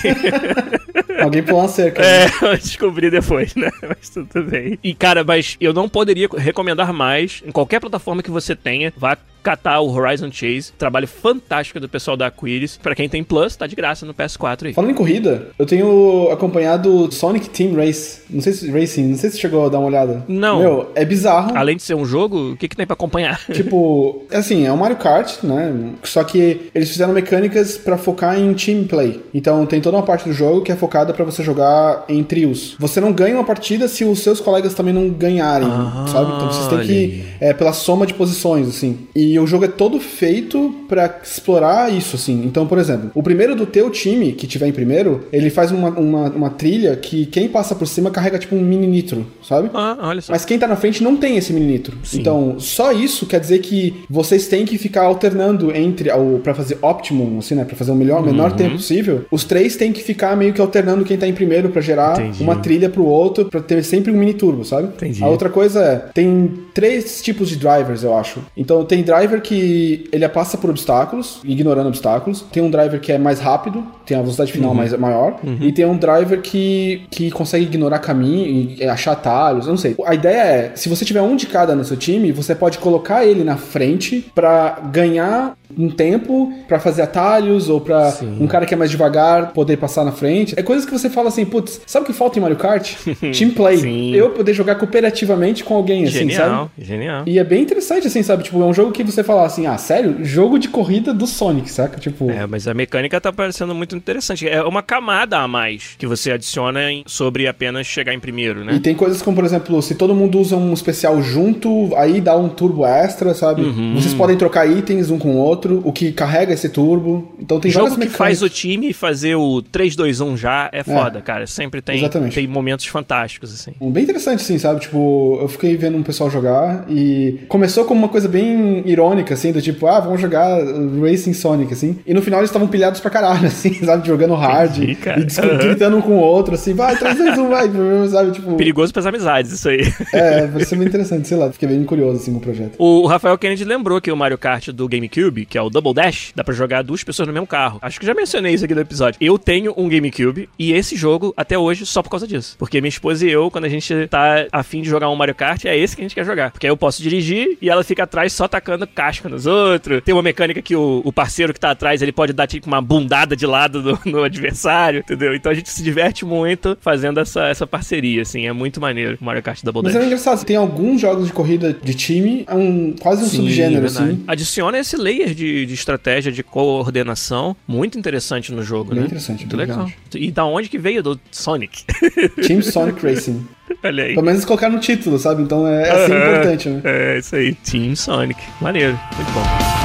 Alguém 1.22 1.44
pulou 1.44 1.62
uma 1.62 1.68
cerca. 1.68 2.02
É, 2.02 2.26
né? 2.26 2.32
eu 2.42 2.58
descobri 2.58 3.10
depois, 3.10 3.56
né? 3.56 3.70
Mas 3.82 4.10
tudo 4.10 4.44
bem. 4.44 4.80
E, 4.84 4.94
cara, 4.94 5.24
mas 5.24 5.58
eu 5.60 5.74
não 5.74 5.90
poderia 5.90 6.28
recomendar 6.38 6.94
mais, 6.94 7.42
em 7.46 7.52
qualquer 7.52 7.80
plataforma 7.80 8.24
que 8.24 8.32
você 8.32 8.56
tenha, 8.56 8.94
vá 8.96 9.18
catar 9.41 9.80
o 9.80 9.89
Horizon 9.89 10.32
Chase. 10.32 10.71
Trabalho 10.78 11.08
fantástico 11.08 11.80
do 11.80 11.89
pessoal 11.89 12.15
da 12.15 12.28
Aquiles. 12.28 12.78
Pra 12.82 12.95
quem 12.95 13.10
tem 13.10 13.23
Plus, 13.23 13.56
tá 13.56 13.67
de 13.67 13.75
graça 13.75 14.06
no 14.06 14.13
PS4 14.13 14.67
aí. 14.67 14.73
Falando 14.73 14.91
em 14.91 14.95
corrida, 14.95 15.49
eu 15.58 15.65
tenho 15.65 16.30
acompanhado 16.32 17.12
Sonic 17.12 17.49
Team 17.49 17.75
Race. 17.75 18.21
Não 18.30 18.41
sei 18.41 18.54
se 18.54 18.69
Racing, 18.71 19.08
não 19.08 19.17
sei 19.17 19.30
se 19.30 19.39
chegou 19.39 19.65
a 19.65 19.69
dar 19.69 19.80
uma 19.80 19.88
olhada. 19.88 20.23
Não. 20.28 20.60
Meu, 20.60 20.91
é 20.95 21.06
bizarro. 21.06 21.56
Além 21.56 21.75
de 21.75 21.84
ser 21.84 21.95
um 21.95 22.06
jogo, 22.06 22.52
o 22.52 22.58
que, 22.58 22.67
que 22.67 22.75
tem 22.75 22.86
pra 22.86 22.93
acompanhar? 22.93 23.39
Tipo, 23.52 24.23
assim, 24.32 24.65
é 24.65 24.71
um 24.71 24.78
Mario 24.78 24.97
Kart, 24.97 25.43
né? 25.43 25.93
Só 26.04 26.23
que 26.23 26.69
eles 26.73 26.89
fizeram 26.89 27.13
mecânicas 27.13 27.78
para 27.78 27.97
focar 27.97 28.39
em 28.39 28.54
team 28.54 28.86
play. 28.86 29.21
Então 29.34 29.65
tem 29.65 29.82
toda 29.82 29.97
uma 29.97 30.04
parte 30.04 30.28
do 30.28 30.34
jogo 30.34 30.62
que 30.62 30.71
é 30.71 30.75
focada 30.75 31.13
para 31.13 31.25
você 31.25 31.43
jogar 31.43 32.06
em 32.08 32.23
trios. 32.23 32.75
Você 32.80 33.02
não 33.02 33.12
ganha 33.12 33.36
uma 33.36 33.43
partida 33.43 33.88
se 33.88 34.04
os 34.04 34.19
seus 34.19 34.39
colegas 34.39 34.73
também 34.73 34.93
não 34.93 35.10
ganharem, 35.10 35.67
ah, 35.69 36.06
sabe? 36.08 36.32
Então 36.36 36.52
vocês 36.52 36.67
têm 36.67 36.88
que 36.88 37.25
é 37.39 37.54
pela 37.54 37.73
soma 37.73 38.06
de 38.06 38.13
posições, 38.13 38.67
assim. 38.67 39.08
E 39.15 39.29
o 39.38 39.46
jogo 39.46 39.65
é 39.65 39.68
todo 39.68 40.00
feito 40.00 40.74
para 40.88 41.20
explorar 41.22 41.92
isso, 41.92 42.15
assim. 42.15 42.44
Então, 42.46 42.65
por 42.65 42.78
exemplo, 42.78 43.12
o 43.13 43.22
primeiro 43.22 43.56
do 43.56 43.65
teu 43.65 43.89
time 43.89 44.32
que 44.32 44.48
tiver 44.48 44.68
em 44.68 44.72
primeiro, 44.72 45.28
ele 45.32 45.50
faz 45.50 45.72
uma, 45.72 45.89
uma, 45.89 46.30
uma 46.30 46.50
trilha 46.50 46.96
que 46.96 47.26
quem 47.26 47.48
passa 47.48 47.76
por 47.76 47.88
cima 47.88 48.10
carrega 48.10 48.39
tipo 48.39 48.56
um 48.56 48.62
mini 48.62 48.88
nitro, 48.88 49.26
sabe? 49.44 49.70
Ah, 49.74 49.98
olha 50.02 50.22
só. 50.22 50.32
Mas 50.32 50.46
quem 50.46 50.58
tá 50.58 50.68
na 50.68 50.76
frente 50.76 51.04
não 51.04 51.18
tem 51.18 51.38
esse 51.38 51.52
mini 51.54 51.68
nitro. 51.68 51.98
Sim. 52.04 52.22
Então, 52.22 52.60
só 52.60 52.92
isso 52.92 53.26
quer 53.26 53.39
dizer 53.39 53.60
que 53.60 53.94
vocês 54.10 54.48
têm 54.48 54.65
que 54.65 54.78
ficar 54.78 55.04
alternando 55.04 55.76
entre 55.76 56.12
o 56.12 56.39
para 56.39 56.54
fazer 56.54 56.78
optimum, 56.82 57.39
assim, 57.39 57.56
né, 57.56 57.65
para 57.65 57.76
fazer 57.76 57.92
o 57.92 57.96
melhor, 57.96 58.24
menor 58.24 58.52
uhum. 58.52 58.58
tempo 58.58 58.76
possível. 58.76 59.26
Os 59.30 59.44
três 59.44 59.76
têm 59.76 59.92
que 59.92 60.02
ficar 60.02 60.36
meio 60.36 60.54
que 60.54 60.62
alternando 60.62 61.04
quem 61.04 61.18
tá 61.18 61.28
em 61.28 61.34
primeiro 61.34 61.70
para 61.70 61.82
gerar 61.82 62.20
Entendi. 62.20 62.44
uma 62.44 62.56
trilha 62.56 62.89
pro 62.89 63.04
outro, 63.04 63.46
para 63.46 63.62
ter 63.62 63.84
sempre 63.84 64.12
um 64.12 64.15
mini 64.15 64.34
turbo, 64.34 64.63
sabe? 64.63 64.88
Entendi. 64.88 65.24
A 65.24 65.28
outra 65.28 65.50
coisa 65.50 65.82
é, 65.82 65.96
tem 66.13 66.52
três 66.80 67.22
tipos 67.22 67.50
de 67.50 67.58
drivers, 67.58 68.04
eu 68.04 68.15
acho. 68.15 68.39
Então, 68.56 68.86
tem 68.86 69.04
driver 69.04 69.42
que 69.42 70.08
ele 70.13 70.28
passa 70.30 70.58
por 70.58 70.70
obstáculos, 70.70 71.42
ignorando 71.44 71.88
obstáculos. 71.88 72.46
Tem 72.54 72.63
um 72.63 72.72
driver 72.72 73.02
que 73.02 73.12
é 73.12 73.18
mais 73.18 73.42
rápido, 73.42 73.86
tem 74.06 74.15
a 74.15 74.22
velocidade 74.22 74.54
final 74.54 74.70
uhum. 74.70 74.78
mais 74.78 74.98
maior, 74.98 75.38
uhum. 75.44 75.58
e 75.60 75.74
tem 75.74 75.86
um 75.86 75.98
driver 75.98 76.42
que 76.42 77.02
que 77.12 77.30
consegue 77.32 77.65
ignorar 77.65 78.00
caminho 78.00 78.76
e 78.80 78.84
achar 78.86 79.12
atalhos, 79.12 79.65
eu 79.65 79.72
não 79.72 79.78
sei. 79.78 79.94
A 80.06 80.15
ideia 80.15 80.42
é, 80.42 80.72
se 80.76 80.88
você 80.88 81.04
tiver 81.04 81.22
um 81.22 81.36
de 81.36 81.48
cada 81.48 81.76
no 81.76 81.84
seu 81.84 81.98
time, 81.98 82.32
você 82.32 82.56
pode 82.56 82.78
colocar 82.78 83.26
ele 83.26 83.44
na 83.44 83.58
frente 83.58 84.32
para 84.34 84.80
ganhar 84.92 85.58
um 85.78 85.90
tempo 85.90 86.52
para 86.68 86.80
fazer 86.80 87.02
atalhos 87.04 87.70
ou 87.70 87.80
para 87.80 88.14
um 88.40 88.48
cara 88.48 88.66
que 88.66 88.74
é 88.74 88.78
mais 88.78 88.90
devagar 88.90 89.54
poder 89.54 89.78
passar 89.78 90.04
na 90.04 90.12
frente. 90.12 90.54
É 90.58 90.64
coisas 90.64 90.86
que 90.86 90.92
você 90.92 91.10
fala 91.10 91.30
assim, 91.30 91.46
putz, 91.46 91.82
sabe 91.86 92.04
o 92.04 92.08
que 92.08 92.14
falta 92.14 92.40
em 92.40 92.42
Mario 92.42 92.58
Kart? 92.58 92.96
Team 93.38 93.52
play. 93.52 93.78
Sim. 93.78 94.16
Eu 94.16 94.32
poder 94.32 94.54
jogar 94.54 94.76
cooperativamente 94.76 95.64
com 95.64 95.76
alguém 95.76 96.04
assim, 96.04 96.30
genial, 96.30 96.72
sabe? 96.76 96.86
Genial. 96.86 97.24
E 97.26 97.40
é 97.40 97.44
bem 97.44 97.62
interessante 97.62 98.08
assim, 98.08 98.24
sabe? 98.24 98.44
Tipo, 98.44 98.62
é 98.62 98.66
um 98.66 98.74
jogo 98.74 98.92
que 98.92 99.04
você 99.04 99.24
fala 99.24 99.46
assim, 99.46 99.68
ah, 99.68 99.78
sério? 99.78 100.18
Jogo 100.24 100.58
de 100.58 100.68
corrida 100.68 101.14
do 101.14 101.28
Sonic, 101.28 101.72
saca? 101.72 102.00
Tipo, 102.00 102.30
É, 102.30 102.46
mas 102.48 102.68
a 102.68 102.74
mecânica 102.74 103.20
tá 103.22 103.32
parecendo 103.32 103.76
muito 103.76 103.96
interessante. 103.96 104.48
É 104.48 104.62
uma 104.64 104.82
camada 104.82 105.38
a 105.38 105.48
mais 105.48 105.96
que 105.98 106.08
você 106.08 106.32
adiciona 106.32 106.80
sobre 107.06 107.48
apenas 107.48 107.86
chegar 107.86 108.14
em 108.14 108.20
primeiro, 108.20 108.64
né? 108.64 108.74
E 108.76 108.80
tem 108.80 108.96
coisas 108.96 109.22
como, 109.22 109.36
por 109.36 109.46
exemplo, 109.46 109.82
se 109.82 109.96
todo 109.96 110.16
mundo 110.16 110.40
usa 110.40 110.56
um 110.56 110.74
especial 110.74 111.22
junto, 111.22 111.94
aí 111.96 112.22
dá 112.22 112.36
um 112.36 112.50
turbo 112.50 112.86
extra, 112.86 113.34
sabe? 113.34 113.62
Uhum. 113.62 113.96
Vocês 113.96 114.14
podem 114.14 114.38
trocar 114.38 114.66
itens 114.66 115.10
um 115.10 115.20
com 115.20 115.32
o 115.32 115.38
outro 115.38 115.59
outro, 115.60 115.82
o 115.84 115.91
que 115.91 116.12
carrega 116.12 116.54
esse 116.54 116.69
turbo. 116.69 117.32
Então 117.39 117.60
tem 117.60 117.69
Jogo 117.72 117.98
que 117.98 118.10
faz 118.10 118.41
o 118.41 118.50
time 118.50 118.93
fazer 118.93 119.36
o 119.36 119.62
3-2-1 119.62 120.38
já 120.38 120.69
é 120.72 120.84
foda, 120.84 121.19
é, 121.19 121.22
cara. 121.22 121.45
Sempre 121.45 121.82
tem, 121.82 121.98
exatamente. 121.98 122.36
tem 122.36 122.48
momentos 122.48 122.86
fantásticos, 122.86 123.54
assim. 123.54 123.74
Bem 123.91 124.04
interessante, 124.04 124.41
assim, 124.41 124.58
sabe? 124.58 124.82
Tipo, 124.82 125.38
eu 125.41 125.48
fiquei 125.48 125.76
vendo 125.76 125.98
um 125.98 126.04
pessoal 126.04 126.30
jogar 126.30 126.86
e 126.89 127.41
começou 127.48 127.86
como 127.86 128.00
uma 128.00 128.10
coisa 128.10 128.28
bem 128.28 128.84
irônica, 128.86 129.34
assim, 129.34 129.52
do 129.52 129.62
tipo, 129.62 129.88
ah, 129.88 130.00
vamos 130.00 130.22
jogar 130.22 130.60
Racing 131.02 131.34
Sonic, 131.34 131.74
assim. 131.74 132.00
E 132.06 132.13
no 132.13 132.22
final 132.22 132.39
eles 132.39 132.50
estavam 132.50 132.67
pilhados 132.67 133.00
pra 133.00 133.10
caralho, 133.10 133.48
assim, 133.48 133.74
sabe? 133.74 134.08
Jogando 134.08 134.36
hard 134.36 134.78
Entendi, 134.78 134.98
e 135.02 135.45
uhum. 135.45 135.58
gritando 135.58 135.98
um 135.98 136.02
com 136.02 136.17
o 136.17 136.19
outro, 136.19 136.56
assim, 136.56 136.74
vai, 136.74 136.95
3-2-1, 136.95 137.50
vai, 137.50 137.69
sabe? 138.10 138.32
Tipo... 138.32 138.56
Perigoso 138.56 138.93
pras 138.93 139.06
amizades, 139.06 139.52
isso 139.52 139.69
aí. 139.69 139.80
É, 140.12 140.48
pareceu 140.48 140.78
bem 140.78 140.88
interessante, 140.88 141.28
sei 141.28 141.38
lá, 141.38 141.52
fiquei 141.52 141.67
bem 141.67 141.84
curioso, 141.84 142.17
assim, 142.17 142.32
com 142.32 142.39
o 142.39 142.41
projeto. 142.41 142.76
O 142.78 143.06
Rafael 143.06 143.38
Kennedy 143.38 143.63
lembrou 143.63 144.02
que 144.02 144.12
o 144.12 144.17
Mario 144.17 144.38
Kart 144.38 144.69
do 144.69 144.88
GameCube, 144.88 145.45
que 145.50 145.58
é 145.58 145.62
o 145.62 145.70
Double 145.70 145.94
Dash, 145.94 146.32
dá 146.36 146.44
pra 146.44 146.54
jogar 146.54 146.84
duas 146.84 147.04
pessoas 147.04 147.28
no 147.28 147.34
mesmo 147.34 147.48
carro. 147.48 147.80
Acho 147.82 148.00
que 148.00 148.06
já 148.06 148.14
mencionei 148.14 148.54
isso 148.54 148.66
aqui 148.66 148.76
no 148.76 148.82
episódio. 148.82 149.18
Eu 149.20 149.38
tenho 149.38 149.74
um 149.76 149.90
GameCube 149.90 150.48
e 150.58 150.72
esse 150.74 150.96
jogo, 150.96 151.34
até 151.36 151.58
hoje, 151.58 151.86
só 151.86 152.04
por 152.04 152.10
causa 152.10 152.28
disso. 152.28 152.56
Porque 152.58 152.80
minha 152.80 152.90
esposa 152.90 153.26
e 153.26 153.32
eu, 153.32 153.50
quando 153.50 153.66
a 153.66 153.70
gente 153.70 154.08
tá 154.08 154.46
afim 154.52 154.82
de 154.82 154.90
jogar 154.90 155.10
um 155.10 155.16
Mario 155.16 155.36
Kart, 155.36 155.66
é 155.66 155.78
esse 155.78 155.96
que 155.96 156.02
a 156.02 156.06
gente 156.06 156.16
quer 156.16 156.26
jogar. 156.26 156.52
Porque 156.52 156.68
aí 156.68 156.72
eu 156.72 156.78
posso 156.78 157.02
dirigir 157.02 157.58
e 157.62 157.70
ela 157.70 157.84
fica 157.84 158.04
atrás 158.04 158.32
só 158.34 158.48
tacando 158.48 158.86
casca 158.88 159.28
nos 159.28 159.46
outros. 159.46 160.02
Tem 160.04 160.14
uma 160.14 160.22
mecânica 160.22 160.62
que 160.62 160.76
o, 160.76 161.02
o 161.04 161.12
parceiro 161.12 161.54
que 161.54 161.60
tá 161.60 161.72
atrás, 161.72 162.02
ele 162.02 162.12
pode 162.12 162.34
dar 162.34 162.48
tipo 162.48 162.68
uma 162.68 162.82
bundada 162.82 163.36
de 163.36 163.46
lado 163.46 163.82
no, 163.82 164.00
no, 164.06 164.24
adversário, 164.24 165.00
entendeu? 165.00 165.34
Então 165.34 165.52
a 165.52 165.56
gente 165.56 165.70
se 165.70 165.82
diverte 165.82 166.26
muito 166.26 166.78
fazendo 166.82 167.20
essa, 167.20 167.48
essa 167.48 167.66
parceria, 167.66 168.22
assim. 168.22 168.46
É 168.46 168.54
muito 168.54 168.80
maneiro 168.80 169.18
o 169.20 169.26
Mario 169.26 169.42
Kart 169.42 169.64
Double 169.64 169.82
Dash. 169.82 169.94
Mas 169.94 170.04
é 170.04 170.06
engraçado, 170.06 170.46
tem 170.46 170.56
alguns 170.56 171.02
jogos 171.02 171.28
de 171.28 171.34
corrida 171.34 171.74
de 171.74 171.94
time, 171.94 172.46
é 172.48 172.54
um, 172.54 172.94
quase 173.00 173.24
um 173.24 173.28
Sim, 173.28 173.38
subgênero, 173.38 173.86
assim. 173.86 174.24
Adiciona 174.28 174.78
esse 174.78 174.96
layer 174.96 175.34
de, 175.39 175.65
de 175.65 175.73
estratégia, 175.73 176.32
de 176.32 176.43
coordenação, 176.43 177.56
muito 177.67 177.97
interessante 177.97 178.52
no 178.52 178.62
jogo, 178.62 178.91
Bem 178.91 178.99
né? 178.99 179.06
interessante, 179.06 179.39
muito 179.39 179.58
legal. 179.58 179.89
E 180.13 180.32
da 180.32 180.45
onde 180.45 180.69
que 180.69 180.78
veio? 180.78 181.02
Do 181.02 181.19
Sonic. 181.32 181.84
Team 182.45 182.62
Sonic 182.62 183.02
Racing. 183.06 183.47
Olha 183.84 184.04
aí. 184.04 184.13
Pelo 184.13 184.25
menos 184.25 184.43
colocar 184.45 184.69
no 184.69 184.80
título, 184.80 185.17
sabe? 185.17 185.41
Então 185.41 185.67
é 185.67 185.89
assim 185.89 186.13
importante, 186.13 186.69
né? 186.69 186.82
É, 186.84 187.17
isso 187.19 187.36
aí. 187.36 187.54
Team 187.56 187.95
Sonic. 187.95 188.39
Maneiro. 188.62 188.99
Muito 189.15 189.32
bom. 189.32 189.79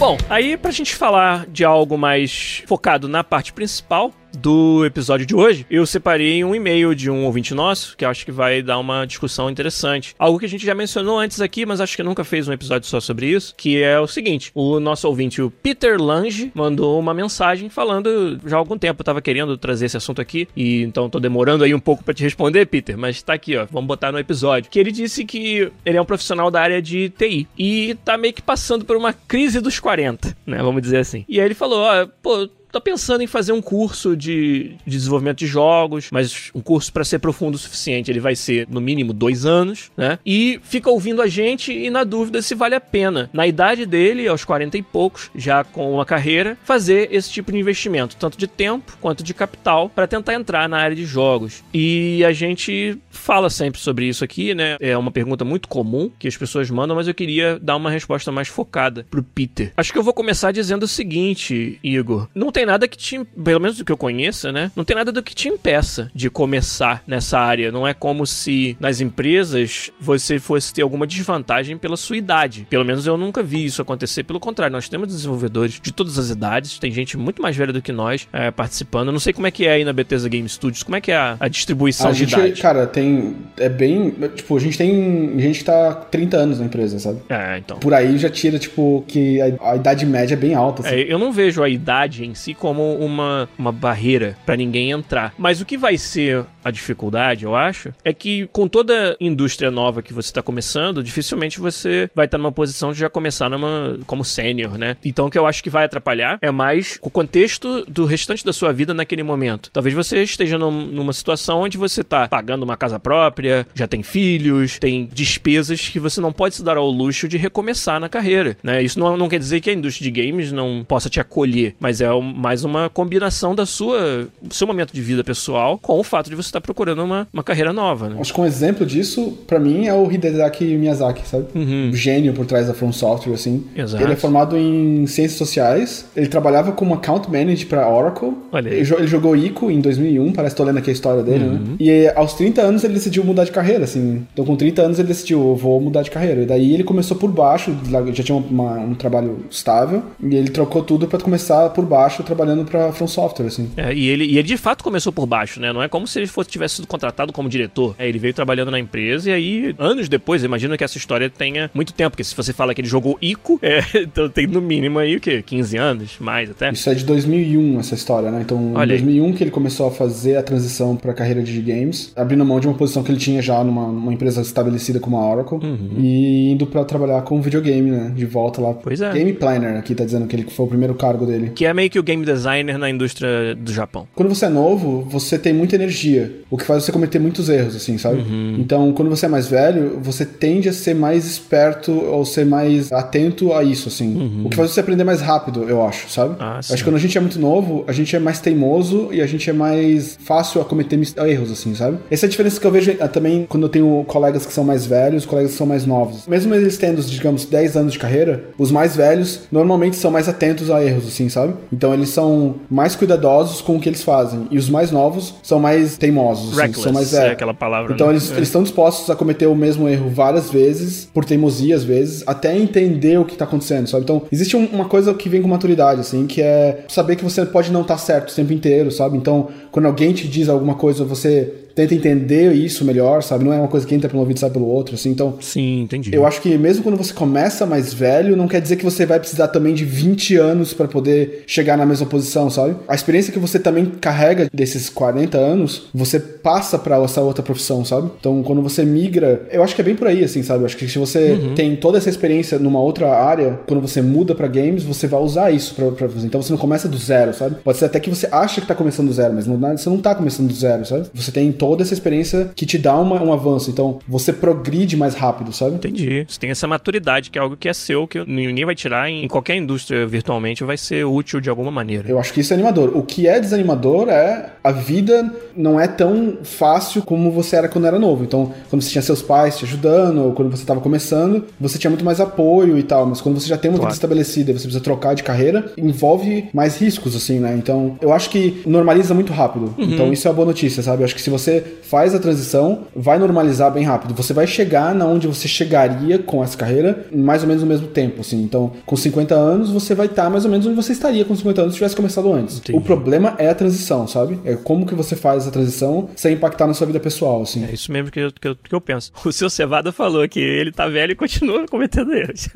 Bom, 0.00 0.16
aí 0.30 0.56
pra 0.56 0.70
gente 0.70 0.94
falar 0.94 1.44
de 1.46 1.62
algo 1.62 1.98
mais 1.98 2.62
focado 2.66 3.06
na 3.06 3.22
parte 3.22 3.52
principal, 3.52 4.14
do 4.38 4.84
episódio 4.84 5.26
de 5.26 5.34
hoje, 5.34 5.66
eu 5.70 5.84
separei 5.86 6.44
um 6.44 6.54
e-mail 6.54 6.94
de 6.94 7.10
um 7.10 7.24
ouvinte 7.24 7.54
nosso, 7.54 7.96
que 7.96 8.04
acho 8.04 8.24
que 8.24 8.32
vai 8.32 8.62
dar 8.62 8.78
uma 8.78 9.04
discussão 9.04 9.50
interessante. 9.50 10.14
Algo 10.18 10.38
que 10.38 10.46
a 10.46 10.48
gente 10.48 10.64
já 10.64 10.74
mencionou 10.74 11.18
antes 11.18 11.40
aqui, 11.40 11.66
mas 11.66 11.80
acho 11.80 11.96
que 11.96 12.02
nunca 12.02 12.24
fez 12.24 12.48
um 12.48 12.52
episódio 12.52 12.88
só 12.88 13.00
sobre 13.00 13.26
isso, 13.26 13.54
que 13.56 13.82
é 13.82 13.98
o 13.98 14.06
seguinte: 14.06 14.50
o 14.54 14.80
nosso 14.80 15.06
ouvinte, 15.08 15.42
o 15.42 15.50
Peter 15.50 16.00
Lange, 16.00 16.50
mandou 16.54 16.98
uma 16.98 17.14
mensagem 17.14 17.68
falando 17.68 18.40
já 18.46 18.56
há 18.56 18.58
algum 18.58 18.78
tempo, 18.78 19.00
eu 19.00 19.04
tava 19.04 19.22
querendo 19.22 19.56
trazer 19.56 19.86
esse 19.86 19.96
assunto 19.96 20.20
aqui, 20.20 20.48
e 20.56 20.82
então 20.82 21.08
tô 21.08 21.18
demorando 21.18 21.64
aí 21.64 21.74
um 21.74 21.80
pouco 21.80 22.04
para 22.04 22.14
te 22.14 22.22
responder, 22.22 22.66
Peter, 22.66 22.96
mas 22.96 23.22
tá 23.22 23.34
aqui, 23.34 23.56
ó, 23.56 23.66
vamos 23.70 23.88
botar 23.88 24.12
no 24.12 24.18
episódio. 24.18 24.70
Que 24.70 24.78
ele 24.78 24.92
disse 24.92 25.24
que 25.24 25.70
ele 25.84 25.96
é 25.96 26.02
um 26.02 26.04
profissional 26.04 26.50
da 26.50 26.60
área 26.60 26.80
de 26.80 27.10
TI 27.10 27.48
e 27.58 27.96
tá 28.04 28.16
meio 28.16 28.34
que 28.34 28.42
passando 28.42 28.84
por 28.84 28.96
uma 28.96 29.12
crise 29.12 29.60
dos 29.60 29.78
40, 29.78 30.36
né, 30.46 30.58
vamos 30.58 30.82
dizer 30.82 30.98
assim. 30.98 31.24
E 31.28 31.40
aí 31.40 31.46
ele 31.46 31.54
falou, 31.54 31.80
ó, 31.80 32.06
pô, 32.22 32.48
tá 32.72 32.80
pensando 32.80 33.22
em 33.22 33.26
fazer 33.26 33.52
um 33.52 33.62
curso 33.62 34.16
de, 34.16 34.76
desenvolvimento 34.86 35.38
de 35.38 35.46
jogos, 35.46 36.08
mas 36.10 36.50
um 36.54 36.60
curso 36.60 36.92
para 36.92 37.04
ser 37.04 37.18
profundo 37.18 37.54
o 37.54 37.58
suficiente. 37.58 38.10
Ele 38.10 38.20
vai 38.20 38.36
ser 38.36 38.66
no 38.68 38.80
mínimo 38.80 39.12
dois 39.12 39.44
anos, 39.44 39.90
né? 39.96 40.18
E 40.24 40.60
fica 40.62 40.90
ouvindo 40.90 41.22
a 41.22 41.26
gente 41.26 41.72
e 41.72 41.90
na 41.90 42.04
dúvida 42.04 42.42
se 42.42 42.54
vale 42.54 42.74
a 42.74 42.80
pena, 42.80 43.30
na 43.32 43.46
idade 43.46 43.86
dele, 43.86 44.28
aos 44.28 44.44
40 44.44 44.78
e 44.78 44.82
poucos, 44.82 45.30
já 45.34 45.64
com 45.64 45.92
uma 45.92 46.04
carreira, 46.04 46.56
fazer 46.64 47.08
esse 47.12 47.30
tipo 47.30 47.52
de 47.52 47.58
investimento, 47.58 48.16
tanto 48.16 48.38
de 48.38 48.46
tempo 48.46 48.96
quanto 49.00 49.22
de 49.22 49.34
capital, 49.34 49.88
para 49.88 50.06
tentar 50.06 50.34
entrar 50.34 50.68
na 50.68 50.78
área 50.78 50.96
de 50.96 51.04
jogos. 51.04 51.62
E 51.72 52.24
a 52.24 52.32
gente 52.32 52.98
fala 53.10 53.50
sempre 53.50 53.80
sobre 53.80 54.06
isso 54.06 54.24
aqui, 54.24 54.54
né? 54.54 54.76
É 54.80 54.96
uma 54.96 55.10
pergunta 55.10 55.44
muito 55.44 55.68
comum 55.68 56.10
que 56.18 56.28
as 56.28 56.36
pessoas 56.36 56.70
mandam, 56.70 56.96
mas 56.96 57.08
eu 57.08 57.14
queria 57.14 57.58
dar 57.60 57.76
uma 57.76 57.90
resposta 57.90 58.32
mais 58.32 58.48
focada 58.48 59.06
pro 59.10 59.22
Peter. 59.22 59.72
Acho 59.76 59.92
que 59.92 59.98
eu 59.98 60.02
vou 60.02 60.14
começar 60.14 60.52
dizendo 60.52 60.84
o 60.84 60.88
seguinte, 60.88 61.78
Igor. 61.82 62.28
Não 62.34 62.50
tem 62.50 62.59
tem 62.60 62.66
nada 62.66 62.86
que 62.86 62.98
te, 62.98 63.18
pelo 63.42 63.58
menos 63.58 63.78
do 63.78 63.84
que 63.86 63.90
eu 63.90 63.96
conheça, 63.96 64.52
né? 64.52 64.70
Não 64.76 64.84
tem 64.84 64.94
nada 64.94 65.10
do 65.10 65.22
que 65.22 65.34
te 65.34 65.48
impeça 65.48 66.10
de 66.14 66.28
começar 66.28 67.02
nessa 67.06 67.38
área. 67.38 67.72
Não 67.72 67.88
é 67.88 67.94
como 67.94 68.26
se 68.26 68.76
nas 68.78 69.00
empresas 69.00 69.90
você 69.98 70.38
fosse 70.38 70.74
ter 70.74 70.82
alguma 70.82 71.06
desvantagem 71.06 71.78
pela 71.78 71.96
sua 71.96 72.18
idade. 72.18 72.66
Pelo 72.68 72.84
menos 72.84 73.06
eu 73.06 73.16
nunca 73.16 73.42
vi 73.42 73.64
isso 73.64 73.80
acontecer. 73.80 74.24
Pelo 74.24 74.38
contrário, 74.38 74.74
nós 74.74 74.90
temos 74.90 75.08
desenvolvedores 75.08 75.80
de 75.80 75.90
todas 75.90 76.18
as 76.18 76.28
idades, 76.28 76.78
tem 76.78 76.92
gente 76.92 77.16
muito 77.16 77.40
mais 77.40 77.56
velha 77.56 77.72
do 77.72 77.80
que 77.80 77.92
nós 77.92 78.28
é, 78.30 78.50
participando. 78.50 79.10
Não 79.10 79.20
sei 79.20 79.32
como 79.32 79.46
é 79.46 79.50
que 79.50 79.66
é 79.66 79.72
aí 79.72 79.84
na 79.84 79.94
Bethesda 79.94 80.28
Game 80.28 80.46
Studios, 80.46 80.82
como 80.82 80.96
é 80.96 81.00
que 81.00 81.10
é 81.10 81.16
a, 81.16 81.38
a 81.40 81.48
distribuição 81.48 82.10
a 82.10 82.12
gente, 82.12 82.28
de 82.28 82.34
idade? 82.34 82.60
Cara, 82.60 82.86
tem. 82.86 83.36
É 83.56 83.70
bem. 83.70 84.14
Tipo, 84.36 84.58
a 84.58 84.60
gente 84.60 84.76
tem 84.76 85.40
gente 85.40 85.60
que 85.60 85.64
tá 85.64 85.94
30 85.94 86.36
anos 86.36 86.58
na 86.58 86.66
empresa, 86.66 86.98
sabe? 86.98 87.20
É, 87.30 87.56
então. 87.56 87.78
Por 87.78 87.94
aí 87.94 88.18
já 88.18 88.28
tira, 88.28 88.58
tipo, 88.58 89.02
que 89.08 89.40
a, 89.40 89.70
a 89.70 89.76
idade 89.76 90.04
média 90.04 90.34
é 90.34 90.36
bem 90.36 90.54
alta. 90.54 90.82
Assim. 90.82 90.94
É, 90.94 91.10
eu 91.10 91.18
não 91.18 91.32
vejo 91.32 91.62
a 91.62 91.68
idade 91.70 92.26
em 92.26 92.34
si 92.34 92.49
si 92.50 92.54
como 92.54 92.96
uma, 92.96 93.48
uma 93.58 93.72
barreira 93.72 94.36
para 94.44 94.56
ninguém 94.56 94.90
entrar. 94.90 95.32
Mas 95.38 95.60
o 95.60 95.64
que 95.64 95.76
vai 95.76 95.96
ser 95.96 96.44
a 96.64 96.70
dificuldade, 96.70 97.44
eu 97.44 97.54
acho, 97.54 97.92
é 98.04 98.12
que 98.12 98.46
com 98.52 98.68
toda 98.68 99.16
indústria 99.20 99.70
nova 99.70 100.02
que 100.02 100.12
você 100.12 100.28
está 100.28 100.42
começando, 100.42 101.02
dificilmente 101.02 101.60
você 101.60 102.10
vai 102.14 102.26
estar 102.26 102.38
numa 102.38 102.52
posição 102.52 102.92
de 102.92 102.98
já 102.98 103.08
começar 103.08 103.48
numa, 103.48 103.98
como 104.06 104.24
sênior, 104.24 104.76
né? 104.76 104.96
Então 105.04 105.26
o 105.26 105.30
que 105.30 105.38
eu 105.38 105.46
acho 105.46 105.62
que 105.62 105.70
vai 105.70 105.84
atrapalhar 105.84 106.38
é 106.42 106.50
mais 106.50 106.98
o 107.02 107.10
contexto 107.10 107.84
do 107.86 108.04
restante 108.04 108.44
da 108.44 108.52
sua 108.52 108.72
vida 108.72 108.92
naquele 108.92 109.22
momento. 109.22 109.70
Talvez 109.72 109.94
você 109.94 110.22
esteja 110.22 110.58
num, 110.58 110.86
numa 110.86 111.12
situação 111.12 111.60
onde 111.60 111.78
você 111.78 112.02
está 112.02 112.28
pagando 112.28 112.62
uma 112.62 112.76
casa 112.76 112.98
própria, 112.98 113.66
já 113.74 113.86
tem 113.86 114.02
filhos, 114.02 114.78
tem 114.78 115.08
despesas 115.12 115.88
que 115.88 115.98
você 115.98 116.20
não 116.20 116.32
pode 116.32 116.56
se 116.56 116.64
dar 116.64 116.76
ao 116.76 116.90
luxo 116.90 117.26
de 117.26 117.38
recomeçar 117.38 117.98
na 117.98 118.08
carreira, 118.08 118.56
né? 118.62 118.82
Isso 118.82 118.98
não, 118.98 119.16
não 119.16 119.28
quer 119.28 119.38
dizer 119.38 119.60
que 119.60 119.70
a 119.70 119.72
indústria 119.72 120.10
de 120.10 120.22
games 120.22 120.52
não 120.52 120.84
possa 120.86 121.08
te 121.08 121.20
acolher, 121.20 121.74
mas 121.80 122.00
é 122.00 122.10
mais 122.40 122.64
uma 122.64 122.88
combinação 122.88 123.54
da 123.54 123.66
sua 123.66 124.26
seu 124.50 124.66
momento 124.66 124.92
de 124.92 125.02
vida 125.02 125.22
pessoal 125.22 125.78
com 125.78 125.98
o 125.98 126.02
fato 126.02 126.30
de 126.30 126.36
você 126.36 126.48
estar 126.48 126.60
procurando 126.60 127.04
uma, 127.04 127.28
uma 127.32 127.42
carreira 127.42 127.72
nova, 127.72 128.08
né? 128.08 128.16
Acho 128.18 128.32
que 128.32 128.40
um 128.40 128.46
exemplo 128.46 128.86
disso, 128.86 129.38
para 129.46 129.60
mim, 129.60 129.86
é 129.86 129.94
o 129.94 130.10
Hidetaki 130.10 130.64
Miyazaki, 130.64 131.26
sabe? 131.28 131.46
Uhum. 131.54 131.90
O 131.92 131.96
gênio 131.96 132.32
por 132.32 132.46
trás 132.46 132.66
da 132.66 132.74
From 132.74 132.92
Software, 132.92 133.34
assim. 133.34 133.64
Exato. 133.76 134.02
Ele 134.02 134.14
é 134.14 134.16
formado 134.16 134.56
em 134.56 135.06
ciências 135.06 135.38
sociais, 135.38 136.06
ele 136.16 136.28
trabalhava 136.28 136.72
como 136.72 136.94
account 136.94 137.30
manager 137.30 137.68
para 137.68 137.88
Oracle. 137.88 138.32
Olha 138.50 138.70
aí. 138.70 138.78
Ele, 138.78 139.06
jogou 139.06 139.36
ICO 139.36 139.70
em 139.70 139.80
2001, 139.80 140.32
parece 140.32 140.54
que 140.54 140.62
tô 140.62 140.64
lendo 140.64 140.78
aqui 140.78 140.90
a 140.90 140.92
história 140.92 141.22
dele, 141.22 141.44
né? 141.44 141.50
uhum. 141.50 141.58
né? 141.58 141.76
E 141.78 142.08
aos 142.16 142.34
30 142.34 142.62
anos 142.62 142.84
ele 142.84 142.94
decidiu 142.94 143.22
mudar 143.22 143.44
de 143.44 143.52
carreira, 143.52 143.84
assim. 143.84 144.26
Então 144.32 144.44
com 144.44 144.56
30 144.56 144.82
anos 144.82 144.98
ele 144.98 145.08
decidiu, 145.08 145.54
vou 145.54 145.80
mudar 145.80 146.02
de 146.02 146.10
carreira. 146.10 146.42
E 146.42 146.46
daí 146.46 146.72
ele 146.72 146.84
começou 146.84 147.16
por 147.16 147.30
baixo, 147.30 147.76
já 148.12 148.24
tinha 148.24 148.36
uma, 148.36 148.78
um 148.78 148.94
trabalho 148.94 149.44
estável, 149.50 150.02
e 150.22 150.34
ele 150.34 150.50
trocou 150.50 150.82
tudo 150.82 151.06
para 151.06 151.18
começar 151.18 151.68
por 151.70 151.84
baixo, 151.84 152.22
trabalhando 152.30 152.64
para 152.64 152.92
From 152.92 153.08
Software, 153.08 153.46
assim. 153.46 153.70
É, 153.76 153.92
e 153.92 154.08
ele, 154.08 154.24
e 154.24 154.38
ele 154.38 154.46
de 154.46 154.56
fato 154.56 154.84
começou 154.84 155.12
por 155.12 155.26
baixo, 155.26 155.60
né? 155.60 155.72
Não 155.72 155.82
é 155.82 155.88
como 155.88 156.06
se 156.06 156.18
ele 156.18 156.26
fosse, 156.26 156.48
tivesse 156.48 156.76
sido 156.76 156.86
contratado 156.86 157.32
como 157.32 157.48
diretor. 157.48 157.94
É, 157.98 158.08
ele 158.08 158.18
veio 158.18 158.32
trabalhando 158.32 158.70
na 158.70 158.78
empresa 158.78 159.30
e 159.30 159.32
aí, 159.32 159.74
anos 159.78 160.08
depois, 160.08 160.44
imagino 160.44 160.76
que 160.76 160.84
essa 160.84 160.96
história 160.96 161.28
tenha 161.28 161.70
muito 161.74 161.92
tempo, 161.92 162.10
porque 162.10 162.24
se 162.24 162.34
você 162.34 162.52
fala 162.52 162.74
que 162.74 162.80
ele 162.80 162.88
jogou 162.88 163.18
ICO, 163.20 163.58
é, 163.62 163.80
então 164.02 164.28
tem 164.28 164.46
no 164.46 164.60
mínimo 164.60 164.98
aí 164.98 165.16
o 165.16 165.20
quê? 165.20 165.42
15 165.44 165.76
anos, 165.76 166.16
mais 166.20 166.50
até? 166.50 166.70
Isso 166.70 166.88
é 166.88 166.94
de 166.94 167.04
2001, 167.04 167.80
essa 167.80 167.94
história, 167.94 168.30
né? 168.30 168.40
Então, 168.42 168.72
Olha 168.74 168.94
em 168.94 168.98
2001 168.98 169.24
aí. 169.24 169.32
que 169.32 169.44
ele 169.44 169.50
começou 169.50 169.88
a 169.88 169.90
fazer 169.90 170.36
a 170.36 170.42
transição 170.42 170.96
para 170.96 171.10
a 171.10 171.14
carreira 171.14 171.42
de 171.42 171.60
games, 171.60 172.12
abrindo 172.14 172.44
mão 172.44 172.60
de 172.60 172.66
uma 172.66 172.76
posição 172.76 173.02
que 173.02 173.10
ele 173.10 173.18
tinha 173.18 173.42
já 173.42 173.62
numa, 173.64 173.86
numa 173.88 174.12
empresa 174.12 174.40
estabelecida 174.40 175.00
como 175.00 175.16
a 175.16 175.28
Oracle 175.28 175.58
uhum. 175.62 175.90
e 175.98 176.52
indo 176.52 176.66
para 176.66 176.84
trabalhar 176.84 177.22
com 177.22 177.40
videogame, 177.40 177.90
né? 177.90 178.12
De 178.14 178.26
volta 178.26 178.60
lá. 178.60 178.74
Pois 178.74 179.00
é. 179.00 179.12
Game 179.12 179.32
Planner, 179.32 179.76
aqui 179.76 179.94
tá 179.94 180.04
dizendo 180.04 180.26
que 180.26 180.36
ele 180.36 180.44
foi 180.50 180.66
o 180.66 180.68
primeiro 180.68 180.94
cargo 180.94 181.26
dele. 181.26 181.50
Que 181.54 181.66
é 181.66 181.74
meio 181.74 181.90
que 181.90 181.98
o 181.98 182.02
game 182.02 182.19
designer 182.24 182.78
na 182.78 182.88
indústria 182.90 183.54
do 183.54 183.72
Japão. 183.72 184.06
Quando 184.14 184.34
você 184.34 184.46
é 184.46 184.48
novo, 184.48 185.02
você 185.02 185.38
tem 185.38 185.52
muita 185.52 185.76
energia, 185.76 186.40
o 186.50 186.56
que 186.56 186.64
faz 186.64 186.84
você 186.84 186.92
cometer 186.92 187.18
muitos 187.18 187.48
erros, 187.48 187.76
assim, 187.76 187.98
sabe? 187.98 188.20
Uhum. 188.20 188.56
Então, 188.58 188.92
quando 188.92 189.08
você 189.08 189.26
é 189.26 189.28
mais 189.28 189.48
velho, 189.48 189.98
você 190.02 190.24
tende 190.24 190.68
a 190.68 190.72
ser 190.72 190.94
mais 190.94 191.26
esperto 191.26 191.92
ou 191.92 192.24
ser 192.24 192.44
mais 192.44 192.92
atento 192.92 193.52
a 193.52 193.62
isso, 193.62 193.88
assim. 193.88 194.16
Uhum. 194.16 194.46
O 194.46 194.50
que 194.50 194.56
faz 194.56 194.70
você 194.70 194.80
aprender 194.80 195.04
mais 195.04 195.20
rápido, 195.20 195.64
eu 195.68 195.84
acho, 195.84 196.10
sabe? 196.10 196.36
Ah, 196.38 196.58
acho 196.58 196.76
que 196.76 196.84
quando 196.84 196.96
a 196.96 197.00
gente 197.00 197.16
é 197.16 197.20
muito 197.20 197.38
novo, 197.38 197.84
a 197.86 197.92
gente 197.92 198.14
é 198.14 198.18
mais 198.18 198.40
teimoso 198.40 199.08
e 199.12 199.20
a 199.20 199.26
gente 199.26 199.48
é 199.48 199.52
mais 199.52 200.18
fácil 200.22 200.60
a 200.60 200.64
cometer 200.64 200.98
erros, 201.26 201.50
assim, 201.50 201.74
sabe? 201.74 201.98
Essa 202.10 202.26
é 202.26 202.28
a 202.28 202.30
diferença 202.30 202.60
que 202.60 202.66
eu 202.66 202.70
vejo 202.70 202.96
ah, 203.00 203.08
também 203.08 203.46
quando 203.48 203.64
eu 203.64 203.68
tenho 203.68 204.04
colegas 204.06 204.44
que 204.44 204.52
são 204.52 204.64
mais 204.64 204.86
velhos, 204.86 205.24
colegas 205.24 205.52
que 205.52 205.58
são 205.58 205.66
mais 205.66 205.86
novos. 205.86 206.26
Mesmo 206.26 206.54
eles 206.54 206.76
tendo, 206.76 207.00
digamos, 207.02 207.44
10 207.44 207.76
anos 207.76 207.92
de 207.92 207.98
carreira, 207.98 208.44
os 208.58 208.70
mais 208.70 208.96
velhos 208.96 209.42
normalmente 209.50 209.96
são 209.96 210.10
mais 210.10 210.28
atentos 210.28 210.70
a 210.70 210.84
erros, 210.84 211.06
assim, 211.06 211.28
sabe? 211.28 211.54
Então 211.72 211.94
eles 211.94 212.09
são 212.10 212.56
mais 212.70 212.94
cuidadosos 212.94 213.60
com 213.60 213.76
o 213.76 213.80
que 213.80 213.88
eles 213.88 214.02
fazem. 214.02 214.46
E 214.50 214.58
os 214.58 214.68
mais 214.68 214.90
novos 214.90 215.34
são 215.42 215.58
mais 215.58 215.96
teimosos, 215.96 216.58
assim, 216.58 216.72
são 216.72 216.92
mais 216.92 217.12
é, 217.14 217.28
é 217.28 217.30
aquela 217.30 217.54
palavra. 217.54 217.94
Então 217.94 218.08
né? 218.08 218.14
eles, 218.14 218.30
é. 218.30 218.40
estão 218.40 218.62
dispostos 218.62 219.08
a 219.10 219.16
cometer 219.16 219.46
o 219.46 219.54
mesmo 219.54 219.88
erro 219.88 220.10
várias 220.10 220.50
vezes, 220.50 221.08
por 221.12 221.24
teimosia 221.24 221.74
às 221.74 221.84
vezes, 221.84 222.22
até 222.26 222.56
entender 222.56 223.18
o 223.18 223.24
que 223.24 223.36
tá 223.36 223.44
acontecendo, 223.44 223.88
sabe? 223.88 224.04
Então 224.04 224.22
existe 224.30 224.56
um, 224.56 224.64
uma 224.66 224.84
coisa 224.84 225.14
que 225.14 225.28
vem 225.28 225.42
com 225.42 225.48
maturidade, 225.48 226.00
assim, 226.00 226.26
que 226.26 226.42
é 226.42 226.84
saber 226.88 227.16
que 227.16 227.24
você 227.24 227.44
pode 227.46 227.70
não 227.72 227.82
estar 227.82 227.94
tá 227.94 228.00
certo 228.00 228.30
o 228.30 228.34
tempo 228.34 228.52
inteiro, 228.52 228.90
sabe? 228.90 229.16
Então, 229.16 229.48
quando 229.70 229.86
alguém 229.86 230.12
te 230.12 230.28
diz 230.28 230.48
alguma 230.48 230.74
coisa, 230.74 231.04
você 231.04 231.54
tenta 231.86 231.94
entender 231.94 232.52
isso 232.52 232.84
melhor, 232.84 233.22
sabe? 233.22 233.44
Não 233.44 233.52
é 233.52 233.56
uma 233.56 233.68
coisa 233.68 233.86
que 233.86 233.94
entra 233.94 234.08
pelo 234.08 234.20
ouvido 234.20 234.36
e 234.36 234.40
sai 234.40 234.50
pelo 234.50 234.66
outro, 234.66 234.94
assim. 234.94 235.10
Então. 235.10 235.36
Sim, 235.40 235.82
entendi. 235.82 236.14
Eu 236.14 236.26
acho 236.26 236.40
que 236.40 236.56
mesmo 236.58 236.82
quando 236.82 236.96
você 236.96 237.12
começa 237.12 237.64
mais 237.64 237.92
velho, 237.92 238.36
não 238.36 238.48
quer 238.48 238.60
dizer 238.60 238.76
que 238.76 238.84
você 238.84 239.06
vai 239.06 239.18
precisar 239.18 239.48
também 239.48 239.74
de 239.74 239.84
20 239.84 240.36
anos 240.36 240.74
para 240.74 240.88
poder 240.88 241.44
chegar 241.46 241.76
na 241.76 241.86
mesma 241.86 242.06
posição, 242.06 242.50
sabe? 242.50 242.76
A 242.88 242.94
experiência 242.94 243.32
que 243.32 243.38
você 243.38 243.58
também 243.58 243.86
carrega 243.86 244.48
desses 244.52 244.88
40 244.88 245.38
anos, 245.38 245.88
você 245.94 246.18
passa 246.18 246.78
para 246.78 247.02
essa 247.02 247.20
outra 247.20 247.42
profissão, 247.42 247.84
sabe? 247.84 248.10
Então, 248.18 248.42
quando 248.42 248.62
você 248.62 248.84
migra, 248.84 249.46
eu 249.50 249.62
acho 249.62 249.74
que 249.74 249.80
é 249.80 249.84
bem 249.84 249.94
por 249.94 250.06
aí, 250.06 250.24
assim, 250.24 250.42
sabe? 250.42 250.62
Eu 250.62 250.66
acho 250.66 250.76
que 250.76 250.88
se 250.88 250.98
você 250.98 251.32
uhum. 251.32 251.54
tem 251.54 251.76
toda 251.76 251.98
essa 251.98 252.10
experiência 252.10 252.58
numa 252.58 252.80
outra 252.80 253.14
área, 253.14 253.60
quando 253.66 253.80
você 253.80 254.02
muda 254.02 254.34
para 254.34 254.46
games, 254.48 254.82
você 254.82 255.06
vai 255.06 255.20
usar 255.20 255.50
isso 255.50 255.74
para 255.74 256.08
fazer. 256.08 256.26
Então, 256.26 256.42
você 256.42 256.52
não 256.52 256.58
começa 256.58 256.88
do 256.88 256.98
zero, 256.98 257.32
sabe? 257.34 257.56
Pode 257.62 257.78
ser 257.78 257.86
até 257.86 258.00
que 258.00 258.10
você 258.10 258.28
acha 258.30 258.60
que 258.60 258.66
tá 258.66 258.74
começando 258.74 259.08
do 259.08 259.12
zero, 259.12 259.34
mas 259.34 259.46
não, 259.46 259.58
você 259.58 259.88
não 259.88 259.98
tá 259.98 260.14
começando 260.14 260.48
do 260.48 260.54
zero, 260.54 260.84
sabe? 260.84 261.06
Você 261.14 261.30
tem 261.30 261.50
toda 261.52 261.69
essa 261.78 261.94
experiência 261.94 262.50
que 262.54 262.66
te 262.66 262.78
dá 262.78 262.96
uma, 262.96 263.22
um 263.22 263.32
avanço. 263.32 263.70
Então, 263.70 263.98
você 264.08 264.32
progride 264.32 264.96
mais 264.96 265.14
rápido, 265.14 265.52
sabe? 265.52 265.76
Entendi. 265.76 266.26
Você 266.28 266.38
tem 266.38 266.50
essa 266.50 266.66
maturidade, 266.66 267.30
que 267.30 267.38
é 267.38 267.42
algo 267.42 267.56
que 267.56 267.68
é 267.68 267.72
seu, 267.72 268.06
que 268.06 268.24
ninguém 268.26 268.64
vai 268.64 268.74
tirar 268.74 269.10
em 269.10 269.28
qualquer 269.28 269.56
indústria 269.56 270.06
virtualmente, 270.06 270.64
vai 270.64 270.76
ser 270.76 271.04
útil 271.04 271.40
de 271.40 271.50
alguma 271.50 271.70
maneira. 271.70 272.08
Eu 272.08 272.18
acho 272.18 272.32
que 272.32 272.40
isso 272.40 272.52
é 272.52 272.54
animador. 272.54 272.96
O 272.96 273.02
que 273.02 273.26
é 273.26 273.40
desanimador 273.40 274.08
é 274.08 274.50
a 274.62 274.72
vida 274.72 275.32
não 275.56 275.80
é 275.80 275.86
tão 275.86 276.38
fácil 276.42 277.02
como 277.02 277.30
você 277.30 277.56
era 277.56 277.68
quando 277.68 277.86
era 277.86 277.98
novo. 277.98 278.24
Então, 278.24 278.52
quando 278.68 278.82
você 278.82 278.90
tinha 278.90 279.02
seus 279.02 279.22
pais 279.22 279.58
te 279.58 279.64
ajudando, 279.64 280.24
ou 280.24 280.32
quando 280.32 280.50
você 280.50 280.62
estava 280.62 280.80
começando, 280.80 281.44
você 281.58 281.78
tinha 281.78 281.90
muito 281.90 282.04
mais 282.04 282.20
apoio 282.20 282.78
e 282.78 282.82
tal. 282.82 283.06
Mas 283.06 283.20
quando 283.20 283.40
você 283.40 283.48
já 283.48 283.56
tem 283.56 283.70
uma 283.70 283.78
claro. 283.78 283.90
vida 283.90 283.96
estabelecida 283.96 284.50
e 284.50 284.54
você 284.54 284.64
precisa 284.64 284.82
trocar 284.82 285.14
de 285.14 285.22
carreira, 285.22 285.72
envolve 285.76 286.48
mais 286.52 286.76
riscos, 286.76 287.16
assim, 287.16 287.38
né? 287.38 287.54
Então, 287.56 287.96
eu 288.00 288.12
acho 288.12 288.30
que 288.30 288.62
normaliza 288.66 289.14
muito 289.14 289.32
rápido. 289.32 289.74
Uhum. 289.78 289.84
Então, 289.84 290.12
isso 290.12 290.26
é 290.26 290.30
uma 290.30 290.36
boa 290.36 290.46
notícia, 290.46 290.82
sabe? 290.82 291.02
Eu 291.02 291.04
acho 291.04 291.14
que 291.14 291.22
se 291.22 291.30
você 291.30 291.49
faz 291.82 292.14
a 292.14 292.20
transição, 292.20 292.86
vai 292.94 293.18
normalizar 293.18 293.72
bem 293.72 293.84
rápido. 293.84 294.14
Você 294.14 294.32
vai 294.32 294.46
chegar 294.46 294.94
na 294.94 295.06
onde 295.06 295.26
você 295.26 295.48
chegaria 295.48 296.18
com 296.18 296.42
essa 296.42 296.56
carreira 296.56 297.06
mais 297.12 297.42
ou 297.42 297.48
menos 297.48 297.62
no 297.62 297.68
mesmo 297.68 297.88
tempo, 297.88 298.20
assim. 298.20 298.40
Então, 298.42 298.72
com 298.86 298.96
50 298.96 299.34
anos, 299.34 299.70
você 299.70 299.94
vai 299.94 300.06
estar 300.06 300.30
mais 300.30 300.44
ou 300.44 300.50
menos 300.50 300.66
onde 300.66 300.76
você 300.76 300.92
estaria 300.92 301.24
com 301.24 301.34
50 301.34 301.62
anos 301.62 301.74
se 301.74 301.78
tivesse 301.78 301.96
começado 301.96 302.32
antes. 302.32 302.58
Entendi. 302.58 302.78
O 302.78 302.80
problema 302.80 303.34
é 303.38 303.48
a 303.48 303.54
transição, 303.54 304.06
sabe? 304.06 304.38
É 304.44 304.54
como 304.54 304.86
que 304.86 304.94
você 304.94 305.16
faz 305.16 305.48
a 305.48 305.50
transição 305.50 306.08
sem 306.14 306.34
impactar 306.34 306.66
na 306.66 306.74
sua 306.74 306.86
vida 306.86 307.00
pessoal, 307.00 307.42
assim. 307.42 307.64
É 307.64 307.72
isso 307.72 307.90
mesmo 307.90 308.10
que 308.10 308.20
eu, 308.20 308.32
que 308.32 308.48
eu, 308.48 308.56
que 308.56 308.74
eu 308.74 308.80
penso. 308.80 309.10
O 309.24 309.32
seu 309.32 309.50
Cevada 309.50 309.90
falou 309.90 310.28
que 310.28 310.40
ele 310.40 310.70
tá 310.70 310.86
velho 310.86 311.12
e 311.12 311.16
continua 311.16 311.66
cometendo 311.68 312.12
erros. 312.14 312.48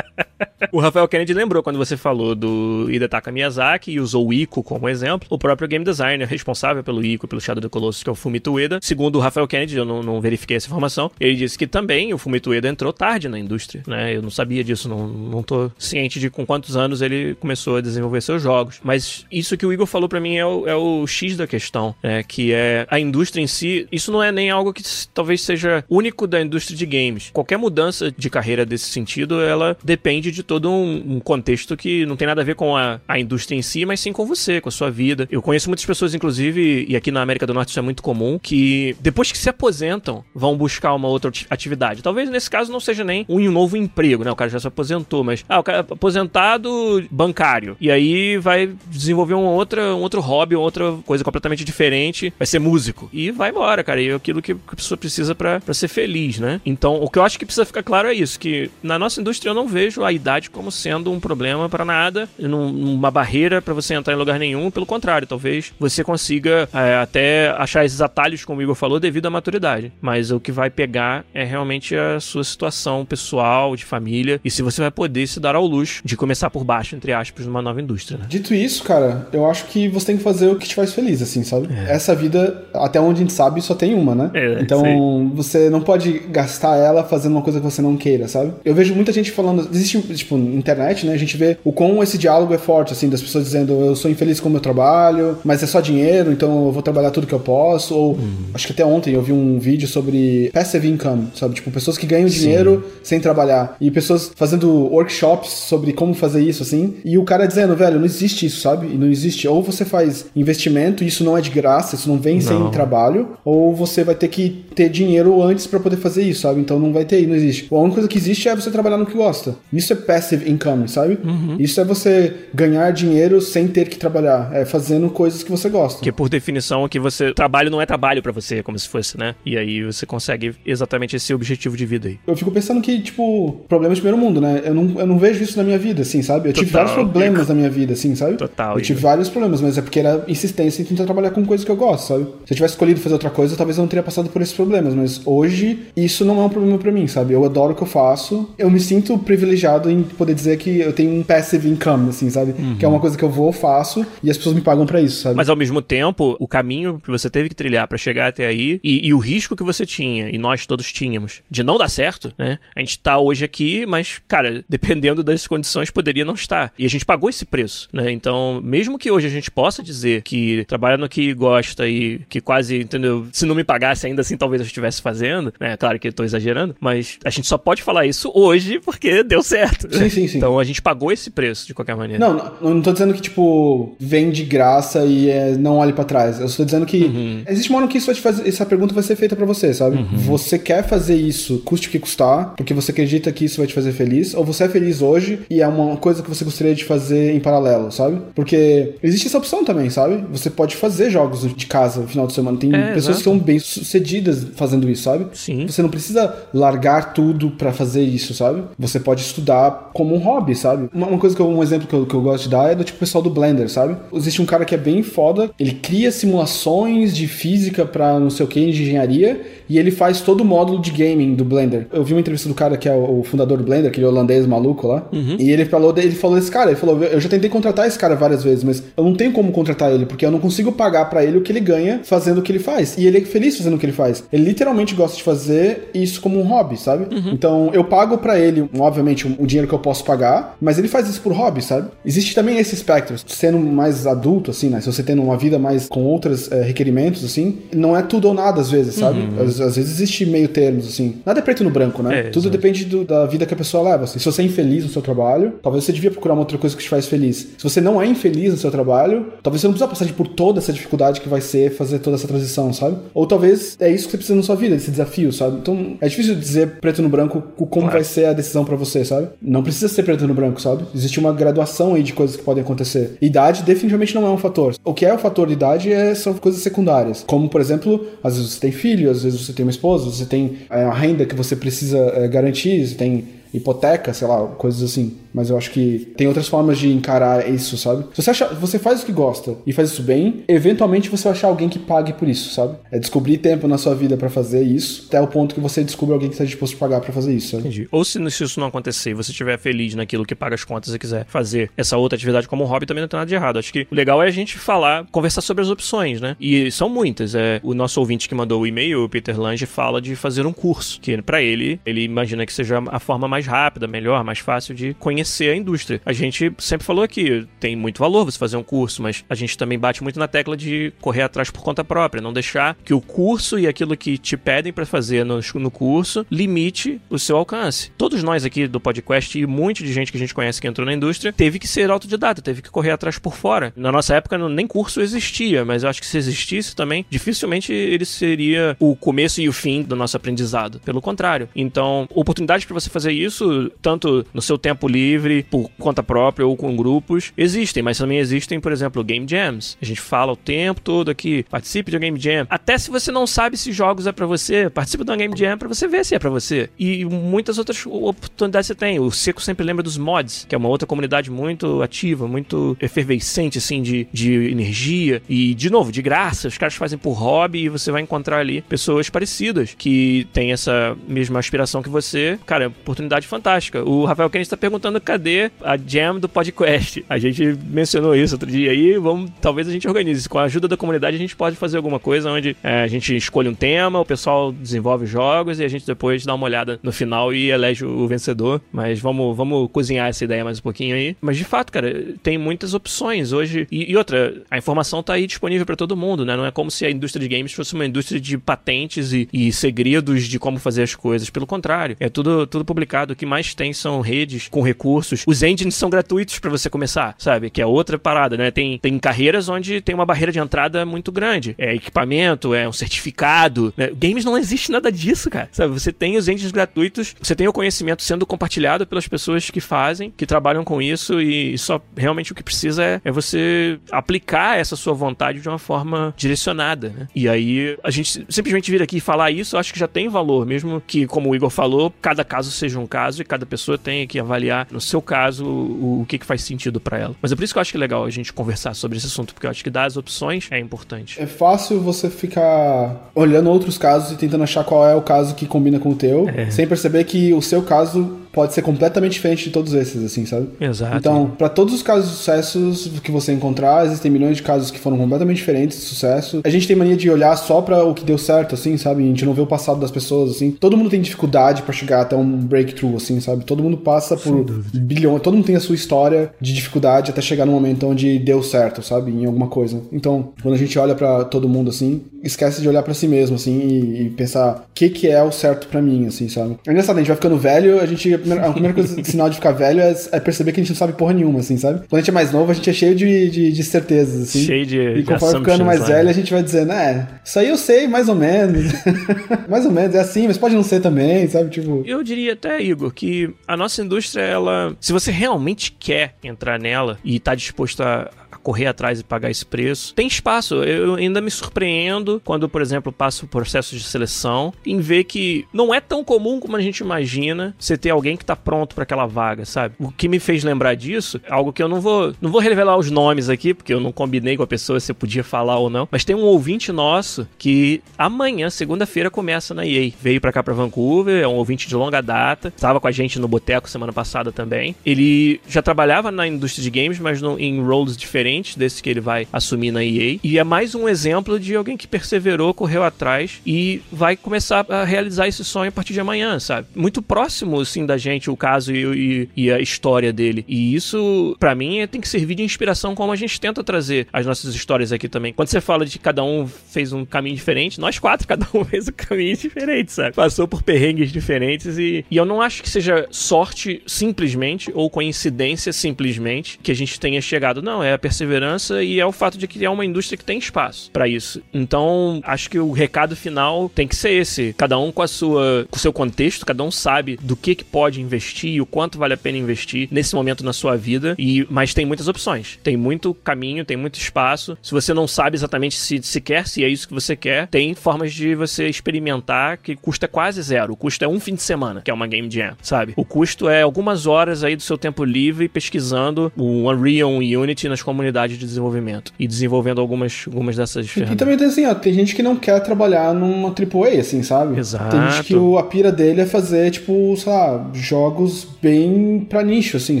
o 0.72 0.80
Rafael 0.80 1.08
Kennedy 1.08 1.32
lembrou 1.32 1.62
quando 1.62 1.78
você 1.78 1.96
falou 1.96 2.34
do 2.34 2.86
Hidetaka 2.90 3.32
Miyazaki 3.32 3.92
e 3.92 4.00
usou 4.00 4.26
o 4.26 4.32
Ico 4.32 4.62
como 4.62 4.88
exemplo. 4.88 5.28
O 5.30 5.38
próprio 5.38 5.68
game 5.68 5.84
designer 5.84 6.26
responsável 6.26 6.82
pelo 6.84 7.04
Ico 7.04 7.26
pelo 7.26 7.40
Shadow 7.40 7.60
of 7.60 7.68
the 7.68 7.72
Colossus, 7.72 8.02
que 8.02 8.08
é 8.08 8.12
o 8.12 8.14
Fumito 8.14 8.57
Ueda, 8.58 8.78
segundo 8.82 9.16
o 9.16 9.20
Rafael 9.20 9.46
Kennedy, 9.46 9.76
eu 9.76 9.84
não, 9.84 10.02
não, 10.02 10.20
verifiquei 10.20 10.56
essa 10.56 10.66
informação, 10.66 11.10
ele 11.18 11.36
disse 11.36 11.56
que 11.56 11.66
também 11.66 12.12
o 12.12 12.18
Fumito 12.18 12.50
Ueda 12.50 12.68
entrou 12.68 12.92
tarde 12.92 13.28
na 13.28 13.38
indústria, 13.38 13.82
né? 13.86 14.14
Eu 14.14 14.22
não 14.22 14.30
sabia 14.30 14.62
disso, 14.62 14.88
não, 14.88 15.06
não 15.06 15.42
tô 15.42 15.70
ciente 15.78 16.20
de 16.20 16.28
com 16.28 16.44
quantos 16.44 16.76
anos 16.76 17.00
ele 17.00 17.34
começou 17.36 17.76
a 17.76 17.80
desenvolver 17.80 18.20
seus 18.20 18.42
jogos. 18.42 18.80
Mas 18.82 19.24
isso 19.30 19.56
que 19.56 19.64
o 19.64 19.72
Igor 19.72 19.86
falou 19.86 20.08
para 20.08 20.20
mim 20.20 20.36
é 20.36 20.44
o, 20.44 20.66
é 20.66 20.74
o 20.74 21.06
X 21.06 21.36
da 21.36 21.46
questão, 21.46 21.94
né? 22.02 22.22
Que 22.22 22.52
é 22.52 22.86
a 22.90 22.98
indústria 22.98 23.42
em 23.42 23.46
si, 23.46 23.86
isso 23.90 24.12
não 24.12 24.22
é 24.22 24.30
nem 24.32 24.50
algo 24.50 24.72
que 24.72 24.82
talvez 25.14 25.40
seja 25.40 25.84
único 25.88 26.26
da 26.26 26.40
indústria 26.40 26.76
de 26.76 26.86
games. 26.86 27.30
Qualquer 27.32 27.56
mudança 27.56 28.12
de 28.16 28.28
carreira 28.28 28.66
desse 28.66 28.86
sentido, 28.86 29.40
ela 29.40 29.76
depende 29.82 30.30
de 30.30 30.42
todo 30.42 30.70
um, 30.70 31.16
um 31.16 31.20
contexto 31.20 31.76
que 31.76 32.04
não 32.06 32.16
tem 32.16 32.26
nada 32.26 32.40
a 32.40 32.44
ver 32.44 32.54
com 32.54 32.76
a, 32.76 33.00
a 33.06 33.18
indústria 33.18 33.56
em 33.56 33.62
si, 33.62 33.84
mas 33.84 34.00
sim 34.00 34.12
com 34.12 34.26
você, 34.26 34.60
com 34.60 34.68
a 34.68 34.72
sua 34.72 34.90
vida. 34.90 35.28
Eu 35.30 35.42
conheço 35.42 35.68
muitas 35.68 35.84
pessoas, 35.84 36.14
inclusive, 36.14 36.86
e 36.88 36.96
aqui 36.96 37.10
na 37.10 37.22
América 37.22 37.46
do 37.46 37.54
Norte 37.54 37.70
isso 37.70 37.78
é 37.78 37.82
muito 37.82 38.02
comum, 38.02 38.38
que 38.48 38.96
depois 39.00 39.30
que 39.30 39.36
se 39.36 39.50
aposentam, 39.50 40.24
vão 40.34 40.56
buscar 40.56 40.94
uma 40.94 41.06
outra 41.06 41.30
atividade. 41.50 42.02
Talvez 42.02 42.30
nesse 42.30 42.48
caso 42.48 42.72
não 42.72 42.80
seja 42.80 43.04
nem 43.04 43.26
um 43.28 43.38
novo 43.50 43.76
emprego, 43.76 44.24
né? 44.24 44.30
O 44.30 44.36
cara 44.36 44.48
já 44.48 44.58
se 44.58 44.66
aposentou, 44.66 45.22
mas 45.22 45.44
ah, 45.46 45.58
o 45.58 45.62
cara 45.62 45.78
é 45.78 45.80
aposentado 45.80 47.06
bancário. 47.10 47.76
E 47.78 47.90
aí 47.90 48.38
vai 48.38 48.70
desenvolver 48.86 49.34
um, 49.34 49.44
outra, 49.44 49.94
um 49.94 50.00
outro 50.00 50.22
hobby, 50.22 50.56
outra 50.56 50.92
coisa 51.04 51.22
completamente 51.22 51.62
diferente, 51.62 52.32
vai 52.38 52.46
ser 52.46 52.58
músico. 52.58 53.10
E 53.12 53.30
vai 53.30 53.50
embora, 53.50 53.84
cara. 53.84 54.00
E 54.00 54.08
é 54.08 54.14
aquilo 54.14 54.40
que 54.40 54.52
a 54.52 54.76
pessoa 54.76 54.96
precisa 54.96 55.34
para 55.34 55.60
ser 55.74 55.88
feliz, 55.88 56.38
né? 56.38 56.58
Então, 56.64 57.02
o 57.02 57.10
que 57.10 57.18
eu 57.18 57.24
acho 57.24 57.38
que 57.38 57.44
precisa 57.44 57.66
ficar 57.66 57.82
claro 57.82 58.08
é 58.08 58.14
isso: 58.14 58.40
que 58.40 58.70
na 58.82 58.98
nossa 58.98 59.20
indústria 59.20 59.50
eu 59.50 59.54
não 59.54 59.68
vejo 59.68 60.02
a 60.02 60.10
idade 60.10 60.48
como 60.48 60.72
sendo 60.72 61.12
um 61.12 61.20
problema 61.20 61.68
para 61.68 61.84
nada, 61.84 62.26
uma 62.38 63.10
barreira 63.10 63.60
para 63.60 63.74
você 63.74 63.92
entrar 63.92 64.14
em 64.14 64.16
lugar 64.16 64.38
nenhum. 64.38 64.70
Pelo 64.70 64.86
contrário, 64.86 65.28
talvez 65.28 65.70
você 65.78 66.02
consiga 66.02 66.66
é, 66.72 66.96
até 66.96 67.50
achar 67.50 67.84
esses 67.84 68.00
atalhos 68.00 68.37
melhores, 68.38 68.44
como 68.44 68.60
o 68.60 68.62
Igor 68.62 68.74
falou, 68.74 69.00
devido 69.00 69.26
à 69.26 69.30
maturidade. 69.30 69.92
Mas 70.00 70.30
o 70.30 70.38
que 70.38 70.52
vai 70.52 70.70
pegar 70.70 71.24
é 71.34 71.44
realmente 71.44 71.96
a 71.96 72.20
sua 72.20 72.44
situação 72.44 73.04
pessoal, 73.04 73.74
de 73.74 73.84
família, 73.84 74.40
e 74.44 74.50
se 74.50 74.62
você 74.62 74.80
vai 74.80 74.90
poder 74.90 75.26
se 75.26 75.40
dar 75.40 75.54
ao 75.54 75.66
luxo 75.66 76.02
de 76.04 76.16
começar 76.16 76.50
por 76.50 76.64
baixo, 76.64 76.94
entre 76.94 77.12
aspas, 77.12 77.46
numa 77.46 77.60
nova 77.60 77.80
indústria. 77.80 78.18
Né? 78.18 78.26
Dito 78.28 78.54
isso, 78.54 78.84
cara, 78.84 79.26
eu 79.32 79.48
acho 79.48 79.66
que 79.66 79.88
você 79.88 80.06
tem 80.06 80.16
que 80.16 80.22
fazer 80.22 80.48
o 80.48 80.56
que 80.56 80.68
te 80.68 80.74
faz 80.74 80.92
feliz, 80.92 81.20
assim, 81.20 81.42
sabe? 81.42 81.68
É. 81.72 81.92
Essa 81.92 82.14
vida, 82.14 82.64
até 82.74 83.00
onde 83.00 83.18
a 83.18 83.22
gente 83.22 83.32
sabe, 83.32 83.60
só 83.60 83.74
tem 83.74 83.94
uma, 83.94 84.14
né? 84.14 84.30
É, 84.34 84.60
então, 84.60 85.32
você 85.34 85.68
não 85.70 85.80
pode 85.80 86.18
gastar 86.30 86.76
ela 86.76 87.04
fazendo 87.04 87.32
uma 87.32 87.42
coisa 87.42 87.58
que 87.60 87.64
você 87.64 87.82
não 87.82 87.96
queira, 87.96 88.28
sabe? 88.28 88.52
Eu 88.64 88.74
vejo 88.74 88.94
muita 88.94 89.12
gente 89.12 89.30
falando, 89.30 89.68
existe, 89.72 90.00
tipo, 90.14 90.36
internet, 90.36 91.06
né? 91.06 91.12
A 91.12 91.18
gente 91.18 91.36
vê 91.36 91.56
o 91.64 91.72
quão 91.72 92.02
esse 92.02 92.18
diálogo 92.18 92.54
é 92.54 92.58
forte, 92.58 92.92
assim, 92.92 93.08
das 93.08 93.20
pessoas 93.20 93.44
dizendo, 93.44 93.72
eu 93.72 93.96
sou 93.96 94.10
infeliz 94.10 94.40
com 94.40 94.48
o 94.48 94.52
meu 94.52 94.60
trabalho, 94.60 95.38
mas 95.44 95.62
é 95.62 95.66
só 95.66 95.80
dinheiro, 95.80 96.32
então 96.32 96.66
eu 96.66 96.72
vou 96.72 96.82
trabalhar 96.82 97.10
tudo 97.10 97.26
que 97.26 97.32
eu 97.32 97.40
posso. 97.40 97.94
Ou, 97.94 98.12
hum. 98.12 98.27
Acho 98.54 98.66
que 98.66 98.72
até 98.72 98.84
ontem 98.84 99.14
eu 99.14 99.22
vi 99.22 99.32
um 99.32 99.58
vídeo 99.58 99.88
sobre 99.88 100.50
passive 100.52 100.88
income, 100.88 101.28
sabe? 101.34 101.54
Tipo, 101.54 101.70
pessoas 101.70 101.96
que 101.96 102.06
ganham 102.06 102.28
sim. 102.28 102.40
dinheiro 102.40 102.84
sem 103.02 103.20
trabalhar. 103.20 103.76
E 103.80 103.90
pessoas 103.90 104.30
fazendo 104.34 104.68
workshops 104.68 105.50
sobre 105.50 105.92
como 105.92 106.14
fazer 106.14 106.42
isso, 106.42 106.62
assim. 106.62 106.94
E 107.04 107.18
o 107.18 107.24
cara 107.24 107.46
dizendo, 107.46 107.74
velho, 107.76 107.98
não 107.98 108.06
existe 108.06 108.46
isso, 108.46 108.60
sabe? 108.60 108.86
E 108.86 108.96
não 108.96 109.10
existe. 109.10 109.46
Ou 109.48 109.62
você 109.62 109.84
faz 109.84 110.26
investimento, 110.34 111.04
e 111.04 111.06
isso 111.06 111.24
não 111.24 111.36
é 111.36 111.40
de 111.40 111.50
graça, 111.50 111.94
isso 111.94 112.08
não 112.08 112.18
vem 112.18 112.36
não. 112.36 112.42
sem 112.42 112.70
trabalho, 112.70 113.36
ou 113.44 113.74
você 113.74 114.04
vai 114.04 114.14
ter 114.14 114.28
que 114.28 114.64
ter 114.74 114.88
dinheiro 114.88 115.42
antes 115.42 115.66
para 115.66 115.80
poder 115.80 115.96
fazer 115.96 116.22
isso, 116.22 116.42
sabe? 116.42 116.60
Então 116.60 116.78
não 116.78 116.92
vai 116.92 117.04
ter, 117.04 117.26
não 117.26 117.34
existe. 117.34 117.68
A 117.70 117.76
única 117.76 117.94
coisa 117.94 118.08
que 118.08 118.18
existe 118.18 118.48
é 118.48 118.54
você 118.54 118.70
trabalhar 118.70 118.96
no 118.96 119.06
que 119.06 119.16
gosta. 119.16 119.56
Isso 119.72 119.92
é 119.92 119.96
passive 119.96 120.50
income, 120.50 120.88
sabe? 120.88 121.18
Uhum. 121.24 121.56
Isso 121.58 121.80
é 121.80 121.84
você 121.84 122.34
ganhar 122.54 122.90
dinheiro 122.92 123.40
sem 123.40 123.68
ter 123.68 123.88
que 123.88 123.96
trabalhar, 123.96 124.50
é 124.52 124.64
fazendo 124.64 125.10
coisas 125.10 125.42
que 125.42 125.50
você 125.50 125.68
gosta. 125.68 126.02
Que 126.02 126.12
por 126.12 126.28
definição 126.28 126.88
que 126.88 126.98
você 126.98 127.32
trabalho 127.32 127.70
não 127.70 127.80
é 127.80 127.86
trabalho 127.86 128.17
para 128.22 128.32
você, 128.32 128.62
como 128.62 128.78
se 128.78 128.88
fosse, 128.88 129.18
né? 129.18 129.34
E 129.44 129.56
aí 129.56 129.82
você 129.82 130.06
consegue 130.06 130.54
exatamente 130.64 131.16
esse 131.16 131.32
objetivo 131.32 131.76
de 131.76 131.86
vida 131.86 132.08
aí. 132.08 132.18
Eu 132.26 132.36
fico 132.36 132.50
pensando 132.50 132.80
que, 132.80 133.00
tipo, 133.00 133.64
problemas 133.68 133.98
de 133.98 134.02
primeiro 134.02 134.24
mundo, 134.24 134.40
né? 134.40 134.62
Eu 134.64 134.74
não, 134.74 135.00
eu 135.00 135.06
não 135.06 135.18
vejo 135.18 135.42
isso 135.42 135.56
na 135.56 135.64
minha 135.64 135.78
vida, 135.78 136.02
assim, 136.02 136.22
sabe? 136.22 136.48
Eu 136.48 136.52
Total, 136.52 136.64
tive 136.64 136.72
vários 136.72 136.92
problemas 136.92 137.48
na 137.48 137.54
minha 137.54 137.70
vida, 137.70 137.92
assim, 137.92 138.14
sabe? 138.14 138.36
Total. 138.36 138.76
Eu 138.76 138.82
tive 138.82 139.00
vários 139.00 139.28
problemas, 139.28 139.60
mas 139.60 139.78
é 139.78 139.82
porque 139.82 140.00
era 140.00 140.24
insistência 140.28 140.82
em 140.82 140.84
tentar 140.84 141.04
trabalhar 141.04 141.30
com 141.30 141.44
coisas 141.44 141.64
que 141.64 141.70
eu 141.70 141.76
gosto, 141.76 142.08
sabe? 142.08 142.24
Se 142.44 142.52
eu 142.52 142.56
tivesse 142.56 142.74
escolhido 142.74 143.00
fazer 143.00 143.14
outra 143.14 143.30
coisa, 143.30 143.56
talvez 143.56 143.78
eu 143.78 143.82
não 143.82 143.88
teria 143.88 144.02
passado 144.02 144.28
por 144.28 144.42
esses 144.42 144.54
problemas, 144.54 144.94
mas 144.94 145.20
hoje 145.24 145.80
isso 145.96 146.24
não 146.24 146.40
é 146.40 146.44
um 146.44 146.48
problema 146.48 146.78
para 146.78 146.92
mim, 146.92 147.06
sabe? 147.06 147.34
Eu 147.34 147.44
adoro 147.44 147.72
o 147.72 147.76
que 147.76 147.82
eu 147.82 147.86
faço, 147.86 148.50
eu 148.58 148.70
me 148.70 148.80
sinto 148.80 149.18
privilegiado 149.18 149.90
em 149.90 150.02
poder 150.02 150.34
dizer 150.34 150.56
que 150.58 150.80
eu 150.80 150.92
tenho 150.92 151.12
um 151.12 151.22
passive 151.22 151.68
income, 151.68 152.10
assim, 152.10 152.30
sabe? 152.30 152.54
Uhum. 152.58 152.76
Que 152.76 152.84
é 152.84 152.88
uma 152.88 153.00
coisa 153.00 153.16
que 153.16 153.24
eu 153.24 153.30
vou, 153.30 153.52
faço 153.52 154.06
e 154.22 154.30
as 154.30 154.36
pessoas 154.36 154.54
me 154.54 154.60
pagam 154.60 154.86
para 154.86 155.00
isso, 155.00 155.22
sabe? 155.22 155.36
Mas 155.36 155.48
ao 155.48 155.56
mesmo 155.56 155.80
tempo, 155.82 156.36
o 156.38 156.48
caminho 156.48 157.00
que 157.02 157.10
você 157.10 157.28
teve 157.28 157.48
que 157.48 157.54
trilhar 157.54 157.86
para 157.86 157.98
chegar 157.98 158.07
até 158.10 158.46
aí 158.46 158.80
e, 158.82 159.08
e, 159.08 159.14
o 159.14 159.18
risco 159.18 159.56
que 159.56 159.62
você 159.62 159.84
tinha, 159.84 160.28
e 160.30 160.38
nós 160.38 160.66
todos 160.66 160.92
tínhamos, 160.92 161.42
de 161.50 161.62
não 161.62 161.78
dar 161.78 161.88
certo, 161.88 162.32
né? 162.38 162.58
A 162.74 162.80
gente 162.80 162.98
tá 162.98 163.18
hoje 163.18 163.44
aqui, 163.44 163.86
mas, 163.86 164.20
cara, 164.26 164.64
dependendo 164.68 165.22
das 165.22 165.46
condições, 165.46 165.90
poderia 165.90 166.24
não 166.24 166.34
estar. 166.34 166.72
E 166.78 166.84
a 166.84 166.88
gente 166.88 167.04
pagou 167.04 167.28
esse 167.28 167.44
preço, 167.44 167.88
né? 167.92 168.10
Então, 168.10 168.60
mesmo 168.62 168.98
que 168.98 169.10
hoje 169.10 169.26
a 169.26 169.30
gente 169.30 169.50
possa 169.50 169.82
dizer 169.82 170.22
que 170.22 170.64
trabalha 170.66 170.96
no 170.96 171.08
que 171.08 171.32
gosta 171.34 171.88
e 171.88 172.20
que 172.28 172.40
quase, 172.40 172.80
entendeu? 172.80 173.26
Se 173.32 173.46
não 173.46 173.54
me 173.54 173.64
pagasse 173.64 174.06
ainda 174.06 174.22
assim, 174.22 174.36
talvez 174.36 174.60
eu 174.60 174.66
estivesse 174.66 175.02
fazendo, 175.02 175.52
né? 175.60 175.76
Claro 175.76 175.98
que 175.98 176.08
eu 176.08 176.12
tô 176.12 176.24
exagerando, 176.24 176.74
mas 176.80 177.18
a 177.24 177.30
gente 177.30 177.46
só 177.46 177.58
pode 177.58 177.82
falar 177.82 178.06
isso 178.06 178.30
hoje 178.34 178.80
porque 178.80 179.22
deu 179.22 179.42
certo. 179.42 179.88
Sim, 179.94 180.08
sim, 180.08 180.28
sim. 180.28 180.38
Então 180.38 180.58
a 180.58 180.64
gente 180.64 180.80
pagou 180.80 181.12
esse 181.12 181.30
preço 181.30 181.66
de 181.66 181.74
qualquer 181.74 181.96
maneira. 181.96 182.18
Não, 182.18 182.34
não, 182.60 182.74
não 182.74 182.82
tô 182.82 182.92
dizendo 182.92 183.14
que, 183.14 183.20
tipo, 183.20 183.96
vem 183.98 184.30
de 184.30 184.44
graça 184.44 185.04
e 185.04 185.28
é, 185.28 185.56
não 185.56 185.76
olhe 185.76 185.92
para 185.92 186.04
trás. 186.04 186.40
Eu 186.40 186.46
estou 186.46 186.64
dizendo 186.64 186.86
que 186.86 187.04
uhum. 187.04 187.42
existe 187.46 187.70
uma 187.70 187.80
hora 187.80 187.88
que 187.88 187.97
isso 187.98 188.06
vai 188.06 188.14
te 188.14 188.20
fazer, 188.20 188.48
essa 188.48 188.64
pergunta 188.64 188.94
vai 188.94 189.02
ser 189.02 189.16
feita 189.16 189.36
para 189.36 189.46
você, 189.46 189.72
sabe? 189.74 189.96
Uhum. 189.96 190.18
Você 190.18 190.58
quer 190.58 190.86
fazer 190.86 191.16
isso, 191.16 191.60
custe 191.64 191.88
o 191.88 191.90
que 191.90 191.98
custar, 191.98 192.54
porque 192.56 192.74
você 192.74 192.90
acredita 192.90 193.30
que 193.32 193.44
isso 193.44 193.58
vai 193.58 193.66
te 193.66 193.74
fazer 193.74 193.92
feliz, 193.92 194.34
ou 194.34 194.44
você 194.44 194.64
é 194.64 194.68
feliz 194.68 195.02
hoje 195.02 195.40
e 195.50 195.60
é 195.60 195.68
uma 195.68 195.96
coisa 195.96 196.22
que 196.22 196.28
você 196.28 196.44
gostaria 196.44 196.74
de 196.74 196.84
fazer 196.84 197.34
em 197.34 197.40
paralelo, 197.40 197.90
sabe? 197.92 198.18
Porque 198.34 198.94
existe 199.02 199.26
essa 199.26 199.38
opção 199.38 199.64
também, 199.64 199.90
sabe? 199.90 200.24
Você 200.30 200.50
pode 200.50 200.76
fazer 200.76 201.10
jogos 201.10 201.42
de 201.54 201.66
casa 201.66 202.00
no 202.00 202.08
final 202.08 202.26
de 202.26 202.32
semana. 202.32 202.58
Tem 202.58 202.74
é, 202.74 202.94
pessoas 202.94 203.16
exato. 203.16 203.18
que 203.18 203.24
são 203.24 203.38
bem 203.38 203.58
sucedidas 203.58 204.46
fazendo 204.54 204.88
isso, 204.88 205.02
sabe? 205.02 205.26
Sim. 205.34 205.66
Você 205.66 205.82
não 205.82 205.88
precisa 205.88 206.34
largar 206.52 207.12
tudo 207.12 207.50
para 207.50 207.72
fazer 207.72 208.02
isso, 208.02 208.34
sabe? 208.34 208.62
Você 208.78 208.98
pode 209.00 209.22
estudar 209.22 209.90
como 209.92 210.14
um 210.14 210.18
hobby, 210.18 210.54
sabe? 210.54 210.88
Uma, 210.92 211.06
uma 211.06 211.18
coisa 211.18 211.34
que 211.34 211.42
eu, 211.42 211.48
um 211.48 211.62
exemplo 211.62 211.86
que 211.86 211.94
eu, 211.94 212.06
que 212.06 212.14
eu 212.14 212.22
gosto 212.22 212.44
de 212.44 212.50
dar 212.50 212.70
é 212.70 212.74
do 212.74 212.84
tipo 212.84 212.98
pessoal 212.98 213.22
do 213.22 213.30
Blender, 213.30 213.68
sabe? 213.68 213.96
Existe 214.12 214.40
um 214.42 214.46
cara 214.46 214.64
que 214.64 214.74
é 214.74 214.78
bem 214.78 215.02
foda, 215.02 215.50
ele 215.58 215.72
cria 215.72 216.10
simulações 216.10 217.14
de 217.14 217.26
física 217.26 217.77
para 217.84 218.18
não 218.18 218.30
sei 218.30 218.44
o 218.44 218.48
que, 218.48 218.70
de 218.70 218.82
engenharia, 218.82 219.40
e 219.68 219.78
ele 219.78 219.90
faz 219.90 220.20
todo 220.20 220.40
o 220.40 220.44
módulo 220.44 220.80
de 220.80 220.90
gaming 220.90 221.34
do 221.34 221.44
Blender. 221.44 221.86
Eu 221.92 222.04
vi 222.04 222.14
uma 222.14 222.20
entrevista 222.20 222.48
do 222.48 222.54
cara 222.54 222.76
que 222.76 222.88
é 222.88 222.94
o 222.94 223.22
fundador 223.22 223.58
do 223.58 223.64
Blender, 223.64 223.90
aquele 223.90 224.06
holandês 224.06 224.46
maluco 224.46 224.86
lá, 224.86 225.06
uhum. 225.12 225.36
e 225.38 225.50
ele 225.50 225.64
falou, 225.64 225.94
ele 225.96 226.12
falou 226.12 226.36
desse 226.36 226.50
cara, 226.50 226.70
ele 226.70 226.78
falou, 226.78 227.02
eu 227.02 227.20
já 227.20 227.28
tentei 227.28 227.50
contratar 227.50 227.86
esse 227.86 227.98
cara 227.98 228.14
várias 228.14 228.42
vezes, 228.42 228.64
mas 228.64 228.82
eu 228.96 229.04
não 229.04 229.14
tenho 229.14 229.32
como 229.32 229.52
contratar 229.52 229.92
ele, 229.92 230.06
porque 230.06 230.24
eu 230.24 230.30
não 230.30 230.38
consigo 230.38 230.72
pagar 230.72 231.08
para 231.10 231.24
ele 231.24 231.38
o 231.38 231.40
que 231.40 231.52
ele 231.52 231.60
ganha 231.60 232.00
fazendo 232.04 232.38
o 232.38 232.42
que 232.42 232.52
ele 232.52 232.58
faz. 232.58 232.96
E 232.96 233.06
ele 233.06 233.18
é 233.18 233.20
feliz 233.22 233.56
fazendo 233.56 233.76
o 233.76 233.78
que 233.78 233.86
ele 233.86 233.92
faz. 233.92 234.24
Ele 234.32 234.44
literalmente 234.44 234.94
gosta 234.94 235.16
de 235.16 235.22
fazer 235.22 235.90
isso 235.94 236.20
como 236.20 236.40
um 236.40 236.42
hobby, 236.42 236.76
sabe? 236.76 237.14
Uhum. 237.14 237.32
Então 237.32 237.70
eu 237.72 237.84
pago 237.84 238.18
para 238.18 238.38
ele, 238.38 238.68
obviamente, 238.78 239.26
o 239.38 239.46
dinheiro 239.46 239.68
que 239.68 239.74
eu 239.74 239.78
posso 239.78 240.04
pagar, 240.04 240.56
mas 240.60 240.78
ele 240.78 240.88
faz 240.88 241.08
isso 241.08 241.20
por 241.20 241.32
hobby, 241.32 241.62
sabe? 241.62 241.88
Existe 242.04 242.34
também 242.34 242.58
esse 242.58 242.74
espectro, 242.74 243.16
sendo 243.26 243.58
mais 243.58 244.06
adulto, 244.06 244.50
assim, 244.50 244.68
né? 244.68 244.80
Se 244.80 244.86
você 244.86 245.02
tendo 245.02 245.22
uma 245.22 245.36
vida 245.36 245.58
mais 245.58 245.88
com 245.88 246.04
outros 246.04 246.50
é, 246.50 246.62
requerimentos, 246.62 247.24
assim, 247.24 247.58
não 247.74 247.96
é 247.96 248.02
tudo 248.02 248.28
ou 248.28 248.34
nada 248.34 248.60
às 248.60 248.70
vezes, 248.70 248.94
sabe? 248.94 249.20
Uhum. 249.20 249.42
Às, 249.42 249.60
às, 249.60 249.76
vezes 249.76 249.92
existe 249.92 250.26
meio 250.26 250.48
termos, 250.48 250.86
assim. 250.86 251.16
Nada 251.24 251.40
é 251.40 251.42
preto 251.42 251.64
no 251.64 251.70
branco, 251.70 252.02
né? 252.02 252.20
É, 252.20 252.22
tudo 252.24 252.48
exatamente. 252.48 252.84
depende 252.84 252.84
do, 252.84 253.04
da 253.04 253.26
vida 253.26 253.46
que 253.46 253.54
a 253.54 253.56
pessoa 253.56 253.82
leva. 253.90 254.04
Assim. 254.04 254.18
Se 254.18 254.24
você 254.24 254.42
é 254.42 254.44
infeliz 254.44 254.84
no 254.84 254.90
seu 254.90 255.02
trabalho, 255.02 255.54
talvez 255.62 255.84
você 255.84 255.92
devia 255.92 256.10
procurar 256.10 256.34
uma 256.34 256.42
outra 256.42 256.58
coisa 256.58 256.76
que 256.76 256.82
te 256.82 256.88
faz 256.88 257.06
feliz. 257.06 257.48
Se 257.56 257.62
você 257.62 257.80
não 257.80 258.00
é 258.00 258.06
infeliz 258.06 258.52
no 258.52 258.58
seu 258.58 258.70
trabalho, 258.70 259.32
talvez 259.42 259.60
você 259.60 259.66
não 259.66 259.74
precisa 259.74 259.88
passar 259.88 260.08
por 260.14 260.28
toda 260.28 260.58
essa 260.58 260.72
dificuldade 260.72 261.20
que 261.20 261.28
vai 261.28 261.40
ser 261.40 261.70
fazer 261.74 261.98
toda 261.98 262.16
essa 262.16 262.26
transição, 262.26 262.72
sabe? 262.72 262.96
Ou 263.14 263.26
talvez 263.26 263.76
é 263.80 263.90
isso 263.90 264.06
que 264.06 264.12
você 264.12 264.16
precisa 264.16 264.36
na 264.36 264.42
sua 264.42 264.56
vida, 264.56 264.74
esse 264.74 264.90
desafio, 264.90 265.32
sabe? 265.32 265.58
Então 265.58 265.96
é 266.00 266.08
difícil 266.08 266.34
dizer 266.34 266.78
preto 266.80 267.02
no 267.02 267.08
branco 267.08 267.42
como 267.56 267.68
claro. 267.68 267.90
vai 267.90 268.04
ser 268.04 268.26
a 268.26 268.32
decisão 268.32 268.64
para 268.64 268.76
você, 268.76 269.04
sabe? 269.04 269.28
Não 269.40 269.62
precisa 269.62 269.88
ser 269.88 270.02
preto 270.02 270.26
no 270.26 270.34
branco, 270.34 270.60
sabe? 270.60 270.84
Existe 270.94 271.18
uma 271.18 271.32
graduação 271.32 271.94
aí 271.94 272.02
de 272.02 272.12
coisas 272.12 272.36
que 272.36 272.42
podem 272.42 272.62
acontecer. 272.62 273.16
Idade 273.20 273.62
definitivamente 273.62 274.14
não 274.14 274.26
é 274.26 274.30
um 274.30 274.38
fator. 274.38 274.74
O 274.84 274.94
que 274.94 275.04
é 275.04 275.12
o 275.12 275.18
fator 275.18 275.46
de 275.46 275.52
idade 275.52 275.92
é, 275.92 276.14
são 276.14 276.34
coisas 276.34 276.62
secundárias. 276.62 277.24
Como, 277.26 277.48
por 277.48 277.57
exemplo, 277.60 278.06
às 278.22 278.36
vezes 278.36 278.52
você 278.52 278.60
tem 278.60 278.72
filho, 278.72 279.10
às 279.10 279.22
vezes 279.22 279.40
você 279.40 279.52
tem 279.52 279.64
uma 279.64 279.70
esposa, 279.70 280.10
você 280.10 280.24
tem 280.24 280.58
é, 280.70 280.82
a 280.82 280.92
renda 280.92 281.24
que 281.24 281.34
você 281.34 281.56
precisa 281.56 281.98
é, 281.98 282.28
garantir, 282.28 282.86
você 282.86 282.94
tem 282.94 283.24
hipoteca, 283.52 284.12
sei 284.12 284.28
lá, 284.28 284.46
coisas 284.46 284.82
assim. 284.82 285.16
Mas 285.38 285.50
eu 285.50 285.56
acho 285.56 285.70
que 285.70 286.12
tem 286.16 286.26
outras 286.26 286.48
formas 286.48 286.78
de 286.78 286.92
encarar 286.92 287.48
isso, 287.48 287.78
sabe? 287.78 288.06
Se 288.12 288.20
você, 288.20 288.30
acha, 288.30 288.46
você 288.48 288.76
faz 288.76 289.04
o 289.04 289.06
que 289.06 289.12
gosta 289.12 289.54
e 289.64 289.72
faz 289.72 289.90
isso 289.92 290.02
bem, 290.02 290.42
eventualmente 290.48 291.08
você 291.08 291.22
vai 291.22 291.32
achar 291.32 291.46
alguém 291.46 291.68
que 291.68 291.78
pague 291.78 292.12
por 292.12 292.26
isso, 292.26 292.52
sabe? 292.52 292.76
É 292.90 292.98
descobrir 292.98 293.38
tempo 293.38 293.68
na 293.68 293.78
sua 293.78 293.94
vida 293.94 294.16
para 294.16 294.28
fazer 294.28 294.64
isso, 294.64 295.04
até 295.06 295.20
o 295.20 295.28
ponto 295.28 295.54
que 295.54 295.60
você 295.60 295.84
descobre 295.84 296.12
alguém 296.12 296.28
que 296.28 296.34
está 296.34 296.44
disposto 296.44 296.74
a 296.74 296.78
pagar 296.78 297.00
para 297.00 297.12
fazer 297.12 297.32
isso, 297.32 297.52
sabe? 297.52 297.68
Entendi. 297.68 297.88
Ou 297.92 298.04
se 298.04 298.18
isso 298.18 298.58
não 298.58 298.66
acontecer, 298.66 299.14
você 299.14 299.30
estiver 299.30 299.56
feliz 299.58 299.94
naquilo 299.94 300.26
que 300.26 300.34
paga 300.34 300.56
as 300.56 300.64
contas 300.64 300.92
e 300.92 300.98
quiser 300.98 301.24
fazer 301.28 301.70
essa 301.76 301.96
outra 301.96 302.16
atividade 302.16 302.48
como 302.48 302.64
um 302.64 302.66
hobby, 302.66 302.84
também 302.84 303.02
não 303.02 303.08
tem 303.08 303.18
nada 303.18 303.28
de 303.28 303.34
errado. 303.36 303.60
Acho 303.60 303.72
que 303.72 303.86
o 303.88 303.94
legal 303.94 304.20
é 304.20 304.26
a 304.26 304.32
gente 304.32 304.58
falar, 304.58 305.06
conversar 305.12 305.40
sobre 305.40 305.62
as 305.62 305.70
opções, 305.70 306.20
né? 306.20 306.36
E 306.40 306.68
são 306.72 306.88
muitas. 306.88 307.36
É, 307.36 307.60
o 307.62 307.74
nosso 307.74 308.00
ouvinte 308.00 308.28
que 308.28 308.34
mandou 308.34 308.62
o 308.62 308.66
e-mail, 308.66 309.04
o 309.04 309.08
Peter 309.08 309.38
Lange, 309.40 309.66
fala 309.66 310.02
de 310.02 310.16
fazer 310.16 310.46
um 310.46 310.52
curso, 310.52 311.00
que 311.00 311.20
para 311.22 311.40
ele, 311.40 311.80
ele 311.86 312.02
imagina 312.02 312.44
que 312.44 312.52
seja 312.52 312.82
a 312.88 312.98
forma 312.98 313.28
mais 313.28 313.46
rápida, 313.46 313.86
melhor, 313.86 314.24
mais 314.24 314.40
fácil 314.40 314.74
de 314.74 314.94
conhecer 314.94 315.27
a 315.50 315.56
indústria. 315.56 316.00
A 316.04 316.12
gente 316.12 316.52
sempre 316.58 316.86
falou 316.86 317.02
aqui, 317.04 317.46
tem 317.60 317.76
muito 317.76 317.98
valor 317.98 318.24
você 318.24 318.38
fazer 318.38 318.56
um 318.56 318.62
curso, 318.62 319.02
mas 319.02 319.24
a 319.28 319.34
gente 319.34 319.56
também 319.56 319.78
bate 319.78 320.02
muito 320.02 320.18
na 320.18 320.28
tecla 320.28 320.56
de 320.56 320.92
correr 321.00 321.22
atrás 321.22 321.50
por 321.50 321.62
conta 321.62 321.84
própria, 321.84 322.22
não 322.22 322.32
deixar 322.32 322.76
que 322.84 322.94
o 322.94 323.00
curso 323.00 323.58
e 323.58 323.66
aquilo 323.66 323.96
que 323.96 324.18
te 324.18 324.36
pedem 324.36 324.72
para 324.72 324.86
fazer 324.86 325.24
no, 325.24 325.40
no 325.54 325.70
curso 325.70 326.26
limite 326.30 327.00
o 327.10 327.18
seu 327.18 327.36
alcance. 327.36 327.90
Todos 327.96 328.22
nós 328.22 328.44
aqui 328.44 328.66
do 328.66 328.80
podcast 328.80 329.38
e 329.38 329.46
muito 329.46 329.82
de 329.82 329.92
gente 329.92 330.10
que 330.10 330.18
a 330.18 330.20
gente 330.20 330.34
conhece 330.34 330.60
que 330.60 330.66
entrou 330.66 330.86
na 330.86 330.92
indústria 330.92 331.32
teve 331.32 331.58
que 331.58 331.66
ser 331.66 331.90
autodidata, 331.90 332.42
teve 332.42 332.62
que 332.62 332.70
correr 332.70 332.90
atrás 332.90 333.18
por 333.18 333.36
fora. 333.36 333.72
Na 333.76 333.92
nossa 333.92 334.14
época 334.14 334.38
nem 334.48 334.66
curso 334.66 335.00
existia, 335.00 335.64
mas 335.64 335.82
eu 335.82 335.88
acho 335.88 336.00
que 336.00 336.06
se 336.06 336.16
existisse 336.16 336.74
também, 336.74 337.04
dificilmente 337.10 337.72
ele 337.72 338.04
seria 338.04 338.76
o 338.78 338.94
começo 338.96 339.40
e 339.40 339.48
o 339.48 339.52
fim 339.52 339.82
do 339.82 339.96
nosso 339.96 340.16
aprendizado. 340.16 340.80
Pelo 340.80 341.00
contrário. 341.00 341.48
Então, 341.54 342.08
oportunidades 342.14 342.64
para 342.64 342.74
você 342.74 342.90
fazer 342.90 343.12
isso, 343.12 343.70
tanto 343.82 344.24
no 344.32 344.42
seu 344.42 344.58
tempo 344.58 344.86
livre 344.86 345.07
livre, 345.08 345.42
por 345.42 345.70
conta 345.78 346.02
própria 346.02 346.46
ou 346.46 346.56
com 346.56 346.76
grupos, 346.76 347.32
existem, 347.36 347.82
mas 347.82 347.98
também 347.98 348.18
existem, 348.18 348.60
por 348.60 348.72
exemplo, 348.72 349.02
game 349.02 349.26
jams. 349.28 349.76
A 349.80 349.84
gente 349.84 350.00
fala 350.00 350.32
o 350.32 350.36
tempo 350.36 350.80
todo 350.80 351.10
aqui, 351.10 351.44
participe 351.50 351.90
de 351.90 351.96
um 351.96 352.00
game 352.00 352.18
jam. 352.18 352.46
Até 352.50 352.76
se 352.76 352.90
você 352.90 353.10
não 353.10 353.26
sabe 353.26 353.56
se 353.56 353.72
jogos 353.72 354.06
é 354.06 354.12
para 354.12 354.26
você, 354.26 354.68
participe 354.68 355.04
de 355.04 355.10
uma 355.10 355.16
game 355.16 355.36
jam 355.36 355.56
para 355.56 355.68
você 355.68 355.86
ver 355.88 356.04
se 356.04 356.14
é 356.14 356.18
para 356.18 356.30
você. 356.30 356.68
E 356.78 357.04
muitas 357.04 357.58
outras 357.58 357.84
oportunidades 357.86 358.66
você 358.66 358.74
tem. 358.74 358.98
O 358.98 359.10
Seco 359.10 359.40
sempre 359.40 359.64
lembra 359.64 359.82
dos 359.82 359.96
mods, 359.96 360.44
que 360.48 360.54
é 360.54 360.58
uma 360.58 360.68
outra 360.68 360.86
comunidade 360.86 361.30
muito 361.30 361.82
ativa, 361.82 362.26
muito 362.28 362.76
efervescente, 362.80 363.58
assim, 363.58 363.82
de, 363.82 364.06
de 364.12 364.50
energia. 364.50 365.22
E, 365.28 365.54
de 365.54 365.70
novo, 365.70 365.90
de 365.90 366.02
graça. 366.02 366.48
Os 366.48 366.58
caras 366.58 366.74
fazem 366.74 366.98
por 366.98 367.12
hobby 367.12 367.64
e 367.64 367.68
você 367.68 367.90
vai 367.90 368.02
encontrar 368.02 368.38
ali 368.38 368.62
pessoas 368.62 369.08
parecidas 369.08 369.74
que 369.76 370.26
têm 370.32 370.52
essa 370.52 370.96
mesma 371.06 371.38
aspiração 371.38 371.82
que 371.82 371.88
você. 371.88 372.38
Cara, 372.46 372.64
é 372.64 372.66
oportunidade 372.68 373.26
fantástica. 373.26 373.82
O 373.82 374.04
Rafael 374.04 374.30
Kennedy 374.30 374.46
está 374.46 374.56
perguntando 374.56 374.97
cadê 375.00 375.50
a 375.62 375.76
jam 375.76 376.18
do 376.18 376.28
podcast. 376.28 377.04
A 377.08 377.18
gente 377.18 377.56
mencionou 377.64 378.14
isso 378.14 378.34
outro 378.34 378.50
dia 378.50 378.70
aí. 378.70 378.98
Vamos, 378.98 379.30
talvez 379.40 379.68
a 379.68 379.72
gente 379.72 379.86
organize. 379.86 380.28
Com 380.28 380.38
a 380.38 380.44
ajuda 380.44 380.68
da 380.68 380.76
comunidade, 380.76 381.16
a 381.16 381.18
gente 381.18 381.36
pode 381.36 381.56
fazer 381.56 381.76
alguma 381.76 381.98
coisa 381.98 382.30
onde 382.30 382.56
é, 382.62 382.82
a 382.82 382.86
gente 382.86 383.16
escolhe 383.16 383.48
um 383.48 383.54
tema, 383.54 384.00
o 384.00 384.04
pessoal 384.04 384.52
desenvolve 384.52 385.06
jogos 385.06 385.60
e 385.60 385.64
a 385.64 385.68
gente 385.68 385.86
depois 385.86 386.24
dá 386.24 386.34
uma 386.34 386.44
olhada 386.44 386.78
no 386.82 386.92
final 386.92 387.32
e 387.32 387.50
elege 387.50 387.84
o 387.84 388.06
vencedor. 388.06 388.60
Mas 388.72 389.00
vamos, 389.00 389.36
vamos 389.36 389.70
cozinhar 389.72 390.08
essa 390.08 390.24
ideia 390.24 390.44
mais 390.44 390.58
um 390.58 390.62
pouquinho 390.62 390.94
aí. 390.94 391.16
Mas 391.20 391.36
de 391.36 391.44
fato, 391.44 391.72
cara, 391.72 392.14
tem 392.22 392.38
muitas 392.38 392.74
opções 392.74 393.32
hoje. 393.32 393.66
E, 393.70 393.90
e 393.90 393.96
outra, 393.96 394.42
a 394.50 394.58
informação 394.58 395.02
tá 395.02 395.14
aí 395.14 395.26
disponível 395.26 395.66
para 395.66 395.76
todo 395.76 395.96
mundo, 395.96 396.24
né? 396.24 396.36
Não 396.36 396.46
é 396.46 396.50
como 396.50 396.70
se 396.70 396.84
a 396.84 396.90
indústria 396.90 397.26
de 397.26 397.34
games 397.34 397.52
fosse 397.52 397.74
uma 397.74 397.86
indústria 397.86 398.20
de 398.20 398.38
patentes 398.38 399.12
e, 399.12 399.28
e 399.32 399.52
segredos 399.52 400.24
de 400.24 400.38
como 400.38 400.58
fazer 400.58 400.82
as 400.82 400.94
coisas. 400.94 401.30
Pelo 401.30 401.46
contrário, 401.46 401.96
é 402.00 402.08
tudo, 402.08 402.46
tudo 402.46 402.64
publicado. 402.64 403.12
O 403.12 403.16
que 403.16 403.26
mais 403.26 403.54
tem 403.54 403.72
são 403.72 404.00
redes 404.00 404.48
com 404.48 404.62
recursos. 404.62 404.87
Os 405.26 405.42
engines 405.42 405.74
são 405.74 405.90
gratuitos 405.90 406.38
para 406.38 406.50
você 406.50 406.70
começar, 406.70 407.14
sabe? 407.18 407.50
Que 407.50 407.60
é 407.60 407.66
outra 407.66 407.98
parada, 407.98 408.36
né? 408.36 408.50
Tem, 408.50 408.78
tem 408.78 408.98
carreiras 408.98 409.48
onde 409.48 409.80
tem 409.80 409.94
uma 409.94 410.06
barreira 410.06 410.32
de 410.32 410.38
entrada 410.38 410.84
muito 410.84 411.12
grande. 411.12 411.54
É 411.58 411.74
equipamento, 411.74 412.54
é 412.54 412.68
um 412.68 412.72
certificado. 412.72 413.72
Né? 413.76 413.90
Games 413.94 414.24
não 414.24 414.36
existe 414.36 414.70
nada 414.70 414.90
disso, 414.90 415.30
cara. 415.30 415.48
Sabe? 415.52 415.72
Você 415.72 415.92
tem 415.92 416.16
os 416.16 416.28
engines 416.28 416.52
gratuitos, 416.52 417.14
você 417.20 417.34
tem 417.34 417.48
o 417.48 417.52
conhecimento 417.52 418.02
sendo 418.02 418.26
compartilhado 418.26 418.86
pelas 418.86 419.06
pessoas 419.06 419.50
que 419.50 419.60
fazem, 419.60 420.12
que 420.16 420.26
trabalham 420.26 420.64
com 420.64 420.80
isso 420.80 421.20
e 421.20 421.56
só 421.58 421.80
realmente 421.96 422.32
o 422.32 422.34
que 422.34 422.42
precisa 422.42 422.82
é, 422.84 423.00
é 423.04 423.10
você 423.10 423.78
aplicar 423.90 424.58
essa 424.58 424.76
sua 424.76 424.94
vontade 424.94 425.40
de 425.40 425.48
uma 425.48 425.58
forma 425.58 426.14
direcionada, 426.16 426.90
né? 426.90 427.08
E 427.14 427.28
aí 427.28 427.76
a 427.82 427.90
gente 427.90 428.24
simplesmente 428.28 428.70
vir 428.70 428.82
aqui 428.82 428.98
e 428.98 429.00
falar 429.00 429.30
isso, 429.30 429.56
eu 429.56 429.60
acho 429.60 429.72
que 429.72 429.78
já 429.78 429.88
tem 429.88 430.08
valor, 430.08 430.46
mesmo 430.46 430.82
que, 430.86 431.06
como 431.06 431.30
o 431.30 431.36
Igor 431.36 431.50
falou, 431.50 431.92
cada 432.00 432.24
caso 432.24 432.50
seja 432.50 432.78
um 432.78 432.86
caso 432.86 433.22
e 433.22 433.24
cada 433.24 433.46
pessoa 433.46 433.78
tenha 433.78 434.06
que 434.06 434.18
avaliar 434.18 434.66
no 434.78 434.80
seu 434.80 435.02
caso 435.02 435.44
o, 435.44 436.02
o 436.02 436.06
que, 436.06 436.18
que 436.18 436.24
faz 436.24 436.42
sentido 436.42 436.78
para 436.78 436.98
ela. 436.98 437.14
Mas 437.20 437.32
é 437.32 437.36
por 437.36 437.42
isso 437.42 437.52
que 437.52 437.58
eu 437.58 437.60
acho 437.60 437.72
que 437.72 437.76
é 437.76 437.80
legal 437.80 438.04
a 438.04 438.10
gente 438.10 438.32
conversar 438.32 438.74
sobre 438.74 438.96
esse 438.96 439.06
assunto, 439.08 439.34
porque 439.34 439.46
eu 439.46 439.50
acho 439.50 439.64
que 439.64 439.70
dar 439.70 439.84
as 439.84 439.96
opções 439.96 440.46
é 440.50 440.58
importante. 440.58 441.20
É 441.20 441.26
fácil 441.26 441.80
você 441.80 442.08
ficar 442.08 443.10
olhando 443.14 443.50
outros 443.50 443.76
casos 443.76 444.12
e 444.12 444.16
tentando 444.16 444.44
achar 444.44 444.64
qual 444.64 444.86
é 444.86 444.94
o 444.94 445.02
caso 445.02 445.34
que 445.34 445.46
combina 445.46 445.80
com 445.80 445.90
o 445.90 445.96
teu, 445.96 446.28
é. 446.28 446.48
sem 446.50 446.66
perceber 446.66 447.02
que 447.04 447.34
o 447.34 447.42
seu 447.42 447.62
caso 447.62 448.18
pode 448.38 448.54
ser 448.54 448.62
completamente 448.62 449.14
diferente 449.14 449.46
de 449.46 449.50
todos 449.50 449.74
esses, 449.74 450.00
assim, 450.04 450.24
sabe? 450.24 450.50
Exato. 450.60 450.96
Então, 450.96 451.28
para 451.36 451.48
todos 451.48 451.74
os 451.74 451.82
casos 451.82 452.08
de 452.08 452.16
sucessos 452.18 452.88
que 453.02 453.10
você 453.10 453.32
encontrar, 453.32 453.84
existem 453.84 454.12
milhões 454.12 454.36
de 454.36 454.44
casos 454.44 454.70
que 454.70 454.78
foram 454.78 454.96
completamente 454.96 455.38
diferentes 455.38 455.76
de 455.76 455.84
sucesso. 455.84 456.40
A 456.44 456.48
gente 456.48 456.68
tem 456.68 456.76
mania 456.76 456.96
de 456.96 457.10
olhar 457.10 457.34
só 457.34 457.60
para 457.60 457.82
o 457.82 457.92
que 457.92 458.04
deu 458.04 458.16
certo, 458.16 458.54
assim, 458.54 458.76
sabe? 458.76 459.02
A 459.02 459.06
gente 459.06 459.26
não 459.26 459.34
vê 459.34 459.40
o 459.40 459.46
passado 459.46 459.80
das 459.80 459.90
pessoas, 459.90 460.36
assim. 460.36 460.52
Todo 460.52 460.76
mundo 460.76 460.88
tem 460.88 461.00
dificuldade 461.00 461.62
para 461.62 461.72
chegar 461.72 462.02
até 462.02 462.14
um 462.14 462.24
breakthrough, 462.24 462.94
assim, 462.94 463.18
sabe? 463.20 463.44
Todo 463.44 463.60
mundo 463.60 463.76
passa 463.76 464.16
por 464.16 464.44
bilhões, 464.72 465.20
todo 465.20 465.34
mundo 465.34 465.46
tem 465.46 465.56
a 465.56 465.60
sua 465.60 465.74
história 465.74 466.30
de 466.40 466.54
dificuldade 466.54 467.10
até 467.10 467.20
chegar 467.20 467.44
no 467.44 467.50
momento 467.50 467.88
onde 467.88 468.20
deu 468.20 468.40
certo, 468.40 468.84
sabe? 468.84 469.10
Em 469.10 469.26
alguma 469.26 469.48
coisa. 469.48 469.82
Então, 469.90 470.28
quando 470.40 470.54
a 470.54 470.58
gente 470.58 470.78
olha 470.78 470.94
para 470.94 471.24
todo 471.24 471.48
mundo, 471.48 471.70
assim, 471.70 472.02
esquece 472.22 472.62
de 472.62 472.68
olhar 472.68 472.84
para 472.84 472.94
si 472.94 473.08
mesmo, 473.08 473.34
assim, 473.34 473.58
e, 473.58 474.02
e 474.02 474.10
pensar 474.10 474.64
o 474.70 474.72
que 474.72 474.88
que 474.90 475.08
é 475.08 475.20
o 475.24 475.32
certo 475.32 475.66
para 475.66 475.82
mim, 475.82 476.06
assim, 476.06 476.28
sabe? 476.28 476.56
É 476.64 476.70
engraçado, 476.70 476.96
a 476.96 477.00
gente 477.00 477.08
vai 477.08 477.16
ficando 477.16 477.36
velho, 477.36 477.80
a 477.80 477.86
gente 477.86 478.16
primeira, 478.28 478.46
a 478.46 478.52
primeira 478.52 478.74
coisa, 478.74 479.04
sinal 479.04 479.28
de 479.28 479.36
ficar 479.36 479.52
velho 479.52 479.80
é, 479.80 479.96
é, 480.12 480.20
perceber 480.20 480.52
que 480.52 480.60
a 480.60 480.62
gente 480.62 480.70
não 480.70 480.76
sabe 480.76 480.92
porra 480.92 481.12
nenhuma, 481.12 481.40
assim, 481.40 481.56
sabe? 481.56 481.80
Quando 481.80 481.94
a 481.94 481.98
gente 481.98 482.10
é 482.10 482.12
mais 482.12 482.32
novo, 482.32 482.50
a 482.50 482.54
gente 482.54 482.68
é 482.68 482.72
cheio 482.72 482.94
de, 482.94 483.30
de, 483.30 483.52
de 483.52 483.64
certezas, 483.64 484.22
assim. 484.22 484.44
Cheio 484.44 484.66
de. 484.66 484.78
E 484.98 485.02
conforme 485.04 485.38
ficando 485.38 485.64
mais 485.64 485.86
velho, 485.86 486.04
né? 486.04 486.10
a 486.10 486.14
gente 486.14 486.32
vai 486.32 486.42
dizendo, 486.42 486.72
é, 486.72 487.06
isso 487.24 487.38
aí 487.38 487.48
eu 487.48 487.56
sei, 487.56 487.88
mais 487.88 488.08
ou 488.08 488.14
menos. 488.14 488.72
mais 489.48 489.64
ou 489.64 489.72
menos, 489.72 489.94
é 489.94 490.00
assim, 490.00 490.26
mas 490.26 490.38
pode 490.38 490.54
não 490.54 490.62
ser 490.62 490.80
também, 490.80 491.28
sabe? 491.28 491.50
Tipo. 491.50 491.82
Eu 491.86 492.02
diria 492.02 492.34
até, 492.34 492.60
Igor, 492.62 492.92
que 492.92 493.32
a 493.46 493.56
nossa 493.56 493.82
indústria, 493.82 494.22
ela. 494.22 494.76
Se 494.80 494.92
você 494.92 495.10
realmente 495.10 495.72
quer 495.78 496.14
entrar 496.22 496.58
nela 496.58 496.98
e 497.04 497.18
tá 497.18 497.34
disposto 497.34 497.82
a 497.82 498.10
correr 498.36 498.66
atrás 498.66 499.00
e 499.00 499.04
pagar 499.04 499.30
esse 499.30 499.44
preço. 499.44 499.94
Tem 499.94 500.06
espaço. 500.06 500.56
Eu 500.62 500.94
ainda 500.94 501.20
me 501.20 501.30
surpreendo 501.30 502.20
quando, 502.24 502.48
por 502.48 502.60
exemplo, 502.60 502.92
passo 502.92 503.26
por 503.26 503.38
processos 503.38 503.80
de 503.80 503.86
seleção 503.86 504.52
em 504.66 504.80
ver 504.80 505.04
que 505.04 505.46
não 505.52 505.72
é 505.72 505.80
tão 505.80 506.04
comum 506.04 506.40
como 506.40 506.56
a 506.56 506.60
gente 506.60 506.80
imagina 506.80 507.54
você 507.58 507.78
ter 507.78 507.90
alguém 507.90 508.16
que 508.16 508.24
tá 508.24 508.36
pronto 508.36 508.74
para 508.74 508.82
aquela 508.82 509.06
vaga, 509.06 509.44
sabe? 509.44 509.74
O 509.78 509.90
que 509.90 510.08
me 510.08 510.18
fez 510.18 510.44
lembrar 510.44 510.74
disso, 510.74 511.20
algo 511.30 511.52
que 511.52 511.62
eu 511.62 511.68
não 511.68 511.80
vou, 511.80 512.12
não 512.20 512.30
vou 512.30 512.40
revelar 512.40 512.76
os 512.76 512.90
nomes 512.90 513.28
aqui, 513.28 513.54
porque 513.54 513.72
eu 513.72 513.80
não 513.80 513.92
combinei 513.92 514.36
com 514.36 514.42
a 514.42 514.46
pessoa 514.46 514.80
se 514.80 514.90
eu 514.90 514.94
podia 514.94 515.22
falar 515.22 515.58
ou 515.58 515.70
não, 515.70 515.88
mas 515.90 516.04
tem 516.04 516.16
um 516.16 516.22
ouvinte 516.22 516.72
nosso 516.72 517.26
que 517.38 517.80
amanhã, 517.96 518.50
segunda-feira, 518.50 519.10
começa 519.10 519.54
na 519.54 519.64
EA. 519.64 519.92
Veio 520.00 520.20
para 520.20 520.32
cá 520.32 520.42
para 520.42 520.52
Vancouver, 520.52 521.22
é 521.22 521.28
um 521.28 521.34
ouvinte 521.36 521.68
de 521.68 521.76
longa 521.76 522.00
data, 522.00 522.52
estava 522.54 522.80
com 522.80 522.88
a 522.88 522.92
gente 522.92 523.18
no 523.18 523.28
Boteco 523.28 523.70
semana 523.70 523.92
passada 523.92 524.32
também. 524.32 524.74
Ele 524.84 525.40
já 525.48 525.62
trabalhava 525.62 526.10
na 526.10 526.26
indústria 526.26 526.62
de 526.62 526.70
games, 526.70 526.98
mas 526.98 527.22
no, 527.22 527.38
em 527.38 527.62
roles 527.62 527.96
diferentes 527.96 528.17
desse 528.56 528.82
que 528.82 528.90
ele 528.90 529.00
vai 529.00 529.26
assumir 529.32 529.70
na 529.70 529.84
EA. 529.84 530.18
E 530.22 530.38
é 530.38 530.44
mais 530.44 530.74
um 530.74 530.88
exemplo 530.88 531.38
de 531.38 531.54
alguém 531.54 531.76
que 531.76 531.86
perseverou, 531.86 532.52
correu 532.52 532.82
atrás 532.82 533.40
e 533.46 533.80
vai 533.92 534.16
começar 534.16 534.66
a 534.68 534.84
realizar 534.84 535.28
esse 535.28 535.44
sonho 535.44 535.68
a 535.68 535.72
partir 535.72 535.92
de 535.92 536.00
amanhã, 536.00 536.38
sabe? 536.38 536.66
Muito 536.74 537.00
próximo, 537.00 537.60
assim, 537.60 537.86
da 537.86 537.96
gente, 537.96 538.30
o 538.30 538.36
caso 538.36 538.74
e, 538.74 539.28
e, 539.36 539.44
e 539.44 539.52
a 539.52 539.60
história 539.60 540.12
dele. 540.12 540.44
E 540.48 540.74
isso, 540.74 541.36
para 541.38 541.54
mim, 541.54 541.78
é, 541.78 541.86
tem 541.86 542.00
que 542.00 542.08
servir 542.08 542.34
de 542.34 542.42
inspiração 542.42 542.94
como 542.94 543.12
a 543.12 543.16
gente 543.16 543.40
tenta 543.40 543.62
trazer 543.62 544.06
as 544.12 544.26
nossas 544.26 544.54
histórias 544.54 544.92
aqui 544.92 545.08
também. 545.08 545.32
Quando 545.32 545.48
você 545.48 545.60
fala 545.60 545.84
de 545.84 545.98
cada 545.98 546.22
um 546.22 546.46
fez 546.46 546.92
um 546.92 547.04
caminho 547.04 547.36
diferente, 547.36 547.80
nós 547.80 547.98
quatro, 547.98 548.26
cada 548.28 548.46
um 548.54 548.64
fez 548.64 548.88
um 548.88 548.92
caminho 548.92 549.36
diferente, 549.36 549.92
sabe? 549.92 550.14
Passou 550.14 550.48
por 550.48 550.62
perrengues 550.62 551.12
diferentes 551.12 551.78
e, 551.78 552.04
e 552.10 552.16
eu 552.16 552.24
não 552.24 552.40
acho 552.40 552.62
que 552.62 552.68
seja 552.68 553.06
sorte 553.10 553.82
simplesmente 553.86 554.70
ou 554.74 554.90
coincidência 554.90 555.72
simplesmente 555.72 556.58
que 556.62 556.72
a 556.72 556.74
gente 556.74 556.98
tenha 556.98 557.20
chegado. 557.20 557.62
Não, 557.62 557.82
é 557.82 557.92
a 557.92 557.98
perseverança 558.08 558.82
e 558.82 558.98
é 558.98 559.06
o 559.06 559.12
fato 559.12 559.36
de 559.36 559.46
criar 559.46 559.70
uma 559.70 559.84
indústria 559.84 560.16
que 560.16 560.24
tem 560.24 560.38
espaço 560.38 560.90
para 560.90 561.06
isso. 561.06 561.42
Então, 561.52 562.20
acho 562.24 562.48
que 562.48 562.58
o 562.58 562.72
recado 562.72 563.14
final 563.14 563.68
tem 563.68 563.86
que 563.86 563.94
ser 563.94 564.10
esse. 564.12 564.54
Cada 564.56 564.78
um 564.78 564.90
com 564.90 565.02
a 565.02 565.08
sua, 565.08 565.66
com 565.70 565.76
o 565.76 565.80
seu 565.80 565.92
contexto, 565.92 566.46
cada 566.46 566.62
um 566.62 566.70
sabe 566.70 567.18
do 567.20 567.36
que, 567.36 567.54
que 567.54 567.64
pode 567.64 568.00
investir 568.00 568.50
e 568.50 568.60
o 568.60 568.66
quanto 568.66 568.98
vale 568.98 569.14
a 569.14 569.16
pena 569.16 569.36
investir 569.36 569.88
nesse 569.90 570.14
momento 570.14 570.44
na 570.44 570.52
sua 570.52 570.76
vida. 570.76 571.14
E 571.18 571.46
mas 571.50 571.74
tem 571.74 571.84
muitas 571.84 572.08
opções. 572.08 572.58
Tem 572.62 572.76
muito 572.76 573.12
caminho, 573.12 573.64
tem 573.64 573.76
muito 573.76 573.98
espaço. 573.98 574.56
Se 574.62 574.72
você 574.72 574.94
não 574.94 575.06
sabe 575.06 575.36
exatamente 575.36 575.76
se, 575.76 576.20
quer, 576.20 576.46
se 576.46 576.64
é 576.64 576.68
isso 576.68 576.88
que 576.88 576.94
você 576.94 577.14
quer, 577.14 577.46
tem 577.48 577.74
formas 577.74 578.12
de 578.14 578.34
você 578.34 578.68
experimentar 578.68 579.58
que 579.58 579.76
custa 579.76 580.08
quase 580.08 580.40
zero. 580.42 580.72
O 580.72 580.76
custo 580.76 581.04
é 581.04 581.08
um 581.08 581.20
fim 581.20 581.34
de 581.34 581.42
semana, 581.42 581.82
que 581.82 581.90
é 581.90 581.94
uma 581.94 582.06
game 582.06 582.30
jam, 582.30 582.56
sabe? 582.62 582.94
O 582.96 583.04
custo 583.04 583.48
é 583.48 583.62
algumas 583.62 584.06
horas 584.06 584.42
aí 584.42 584.56
do 584.56 584.62
seu 584.62 584.78
tempo 584.78 585.04
livre 585.04 585.48
pesquisando 585.48 586.32
o 586.36 586.70
Unreal, 586.70 587.10
o 587.10 587.18
Unity 587.18 587.68
nas 587.68 587.82
comunidades 587.82 587.97
de 588.38 588.38
desenvolvimento 588.38 589.12
e 589.18 589.26
desenvolvendo 589.26 589.80
algumas, 589.80 590.24
algumas 590.26 590.56
dessas 590.56 590.86
e, 590.86 590.88
ferramentas. 590.88 591.14
E 591.14 591.18
também 591.18 591.36
tem 591.36 591.46
assim, 591.46 591.66
ó, 591.66 591.74
tem 591.74 591.92
gente 591.92 592.14
que 592.14 592.22
não 592.22 592.36
quer 592.36 592.60
trabalhar 592.60 593.14
numa 593.14 593.48
AAA, 593.48 594.00
assim, 594.00 594.22
sabe? 594.22 594.58
Exato. 594.58 594.96
Tem 594.96 595.10
gente 595.10 595.24
que 595.24 595.36
o, 595.36 595.58
a 595.58 595.62
pira 595.62 595.92
dele 595.92 596.20
é 596.20 596.26
fazer, 596.26 596.70
tipo, 596.70 597.14
sei 597.16 597.32
lá, 597.32 597.70
jogos 597.74 598.46
bem 598.62 599.26
pra 599.28 599.42
nicho, 599.42 599.76
assim, 599.76 600.00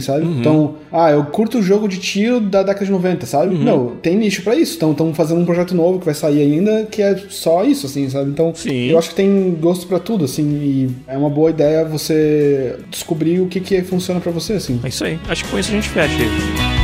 sabe? 0.00 0.24
Uhum. 0.24 0.40
Então, 0.40 0.74
ah, 0.92 1.10
eu 1.10 1.24
curto 1.24 1.58
o 1.58 1.62
jogo 1.62 1.88
de 1.88 1.98
tiro 1.98 2.40
da 2.40 2.62
década 2.62 2.84
de 2.84 2.92
90, 2.92 3.26
sabe? 3.26 3.54
Uhum. 3.54 3.64
Não, 3.64 3.86
tem 3.96 4.16
nicho 4.16 4.42
para 4.42 4.54
isso. 4.54 4.76
Então, 4.76 4.92
estão 4.92 5.14
fazendo 5.14 5.40
um 5.40 5.44
projeto 5.44 5.74
novo 5.74 5.98
que 5.98 6.04
vai 6.04 6.14
sair 6.14 6.40
ainda, 6.40 6.86
que 6.90 7.02
é 7.02 7.16
só 7.28 7.64
isso, 7.64 7.86
assim, 7.86 8.08
sabe? 8.08 8.30
Então, 8.30 8.52
Sim. 8.54 8.90
eu 8.90 8.98
acho 8.98 9.10
que 9.10 9.14
tem 9.14 9.56
gosto 9.60 9.86
para 9.86 9.98
tudo, 9.98 10.24
assim, 10.24 10.44
e 10.44 10.90
é 11.06 11.16
uma 11.16 11.30
boa 11.30 11.50
ideia 11.50 11.84
você 11.84 12.76
descobrir 12.90 13.40
o 13.40 13.46
que 13.46 13.60
que 13.60 13.82
funciona 13.82 14.20
para 14.20 14.32
você, 14.32 14.54
assim. 14.54 14.80
É 14.82 14.88
isso 14.88 15.04
aí. 15.04 15.18
Acho 15.28 15.44
que 15.44 15.50
com 15.50 15.58
isso 15.58 15.70
a 15.70 15.74
gente 15.74 15.88
fecha. 15.88 16.14
que 16.16 16.77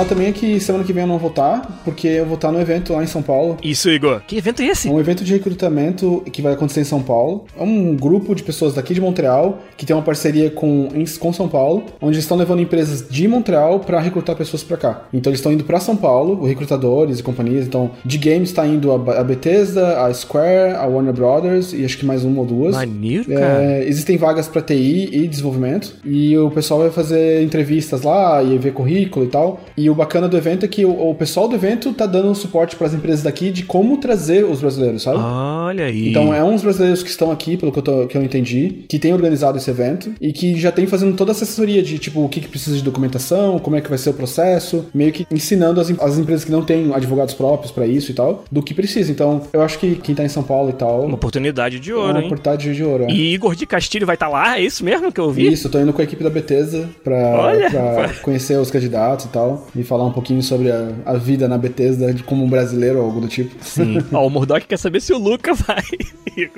falar 0.00 0.04
também 0.08 0.28
é 0.28 0.32
que 0.32 0.60
semana 0.60 0.84
que 0.84 0.92
vem 0.92 1.02
eu 1.02 1.08
não 1.08 1.18
vou 1.18 1.30
estar, 1.30 1.80
porque 1.84 2.06
eu 2.06 2.24
vou 2.24 2.34
estar 2.34 2.50
no 2.50 2.60
evento 2.60 2.92
lá 2.92 3.02
em 3.02 3.06
São 3.06 3.22
Paulo. 3.22 3.56
Isso, 3.62 3.90
Igor. 3.90 4.22
Que 4.26 4.36
evento 4.36 4.62
é 4.62 4.66
esse? 4.66 4.88
É 4.88 4.90
um 4.90 4.98
evento 4.98 5.24
de 5.24 5.32
recrutamento 5.32 6.22
que 6.32 6.40
vai 6.40 6.52
acontecer 6.52 6.80
em 6.80 6.84
São 6.84 7.02
Paulo. 7.02 7.44
É 7.58 7.62
um 7.62 7.96
grupo 7.96 8.34
de 8.34 8.42
pessoas 8.42 8.74
daqui 8.74 8.94
de 8.94 9.00
Montreal 9.00 9.62
que 9.76 9.84
tem 9.84 9.94
uma 9.94 10.02
parceria 10.02 10.50
com, 10.50 10.88
com 11.18 11.32
São 11.32 11.48
Paulo, 11.48 11.84
onde 12.00 12.18
estão 12.18 12.36
levando 12.36 12.60
empresas 12.60 13.06
de 13.08 13.26
Montreal 13.28 13.80
para 13.80 14.00
recrutar 14.00 14.36
pessoas 14.36 14.62
para 14.62 14.76
cá. 14.76 15.02
Então 15.12 15.30
eles 15.30 15.40
estão 15.40 15.52
indo 15.52 15.64
para 15.64 15.80
São 15.80 15.96
Paulo, 15.96 16.44
recrutadores 16.44 17.18
e 17.18 17.22
companhias. 17.22 17.66
Então, 17.66 17.90
de 18.04 18.18
games 18.18 18.50
está 18.50 18.66
indo 18.66 18.92
a, 18.92 19.24
Bethesda, 19.24 20.04
a 20.04 20.12
Square, 20.14 20.74
a 20.74 20.86
Warner 20.86 21.12
Brothers 21.12 21.72
e 21.72 21.84
acho 21.84 21.98
que 21.98 22.06
mais 22.06 22.24
uma 22.24 22.40
ou 22.40 22.46
duas. 22.46 22.74
Maneiro, 22.74 23.32
é, 23.32 23.36
cara. 23.36 23.84
Existem 23.84 24.16
vagas 24.16 24.48
para 24.48 24.62
TI 24.62 25.10
e 25.12 25.28
desenvolvimento. 25.28 25.94
E 26.04 26.36
o 26.38 26.50
pessoal 26.50 26.80
vai 26.80 26.90
fazer 26.90 27.42
entrevistas 27.42 28.02
lá 28.02 28.42
e 28.42 28.56
ver 28.58 28.72
currículo 28.72 29.26
e 29.26 29.28
tal. 29.28 29.60
E 29.76 29.89
o 29.90 29.94
bacana 29.94 30.28
do 30.28 30.36
evento 30.36 30.64
é 30.64 30.68
que 30.68 30.84
o, 30.84 31.10
o 31.10 31.14
pessoal 31.14 31.48
do 31.48 31.54
evento 31.54 31.92
tá 31.92 32.06
dando 32.06 32.34
suporte 32.34 32.76
para 32.76 32.86
as 32.86 32.94
empresas 32.94 33.22
daqui 33.22 33.50
de 33.50 33.64
como 33.64 33.96
trazer 33.98 34.44
os 34.44 34.60
brasileiros, 34.60 35.02
sabe? 35.02 35.18
Olha 35.18 35.86
aí. 35.86 36.08
Então 36.08 36.34
é 36.34 36.42
uns 36.42 36.62
brasileiros 36.62 37.02
que 37.02 37.10
estão 37.10 37.30
aqui, 37.30 37.56
pelo 37.56 37.72
que 37.72 37.78
eu, 37.78 37.82
tô, 37.82 38.06
que 38.06 38.16
eu 38.16 38.22
entendi, 38.22 38.84
que 38.88 38.98
tem 38.98 39.12
organizado 39.12 39.58
esse 39.58 39.70
evento 39.70 40.12
e 40.20 40.32
que 40.32 40.58
já 40.58 40.72
tem 40.72 40.86
fazendo 40.86 41.16
toda 41.16 41.32
essa 41.32 41.44
assessoria 41.44 41.82
de 41.82 41.98
tipo 41.98 42.24
o 42.24 42.28
que, 42.28 42.40
que 42.40 42.48
precisa 42.48 42.76
de 42.76 42.82
documentação, 42.82 43.58
como 43.58 43.76
é 43.76 43.80
que 43.80 43.88
vai 43.88 43.98
ser 43.98 44.10
o 44.10 44.14
processo, 44.14 44.86
meio 44.94 45.12
que 45.12 45.26
ensinando 45.30 45.80
as, 45.80 45.90
as 46.00 46.18
empresas 46.18 46.44
que 46.44 46.50
não 46.50 46.62
têm 46.62 46.92
advogados 46.94 47.34
próprios 47.34 47.72
para 47.72 47.86
isso 47.86 48.10
e 48.10 48.14
tal, 48.14 48.44
do 48.50 48.62
que 48.62 48.74
precisa. 48.74 49.10
Então 49.10 49.42
eu 49.52 49.62
acho 49.62 49.78
que 49.78 49.96
quem 49.96 50.14
tá 50.14 50.24
em 50.24 50.28
São 50.28 50.42
Paulo 50.42 50.70
e 50.70 50.74
tal. 50.74 51.04
Uma 51.04 51.14
oportunidade 51.14 51.80
de 51.80 51.92
ouro, 51.92 52.08
é 52.08 52.10
uma 52.12 52.20
hein? 52.20 52.26
oportunidade 52.26 52.74
de 52.74 52.84
ouro. 52.84 53.04
É. 53.04 53.10
E 53.10 53.34
Igor 53.34 53.54
de 53.54 53.66
Castilho 53.66 54.06
vai 54.06 54.16
estar 54.16 54.26
tá 54.26 54.32
lá, 54.32 54.58
é 54.58 54.62
isso 54.62 54.84
mesmo 54.84 55.12
que 55.12 55.20
eu 55.20 55.30
vi? 55.30 55.52
Isso, 55.52 55.66
eu 55.66 55.70
tô 55.70 55.78
indo 55.78 55.92
com 55.92 56.00
a 56.00 56.04
equipe 56.04 56.22
da 56.22 56.30
Bethesda 56.30 56.88
pra, 57.02 57.16
Olha, 57.16 57.70
pra 57.70 58.08
conhecer 58.22 58.58
os 58.58 58.70
candidatos 58.70 59.26
e 59.26 59.28
tal, 59.28 59.66
e 59.74 59.79
falar 59.84 60.04
um 60.04 60.12
pouquinho 60.12 60.42
sobre 60.42 60.70
a, 60.70 60.92
a 61.04 61.14
vida 61.14 61.48
na 61.48 61.58
Bethesda 61.58 62.12
de 62.12 62.22
como 62.22 62.44
um 62.44 62.48
brasileiro 62.48 62.98
ou 62.98 63.04
algo 63.04 63.20
do 63.20 63.28
tipo. 63.28 63.54
Sim. 63.60 63.98
Ó, 64.12 64.26
o 64.26 64.30
Murdoch 64.30 64.66
quer 64.66 64.78
saber 64.78 65.00
se 65.00 65.12
o 65.12 65.18
Luca 65.18 65.54
vai. 65.54 65.82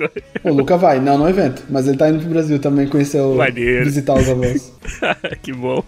O 0.43 0.53
Luca 0.53 0.77
vai, 0.77 0.99
não 0.99 1.17
no 1.17 1.27
evento, 1.27 1.63
mas 1.69 1.87
ele 1.87 1.97
tá 1.97 2.07
indo 2.07 2.19
pro 2.19 2.29
Brasil 2.29 2.59
também 2.59 2.87
conhecer 2.87 3.19
o. 3.19 3.35
Maneiro. 3.35 3.83
Visitar 3.83 4.13
os 4.13 4.29
avós. 4.29 4.71
que 5.41 5.51
bom. 5.51 5.83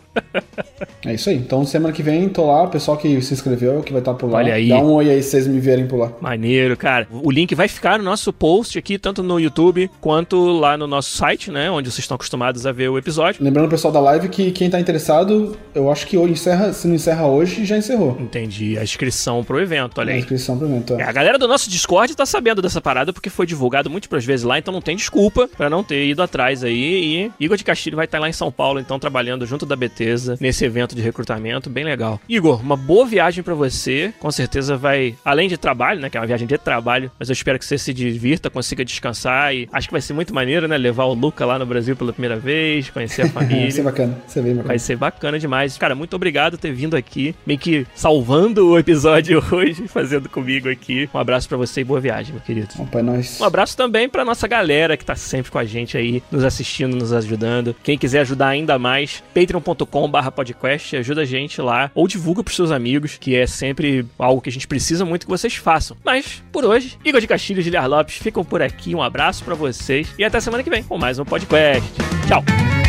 É 1.06 1.14
isso 1.14 1.30
aí. 1.30 1.36
Então 1.36 1.64
semana 1.66 1.94
que 1.94 2.02
vem 2.02 2.28
tô 2.28 2.48
lá, 2.48 2.64
o 2.64 2.68
pessoal 2.68 2.98
que 2.98 3.22
se 3.22 3.34
inscreveu, 3.34 3.82
que 3.82 3.92
vai 3.92 4.02
estar 4.02 4.14
por 4.16 4.30
lá. 4.30 4.40
Olha 4.40 4.56
aí. 4.56 4.70
Dá 4.70 4.80
um 4.80 4.92
oi 4.94 5.10
aí 5.10 5.22
se 5.22 5.32
vocês 5.32 5.48
me 5.48 5.60
verem 5.60 5.88
por 5.88 5.98
lá. 5.98 6.12
Maneiro, 6.20 6.76
cara. 6.76 7.08
O 7.12 7.32
link 7.32 7.54
vai 7.54 7.68
ficar 7.68 7.98
no 7.98 8.04
nosso 8.04 8.34
post 8.34 8.78
aqui, 8.78 8.98
tanto 8.98 9.22
no 9.22 9.40
YouTube 9.40 9.90
quanto 10.02 10.52
lá 10.60 10.76
no 10.76 10.88
nosso 10.88 11.16
site, 11.16 11.52
né? 11.52 11.70
Onde 11.70 11.90
vocês 11.90 12.00
estão 12.00 12.16
acostumados 12.16 12.66
a 12.66 12.72
ver 12.72 12.90
o 12.90 12.98
episódio. 12.98 13.44
Lembrando 13.44 13.68
o 13.68 13.70
pessoal 13.70 13.94
da 13.94 14.00
live 14.00 14.30
que 14.30 14.52
quem 14.52 14.70
tá 14.70 14.80
interessado, 14.80 15.56
eu 15.74 15.92
acho 15.92 16.08
que 16.08 16.18
encerra, 16.18 16.74
se 16.74 16.88
não 16.88 16.96
encerra 16.96 17.25
hoje, 17.26 17.66
já 17.66 17.78
encerrou. 17.78 18.18
Entendi. 18.20 18.78
A 18.78 18.84
inscrição 18.84 19.44
pro 19.44 19.60
evento, 19.60 20.00
olha 20.00 20.12
aí. 20.12 20.18
A 20.18 20.20
inscrição 20.20 20.58
pro 20.58 20.68
evento. 20.68 20.94
É. 20.96 21.02
é. 21.02 21.04
a 21.04 21.12
galera 21.12 21.38
do 21.38 21.48
nosso 21.48 21.70
Discord 21.70 22.16
tá 22.16 22.26
sabendo 22.26 22.62
dessa 22.62 22.82
parada 22.82 23.12
porque 23.14 23.30
foi 23.30 23.46
divulgado 23.46 23.90
múltiplas 23.90 24.26
vezes 24.26 24.46
lá, 24.46 24.58
então 24.58 24.74
não 24.74 24.82
tem 24.82 24.96
desculpa 24.96 25.48
para 25.48 25.70
não 25.70 25.84
ter 25.84 26.06
ido 26.06 26.22
atrás 26.22 26.64
aí. 26.64 27.32
E 27.40 27.46
Igor 27.46 27.58
de 27.58 27.64
Castilho 27.64 27.96
vai 27.96 28.06
estar 28.06 28.20
lá 28.20 28.30
em 28.30 28.34
São 28.34 28.52
Paulo, 28.52 28.80
então 28.80 29.00
trabalhando 29.00 29.46
junto 29.46 29.66
da 29.66 29.76
Betesa 29.76 30.38
nesse 30.40 30.66
evento 30.66 30.96
de 30.96 31.02
recrutamento, 31.02 31.70
bem 31.70 31.84
legal. 31.84 32.20
Igor, 32.28 32.62
uma 32.62 32.76
boa 32.76 33.06
viagem 33.06 33.44
para 33.44 33.54
você. 33.54 34.14
Com 34.20 34.32
certeza 34.32 34.78
vai, 34.78 35.16
além 35.24 35.48
de 35.48 35.58
trabalho, 35.58 36.00
né, 36.00 36.10
que 36.10 36.18
é 36.18 36.20
uma 36.20 36.28
viagem 36.28 36.48
de 36.48 36.58
trabalho, 36.58 37.12
mas 37.20 37.30
eu 37.30 37.34
espero 37.34 37.60
que 37.60 37.66
você 37.66 37.78
se 37.78 37.94
divirta, 37.94 38.50
consiga 38.50 38.84
descansar 38.84 39.54
e 39.54 39.68
acho 39.72 39.88
que 39.88 39.92
vai 39.92 40.02
ser 40.02 40.14
muito 40.14 40.34
maneiro, 40.34 40.68
né, 40.68 40.78
levar 40.78 41.06
o 41.06 41.14
Luca 41.14 41.46
lá 41.46 41.60
no 41.60 41.66
Brasil 41.66 41.96
pela 41.96 42.12
primeira 42.12 42.38
vez, 42.38 42.90
conhecer 42.90 43.24
a 43.24 43.30
família. 43.30 43.62
vai 43.62 43.72
ser 43.72 43.84
bacana, 43.84 44.14
vai 44.14 44.30
ser 44.30 44.42
bem 44.42 44.52
bacana. 44.52 44.68
Vai 44.68 44.80
ser 44.80 44.96
bacana 44.96 45.40
demais. 45.40 45.78
Cara, 45.78 45.96
muito 45.96 46.16
obrigado 46.16 46.52
por 46.52 46.60
ter 46.60 46.72
vindo 46.72 46.96
aqui, 46.96 47.05
meio 47.46 47.60
que 47.60 47.86
salvando 47.96 48.68
o 48.70 48.78
episódio 48.78 49.44
hoje, 49.52 49.88
fazendo 49.88 50.30
comigo 50.30 50.70
aqui. 50.70 51.10
Um 51.14 51.20
abraço 51.20 51.48
para 51.48 51.58
você 51.58 51.82
e 51.82 51.84
boa 51.84 52.00
viagem, 52.00 52.34
meu 52.34 52.42
querido. 52.42 52.70
Opa, 52.80 53.00
é 53.00 53.02
nóis. 53.02 53.40
Um 53.40 53.46
abraço 53.46 53.76
também 53.76 54.10
pra 54.10 54.26
nossa 54.26 54.48
galera 54.48 54.98
que 54.98 55.06
tá 55.06 55.16
sempre 55.16 55.52
com 55.52 55.58
a 55.58 55.66
gente 55.66 55.98
aí, 55.98 56.22
nos 56.32 56.44
assistindo, 56.44 56.96
nos 56.96 57.14
ajudando. 57.14 57.76
Quem 57.84 57.98
quiser 57.98 58.22
ajudar 58.22 58.50
ainda 58.50 58.78
mais, 58.78 59.24
patreon.com.br 59.34 60.32
podcast, 60.36 60.96
ajuda 60.96 61.22
a 61.22 61.26
gente 61.26 61.62
lá, 61.62 61.92
ou 61.94 62.08
divulga 62.08 62.44
pros 62.44 62.56
seus 62.56 62.72
amigos, 62.72 63.18
que 63.20 63.36
é 63.36 63.48
sempre 63.48 64.06
algo 64.18 64.42
que 64.42 64.50
a 64.50 64.52
gente 64.52 64.68
precisa 64.68 65.06
muito 65.06 65.26
que 65.26 65.32
vocês 65.32 65.56
façam. 65.56 65.98
Mas, 66.04 66.44
por 66.52 66.66
hoje, 66.66 66.98
Igor 67.04 67.22
de 67.22 67.28
Castilho 67.28 67.60
e 67.60 67.64
Giliar 67.64 67.88
Lopes 67.88 68.18
ficam 68.18 68.44
por 68.44 68.62
aqui. 68.62 68.96
Um 68.96 69.02
abraço 69.02 69.44
para 69.44 69.56
vocês 69.56 70.14
e 70.18 70.24
até 70.24 70.40
semana 70.40 70.64
que 70.64 70.70
vem 70.70 70.84
com 70.84 70.98
mais 70.98 71.20
um 71.20 71.26
podcast. 71.26 71.90
Tchau! 72.28 72.85